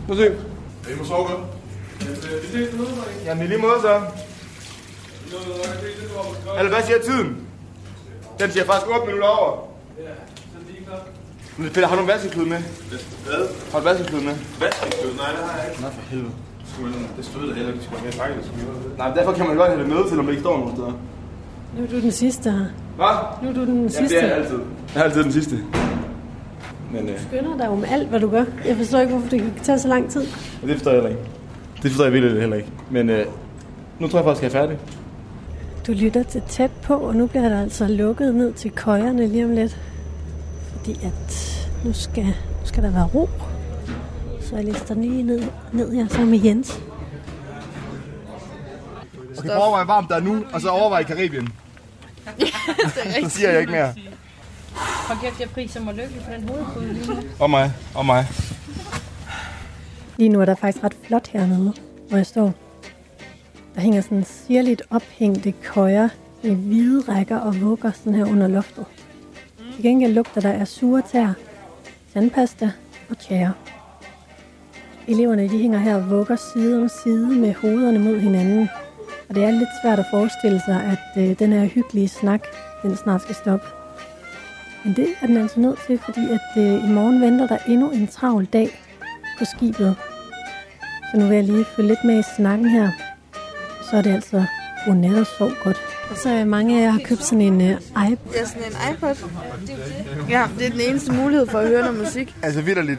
Prøv 0.07 0.17
at 0.17 0.23
se. 0.23 0.37
I 0.93 0.99
må 0.99 1.05
sove 1.05 1.23
godt. 1.29 1.41
Jamen, 3.25 3.45
i 3.45 3.47
lige 3.47 3.61
måde 3.61 3.81
så. 3.81 4.01
Eller 6.59 6.73
hvad 6.73 6.83
siger 6.83 6.99
tiden? 6.99 7.47
Den 8.41 8.51
siger 8.51 8.65
faktisk 8.65 8.91
8 8.91 9.07
minutter 9.07 9.29
over. 9.29 9.69
Men 11.59 11.69
Peter, 11.75 11.87
har 11.89 11.97
du 11.97 12.03
en 12.03 12.09
vaskeklud 12.09 12.47
med? 12.55 12.61
Hvad? 13.27 13.43
Har 13.73 13.79
du 13.81 13.85
vaskeklud 13.85 14.21
med? 14.29 14.35
Vaskeklud? 14.65 15.11
Nej, 15.23 15.31
det 15.37 15.41
har 15.49 15.55
jeg 15.59 15.67
ikke. 15.71 15.83
Nå, 15.83 15.89
for 15.97 16.03
helvede. 16.11 16.33
Det 17.17 17.25
stod 17.25 17.43
der 17.49 17.55
heller 17.55 17.69
ikke. 17.73 17.79
Det 17.81 17.85
skulle 17.87 18.03
være 18.05 18.13
mere 18.19 18.21
pakket. 18.27 18.99
Nej, 18.99 19.09
men 19.09 19.17
derfor 19.19 19.33
kan 19.33 19.47
man 19.47 19.57
godt 19.57 19.69
have 19.71 19.81
det 19.83 19.89
med, 19.95 20.01
selvom 20.09 20.25
det 20.27 20.33
ikke 20.33 20.43
står 20.43 20.57
nogen 20.59 20.75
steder. 20.77 20.93
Nu 21.77 21.83
er 21.85 21.89
du 21.95 22.01
den 22.01 22.13
sidste 22.13 22.51
her. 22.51 22.65
Hvad? 22.97 23.15
Nu 23.43 23.49
er 23.49 23.55
du 23.55 23.65
den 23.73 23.83
Ja, 23.83 23.89
sidste. 23.89 24.15
det 24.17 24.25
er 24.25 24.29
jeg 24.29 24.37
altid. 24.37 24.59
Jeg 24.95 25.01
er 25.01 25.05
altid 25.05 25.23
den 25.25 25.33
sidste. 25.33 25.57
Men 26.93 27.09
øh, 27.09 27.21
skynder 27.29 27.57
dig 27.57 27.69
om 27.69 27.85
alt, 27.91 28.09
hvad 28.09 28.21
du 28.21 28.29
gør. 28.31 28.45
Jeg 28.67 28.77
forstår 28.77 28.99
ikke, 28.99 29.13
hvorfor 29.13 29.29
det 29.31 29.41
kan 29.41 29.53
tage 29.63 29.79
så 29.79 29.89
lang 29.89 30.11
tid. 30.11 30.21
det 30.63 30.73
forstår 30.73 30.91
jeg 30.91 31.01
heller 31.03 31.11
ikke. 31.11 31.23
Det 31.83 31.91
forstår 31.91 32.05
jeg 32.05 32.13
virkelig 32.13 32.41
heller 32.41 32.57
ikke. 32.57 32.69
Men 32.91 33.11
øh, 33.11 33.27
nu 33.99 34.09
tror 34.09 34.19
jeg 34.19 34.25
faktisk, 34.25 34.45
at 34.45 34.53
jeg 34.55 34.59
er 34.61 34.63
færdig. 34.65 34.79
Du 35.87 35.93
lytter 35.93 36.23
til 36.23 36.43
tæt 36.49 36.71
på, 36.83 36.95
og 36.95 37.17
nu 37.17 37.27
bliver 37.27 37.49
der 37.49 37.61
altså 37.63 37.87
lukket 37.89 38.35
ned 38.35 38.53
til 38.53 38.71
køjerne 38.71 39.27
lige 39.27 39.45
om 39.45 39.51
lidt. 39.51 39.77
Fordi 40.89 41.07
at 41.07 41.69
nu 41.85 41.93
skal, 41.93 42.25
nu 42.25 42.65
skal 42.65 42.83
der 42.83 42.91
være 42.91 43.09
ro. 43.15 43.29
Så 44.41 44.57
jeg 44.57 44.65
lister 44.65 44.95
lige 44.95 45.23
ned, 45.23 45.43
ned 45.73 45.95
her 45.95 46.09
sammen 46.09 46.31
med 46.31 46.39
Jens. 46.39 46.81
Okay, 49.39 49.51
overvej, 49.51 49.85
hvor 49.85 49.95
varmt 49.95 50.09
der 50.09 50.17
er 50.17 50.21
nu, 50.21 50.45
og 50.53 50.61
så 50.61 50.69
overvej 50.69 51.03
Karibien. 51.03 51.49
Så 53.23 53.29
siger 53.29 53.51
jeg 53.51 53.61
ikke 53.61 53.73
mere. 53.73 53.95
Hold 55.09 55.19
kæft, 55.21 55.41
jeg 55.41 55.51
priser 55.51 55.81
mig 55.81 55.95
lykkelig 55.95 56.23
for 56.23 56.33
den 56.33 56.49
hovedpude 56.49 56.93
lige 56.93 57.07
nu. 57.07 57.17
Og 57.41 57.51
mig, 57.51 57.73
og 57.95 58.07
mig. 58.07 58.27
Lige 60.17 60.29
nu 60.29 60.41
er 60.41 60.45
der 60.45 60.55
faktisk 60.55 60.85
ret 60.85 60.97
flot 61.07 61.29
hernede, 61.29 61.73
hvor 62.09 62.17
jeg 62.17 62.27
står. 62.27 62.55
Der 63.75 63.81
hænger 63.81 64.01
sådan 64.01 64.25
sirligt 64.25 64.83
ophængte 64.91 65.53
køjer 65.53 66.09
med 66.43 66.55
hvide 66.55 67.01
rækker 67.09 67.39
og 67.39 67.61
vugger 67.61 67.93
sådan 67.93 68.15
her 68.15 68.25
under 68.25 68.49
loftet. 68.49 68.85
Til 69.79 69.85
gengæld 69.85 70.13
lugter 70.13 70.41
der 70.41 70.53
af 70.53 70.69
sure 70.69 71.03
tær, 71.13 71.33
sandpasta 72.13 72.71
og 73.11 73.19
tjære. 73.19 73.53
Eleverne 75.09 75.43
de 75.43 75.59
hænger 75.59 75.79
her 75.79 75.97
og 75.97 76.11
vugger 76.11 76.37
side 76.37 76.83
om 76.83 76.89
side 77.03 77.27
med 77.27 77.55
hovederne 77.55 77.99
mod 77.99 78.19
hinanden. 78.19 78.69
Og 79.29 79.35
det 79.35 79.45
er 79.45 79.51
lidt 79.51 79.69
svært 79.83 79.99
at 79.99 80.05
forestille 80.11 80.61
sig, 80.67 80.83
at 80.85 81.23
øh, 81.23 81.39
den 81.39 81.53
her 81.53 81.65
hyggelige 81.65 82.09
snak, 82.09 82.47
den 82.83 82.97
snart 82.97 83.23
skal 83.23 83.35
stoppe. 83.35 83.67
Men 84.85 84.97
det 84.97 85.09
er 85.23 85.27
den 85.27 85.37
altså 85.37 85.61
nødt 85.61 85.79
til, 85.87 85.99
fordi 85.99 86.21
at 86.21 86.63
øh, 86.63 86.91
i 86.91 86.93
morgen 86.93 87.21
venter 87.21 87.47
der 87.47 87.59
endnu 87.69 87.91
en 87.91 88.07
travl 88.07 88.45
dag 88.45 88.69
på 89.39 89.45
skibet. 89.45 89.97
Så 91.11 91.21
nu 91.21 91.27
vil 91.27 91.35
jeg 91.35 91.45
lige 91.45 91.65
følge 91.65 91.89
lidt 91.89 92.05
med 92.05 92.19
i 92.19 92.23
snakken 92.37 92.69
her. 92.69 92.91
Så 93.91 93.97
er 93.97 94.03
det 94.03 94.11
altså 94.11 94.45
godnat 94.87 95.19
og 95.19 95.27
sov 95.39 95.51
godt. 95.65 95.77
Og 96.11 96.17
så 96.17 96.29
er 96.29 96.45
mange 96.45 96.79
af 96.81 96.85
jer 96.85 96.91
har 96.91 97.01
købt 97.05 97.23
sådan 97.25 97.41
en 97.41 97.61
uh, 97.61 97.67
iPod. 98.13 98.33
Ja, 98.35 98.45
sådan 98.47 98.63
en 98.63 98.95
iPod. 98.95 99.15
Ja, 100.29 100.45
det 100.59 100.67
er 100.67 100.71
den 100.71 100.81
eneste 100.81 101.13
mulighed 101.13 101.47
for 101.47 101.59
at 101.59 101.69
høre 101.69 101.81
noget 101.83 101.99
musik. 101.99 102.35
Altså 102.43 102.61
vidderligt. 102.63 102.99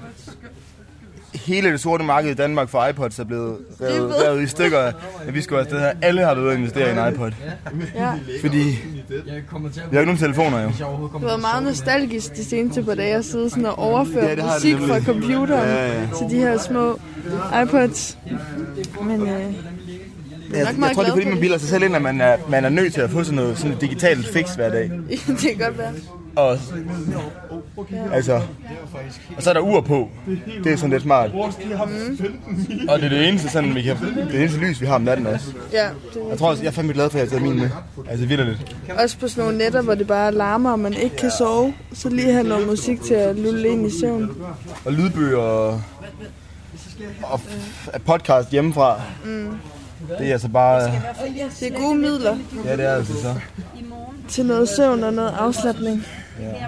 Hele 1.34 1.72
det 1.72 1.80
sorte 1.80 2.04
marked 2.04 2.32
i 2.32 2.34
Danmark 2.34 2.70
for 2.70 2.88
iPods 2.88 3.20
er 3.20 3.24
blevet 3.24 3.58
revet, 3.82 4.14
revet 4.26 4.42
i 4.42 4.48
stykker. 4.48 4.80
At 5.28 5.34
vi 5.34 5.42
skulle 5.42 5.62
afsted 5.62 5.80
her. 5.80 5.92
Alle 6.02 6.22
har 6.26 6.34
været 6.34 6.44
ude 6.44 6.52
at 6.52 6.58
investere 6.58 6.90
i 6.90 6.92
en 7.08 7.14
iPod. 7.14 7.32
Ja. 7.96 8.12
Fordi 8.42 8.58
vi 8.58 9.14
har 9.76 10.00
ikke 10.00 10.06
nogen 10.06 10.18
telefoner 10.18 10.62
jo. 10.62 10.68
Det 10.68 10.78
har 10.78 11.20
været 11.20 11.42
meget 11.42 11.64
nostalgisk 11.64 12.36
de 12.36 12.46
seneste 12.46 12.84
par 12.84 12.96
dage 12.96 13.16
at 13.16 13.26
sidde 13.26 13.50
sådan 13.50 13.66
og 13.66 13.80
overføre 13.80 14.26
Ja, 14.26 14.36
ja, 14.36 14.54
musik 14.54 14.78
fra 14.78 15.00
computeren 15.00 15.68
Ja, 15.70 16.00
ja. 16.00 16.08
til 16.18 16.30
de 16.30 16.36
her 16.36 16.58
små 16.58 17.00
iPods. 17.64 18.18
Men 19.04 19.22
øh, 19.28 19.54
jeg 20.50 20.56
er 20.56 20.60
Jeg, 20.60 20.68
jeg 20.68 20.80
meget 20.80 20.96
tror, 20.96 21.04
det 21.04 21.10
er 21.10 21.14
fordi, 21.14 21.26
for 21.26 21.30
man 21.30 21.40
bilder 21.40 21.58
sig 21.58 21.70
selv 21.70 21.84
ind, 21.84 21.96
at 21.96 22.02
man 22.02 22.22
er, 22.22 22.38
man 22.50 22.66
er 22.66 22.70
nødt 22.70 22.94
til 22.94 23.02
at 23.02 23.10
få 23.10 23.24
sådan 23.24 23.36
noget 23.36 23.58
sådan 23.58 23.72
et 23.76 23.82
digitalt 23.82 24.28
fix 24.28 24.56
hver 24.56 24.70
dag. 24.70 24.92
det 25.28 25.38
kan 25.40 25.58
godt 25.60 25.78
være. 25.78 25.94
Og, 26.36 26.58
altså, 28.14 28.42
og 29.38 29.44
så 29.44 29.50
er 29.50 29.54
der 29.54 29.62
ur 29.62 29.82
på. 29.82 30.10
Det 30.64 30.72
er 30.72 30.76
sådan 30.76 30.90
lidt 30.90 31.04
smart. 31.04 31.34
Mm. 31.34 31.40
Og 32.90 33.00
det 33.00 33.06
er 33.06 33.10
det 33.10 33.28
eneste, 33.28 33.50
sådan, 33.50 33.76
vi 33.76 33.82
kan, 33.82 33.98
det 34.32 34.40
eneste 34.40 34.60
lys, 34.60 34.82
vi 34.82 34.86
har 34.86 34.96
om 34.96 35.02
natten 35.02 35.28
også. 35.28 35.46
Ja, 35.74 35.90
det 36.14 36.22
Jeg 36.30 36.38
tror 36.38 36.50
også, 36.50 36.64
jeg 36.64 36.70
er 36.70 36.74
fandme 36.74 36.94
glad 36.94 37.10
for, 37.10 37.20
at 37.20 37.24
jeg 37.24 37.32
har 37.32 37.40
taget 37.40 37.52
min 37.54 37.60
med. 37.60 37.70
Altså 38.10 38.26
vildt. 38.26 38.76
Også 38.98 39.18
på 39.18 39.28
sådan 39.28 39.44
nogle 39.44 39.58
netter, 39.58 39.82
hvor 39.82 39.96
det 39.96 40.08
bare 40.08 40.32
larmer, 40.32 40.72
og 40.72 40.80
man 40.80 40.94
ikke 40.94 41.16
kan 41.16 41.32
sove. 41.38 41.74
Så 41.94 42.10
lige 42.10 42.32
have 42.32 42.44
noget 42.48 42.68
musik 42.68 43.02
til 43.02 43.14
at 43.14 43.36
lulle 43.36 43.70
ind 43.70 43.88
i 43.88 44.00
søvn. 44.00 44.32
Og 44.86 44.94
lydbøger 44.94 45.38
og, 45.38 45.82
og 47.24 47.42
podcast 48.06 48.52
hjemmefra. 48.52 49.02
Mm. 49.26 49.48
Det 50.08 50.28
er 50.28 50.32
altså 50.32 50.48
bare... 50.48 50.92
Det 51.60 51.72
er 51.72 51.80
gode 51.80 51.98
midler 51.98 52.38
Ja, 52.66 52.78
det 52.78 52.86
er 52.86 52.94
altså 52.96 53.14
så. 53.22 53.36
til 54.28 54.46
noget 54.46 54.70
søvn 54.70 55.04
og 55.04 55.14
noget 55.14 55.34
afslappning. 55.40 56.06
Ja. 56.40 56.66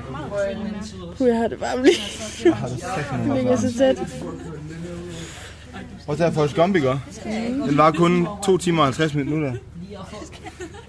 Puh, 1.17 1.27
jeg 1.27 1.37
har 1.37 1.47
det 1.47 1.61
varmt 1.61 1.83
lige. 1.83 1.95
Det 3.25 3.35
ligger 3.35 3.55
så 3.55 3.77
tæt. 3.77 3.97
Prøv 6.05 6.13
at 6.13 6.17
tage 6.17 6.31
Forrest 6.31 6.55
Gump, 6.55 6.75
ikke? 6.75 6.99
Den 7.67 7.77
var 7.77 7.91
kun 7.91 8.27
2 8.45 8.57
timer 8.57 8.79
og 8.81 8.85
50 8.85 9.13
minutter. 9.13 9.53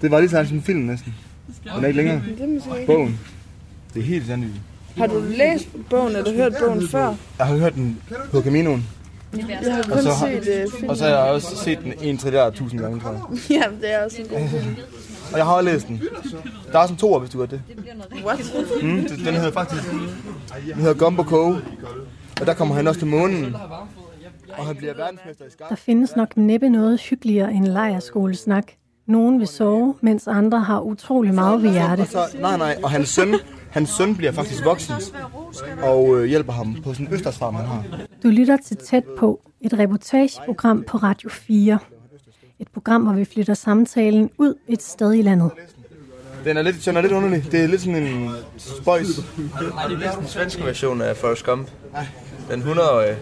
Det 0.01 0.11
var 0.11 0.19
lige 0.19 0.29
sådan 0.29 0.47
som 0.47 0.57
en 0.57 0.63
film 0.63 0.79
næsten. 0.79 1.15
Den 1.75 1.83
er 1.83 1.87
ikke 1.87 1.97
længere. 1.97 2.21
Er. 2.81 2.85
Bogen. 2.85 3.19
Det 3.93 3.99
er 3.99 4.03
helt 4.05 4.27
sandt. 4.27 4.45
Har 4.97 5.07
du 5.07 5.23
læst 5.29 5.67
bogen, 5.89 6.15
eller 6.15 6.33
hørt 6.35 6.53
bogen 6.59 6.87
før? 6.89 7.15
Jeg 7.37 7.47
har 7.47 7.55
hørt 7.55 7.75
den 7.75 7.97
på 8.31 8.41
Caminoen. 8.41 8.87
Jeg 9.37 9.73
har 9.75 9.83
kun 9.83 9.91
Og 9.93 10.03
så 10.03 10.09
har, 10.09 10.27
set 10.27 10.37
uh, 10.39 10.71
filmen. 10.73 10.89
og 10.89 10.97
så 10.97 11.03
har 11.03 11.11
jeg 11.11 11.19
også 11.19 11.55
set 11.55 11.79
den 11.83 11.93
en 12.01 12.17
trilliard 12.17 12.53
tusind 12.53 12.79
gange, 12.81 12.99
tror 12.99 13.11
jeg. 13.11 13.21
Ja, 13.49 13.63
det 13.81 13.93
er 13.93 14.05
også 14.05 14.17
en 14.21 14.27
god 14.27 14.49
film. 14.49 14.75
Og 15.31 15.37
jeg 15.37 15.45
har 15.45 15.53
også 15.53 15.69
læst 15.71 15.87
den. 15.87 16.01
Der 16.71 16.77
er 16.77 16.81
også 16.81 16.93
en 16.93 16.97
toer, 16.99 17.19
hvis 17.19 17.29
du 17.31 17.37
gør 17.39 17.45
det. 17.45 17.61
What? 18.25 18.53
Mm, 18.83 19.01
det- 19.01 19.09
den 19.25 19.33
hedder 19.35 19.51
faktisk... 19.51 19.83
Den 20.73 20.75
hedder 20.81 20.93
Gumbo 20.93 21.23
Cove. 21.23 21.61
Og 22.41 22.45
der 22.47 22.53
kommer 22.53 22.75
han 22.75 22.87
også 22.87 22.99
til 22.99 23.07
månen. 23.07 23.55
Og 24.57 24.65
han 24.65 24.75
bliver 24.75 24.93
verdensmester 24.93 25.45
i 25.45 25.49
skak. 25.51 25.69
Der 25.69 25.75
findes 25.75 26.15
nok 26.15 26.37
næppe 26.37 26.69
noget 26.69 27.01
hyggeligere 27.01 27.53
end 27.53 27.65
lejerskolesnak. 27.67 28.63
Nogen 29.07 29.39
vil 29.39 29.47
sove, 29.47 29.95
mens 30.01 30.27
andre 30.27 30.59
har 30.59 30.79
utrolig 30.79 31.33
meget 31.33 31.63
ved 31.63 31.71
hjerte. 31.71 32.01
Og 32.01 32.07
så, 32.07 32.19
nej, 32.39 32.57
nej, 32.57 32.77
og 32.83 32.89
hans 32.91 33.09
søn, 33.09 33.35
hans 33.71 33.89
søn 33.89 34.15
bliver 34.15 34.31
faktisk 34.31 34.65
voksen 34.65 34.93
og 35.83 36.17
øh, 36.17 36.25
hjælper 36.25 36.53
ham 36.53 36.75
på 36.83 36.93
sådan 36.93 37.07
en 37.07 37.13
østersfarm, 37.13 37.55
han 37.55 37.65
har. 37.65 37.83
Du 38.23 38.27
lytter 38.27 38.57
til 38.57 38.77
Tæt 38.77 39.03
på, 39.17 39.41
et 39.61 39.79
reportageprogram 39.79 40.83
på 40.83 40.97
Radio 40.97 41.29
4. 41.29 41.79
Et 42.59 42.67
program, 42.67 43.03
hvor 43.03 43.13
vi 43.13 43.25
flytter 43.25 43.53
samtalen 43.53 44.29
ud 44.37 44.55
et 44.67 44.81
sted 44.81 45.13
i 45.13 45.21
landet. 45.21 45.51
Den 46.43 46.57
er 46.57 46.61
lidt, 46.61 46.85
den 46.85 46.97
er 46.97 47.01
lidt 47.01 47.13
underlig. 47.13 47.51
Det 47.51 47.63
er 47.63 47.67
lidt 47.67 47.81
sådan 47.81 48.03
en 48.03 48.29
spøjs. 48.57 49.07
Nej, 49.75 49.87
det 49.87 50.05
er 50.05 50.15
den 50.19 50.27
svenske 50.27 50.63
version 50.63 51.01
af 51.01 51.17
Forrest 51.17 51.45
Gump. 51.45 51.71
Den 52.51 52.61
100-årige, 52.61 53.15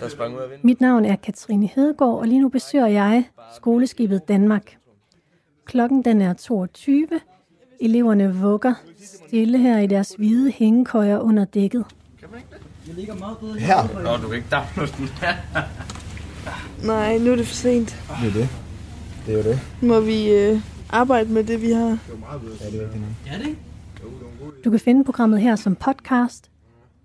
der 0.00 0.08
sprang 0.08 0.34
ud 0.34 0.40
af 0.40 0.44
vinduet. 0.44 0.64
Mit 0.64 0.80
navn 0.80 1.04
er 1.04 1.16
Katrine 1.16 1.66
Hedegaard, 1.66 2.18
og 2.18 2.26
lige 2.26 2.40
nu 2.40 2.48
besøger 2.48 2.86
jeg 2.86 3.24
skoleskibet 3.56 4.28
Danmark. 4.28 4.76
Klokken 5.64 6.04
den 6.04 6.22
er 6.22 6.32
22. 6.32 7.06
Eleverne 7.80 8.36
vugger 8.36 8.74
stille 9.04 9.58
her 9.58 9.78
i 9.78 9.86
deres 9.86 10.14
hvide 10.18 10.50
hængekøjer 10.50 11.18
under 11.18 11.44
dækket. 11.44 11.84
Her? 13.58 14.02
Nå, 14.02 14.16
du 14.16 14.28
kan 14.28 14.36
ikke 14.36 14.48
downloade 14.50 14.92
den. 14.98 15.08
Nej, 16.86 17.18
nu 17.18 17.32
er 17.32 17.36
det 17.36 17.46
for 17.46 17.54
sent. 17.54 17.88
Det 18.22 18.28
er 18.28 18.32
det. 18.32 18.48
Det 19.26 19.34
er 19.34 19.38
jo 19.38 19.42
det. 19.50 19.60
Nu 19.82 19.88
må 19.88 20.00
vi 20.00 20.32
øh, 20.32 20.60
arbejde 20.90 21.32
med 21.32 21.44
det, 21.44 21.62
vi 21.62 21.70
har. 21.70 21.88
Ja, 21.88 21.94
det 21.94 22.80
er 22.80 22.84
rigtigt 22.84 23.00
nok. 23.00 23.54
Du 24.64 24.70
kan 24.70 24.80
finde 24.80 25.04
programmet 25.04 25.40
her 25.40 25.56
som 25.56 25.76
podcast, 25.76 26.50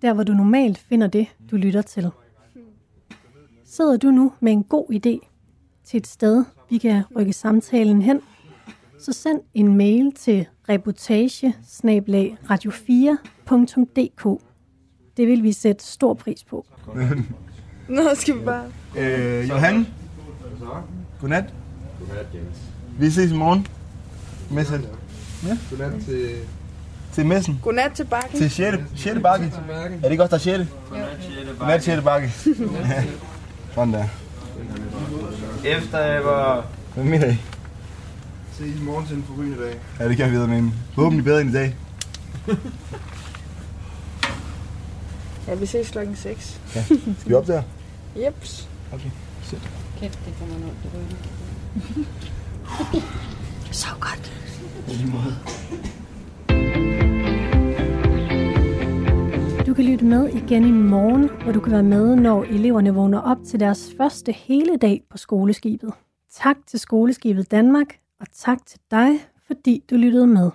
der 0.02 0.12
hvor 0.12 0.22
du 0.22 0.32
normalt 0.32 0.78
finder 0.78 1.06
det, 1.06 1.26
du 1.50 1.56
lytter 1.56 1.82
til. 1.82 2.10
Sidder 3.64 3.96
du 3.96 4.10
nu 4.10 4.32
med 4.40 4.52
en 4.52 4.64
god 4.64 4.86
idé 4.92 5.28
til 5.84 5.96
et 5.98 6.06
sted, 6.06 6.44
vi 6.70 6.78
kan 6.78 7.02
rykke 7.16 7.32
samtalen 7.32 8.02
hen, 8.02 8.20
så 8.98 9.12
send 9.12 9.40
en 9.54 9.76
mail 9.76 10.12
til 10.12 10.46
reportage 10.68 11.54
radio4.dk. 12.50 14.40
Det 15.16 15.28
vil 15.28 15.42
vi 15.42 15.52
sætte 15.52 15.84
stor 15.84 16.14
pris 16.14 16.44
på. 16.44 16.66
Nå, 17.88 18.02
skal 18.14 18.34
vi 18.34 18.44
bare... 18.44 18.64
Øh, 18.96 19.48
Johan. 19.48 19.86
Godnat. 21.20 21.44
Godnat, 21.98 22.26
Jens. 22.34 22.56
Vi 22.98 23.10
ses 23.10 23.32
i 23.32 23.34
morgen. 23.34 23.66
Messen. 24.50 24.86
Ja. 25.46 25.58
Godnat 25.70 26.04
til... 26.04 26.30
Til 27.12 27.26
messen. 27.26 27.60
Godnat 27.62 27.92
til 27.92 28.04
bakken. 28.04 28.38
Til 28.38 28.50
6. 28.50 28.76
6. 28.96 29.20
bakke. 29.22 29.52
Er 29.70 30.00
det 30.02 30.10
ikke 30.10 30.22
også 30.22 30.48
der 30.48 30.52
er 30.52 30.58
6. 30.58 30.70
Godnat 31.58 31.84
6. 31.84 32.02
bakke. 32.02 32.32
Sådan 33.74 33.92
der. 33.92 34.04
Efter 35.64 35.98
jeg 35.98 36.24
var... 36.24 36.66
Hvad 36.94 37.04
mener 37.04 37.26
I? 37.26 37.36
Ses 38.52 38.80
i 38.80 38.82
morgen 38.82 39.06
til 39.06 39.16
en 39.16 39.24
forrygende 39.26 39.58
dag. 39.58 39.78
Ja, 40.00 40.08
det 40.08 40.16
kan 40.16 40.24
jeg 40.24 40.32
videre 40.32 40.48
med 40.48 40.70
Håbentlig 40.94 41.24
bedre 41.24 41.40
end 41.40 41.50
i 41.50 41.52
dag. 41.52 41.76
Ja, 45.48 45.54
vi 45.54 45.66
ses 45.66 45.90
klokken 45.90 46.16
6. 46.16 46.60
Ja. 46.74 46.82
Skal 46.84 47.28
vi 47.28 47.34
op 47.34 47.46
der? 47.46 47.62
Jeps. 48.16 48.68
Okay. 48.92 49.10
Sæt. 49.42 49.70
Kæft, 49.98 50.18
det 50.26 50.34
kommer 50.38 50.58
noget 50.58 50.74
til 50.82 50.90
ryggen. 50.94 52.06
Så 53.72 53.88
godt. 54.00 54.32
I 54.88 54.92
lige 54.92 55.10
måde. 55.10 55.34
Du 59.66 59.74
kan 59.74 59.84
lytte 59.84 60.04
med 60.04 60.28
igen 60.28 60.64
i 60.64 60.70
morgen, 60.70 61.30
hvor 61.42 61.52
du 61.52 61.60
kan 61.60 61.72
være 61.72 61.82
med, 61.82 62.16
når 62.16 62.42
eleverne 62.44 62.94
vågner 62.94 63.20
op 63.20 63.38
til 63.46 63.60
deres 63.60 63.90
første 63.96 64.32
hele 64.32 64.76
dag 64.76 65.02
på 65.10 65.18
skoleskibet. 65.18 65.92
Tak 66.32 66.56
til 66.66 66.80
Skoleskibet 66.80 67.50
Danmark, 67.50 67.86
og 68.20 68.26
tak 68.32 68.66
til 68.66 68.80
dig, 68.90 69.10
fordi 69.46 69.82
du 69.90 69.96
lyttede 69.96 70.26
med. 70.26 70.50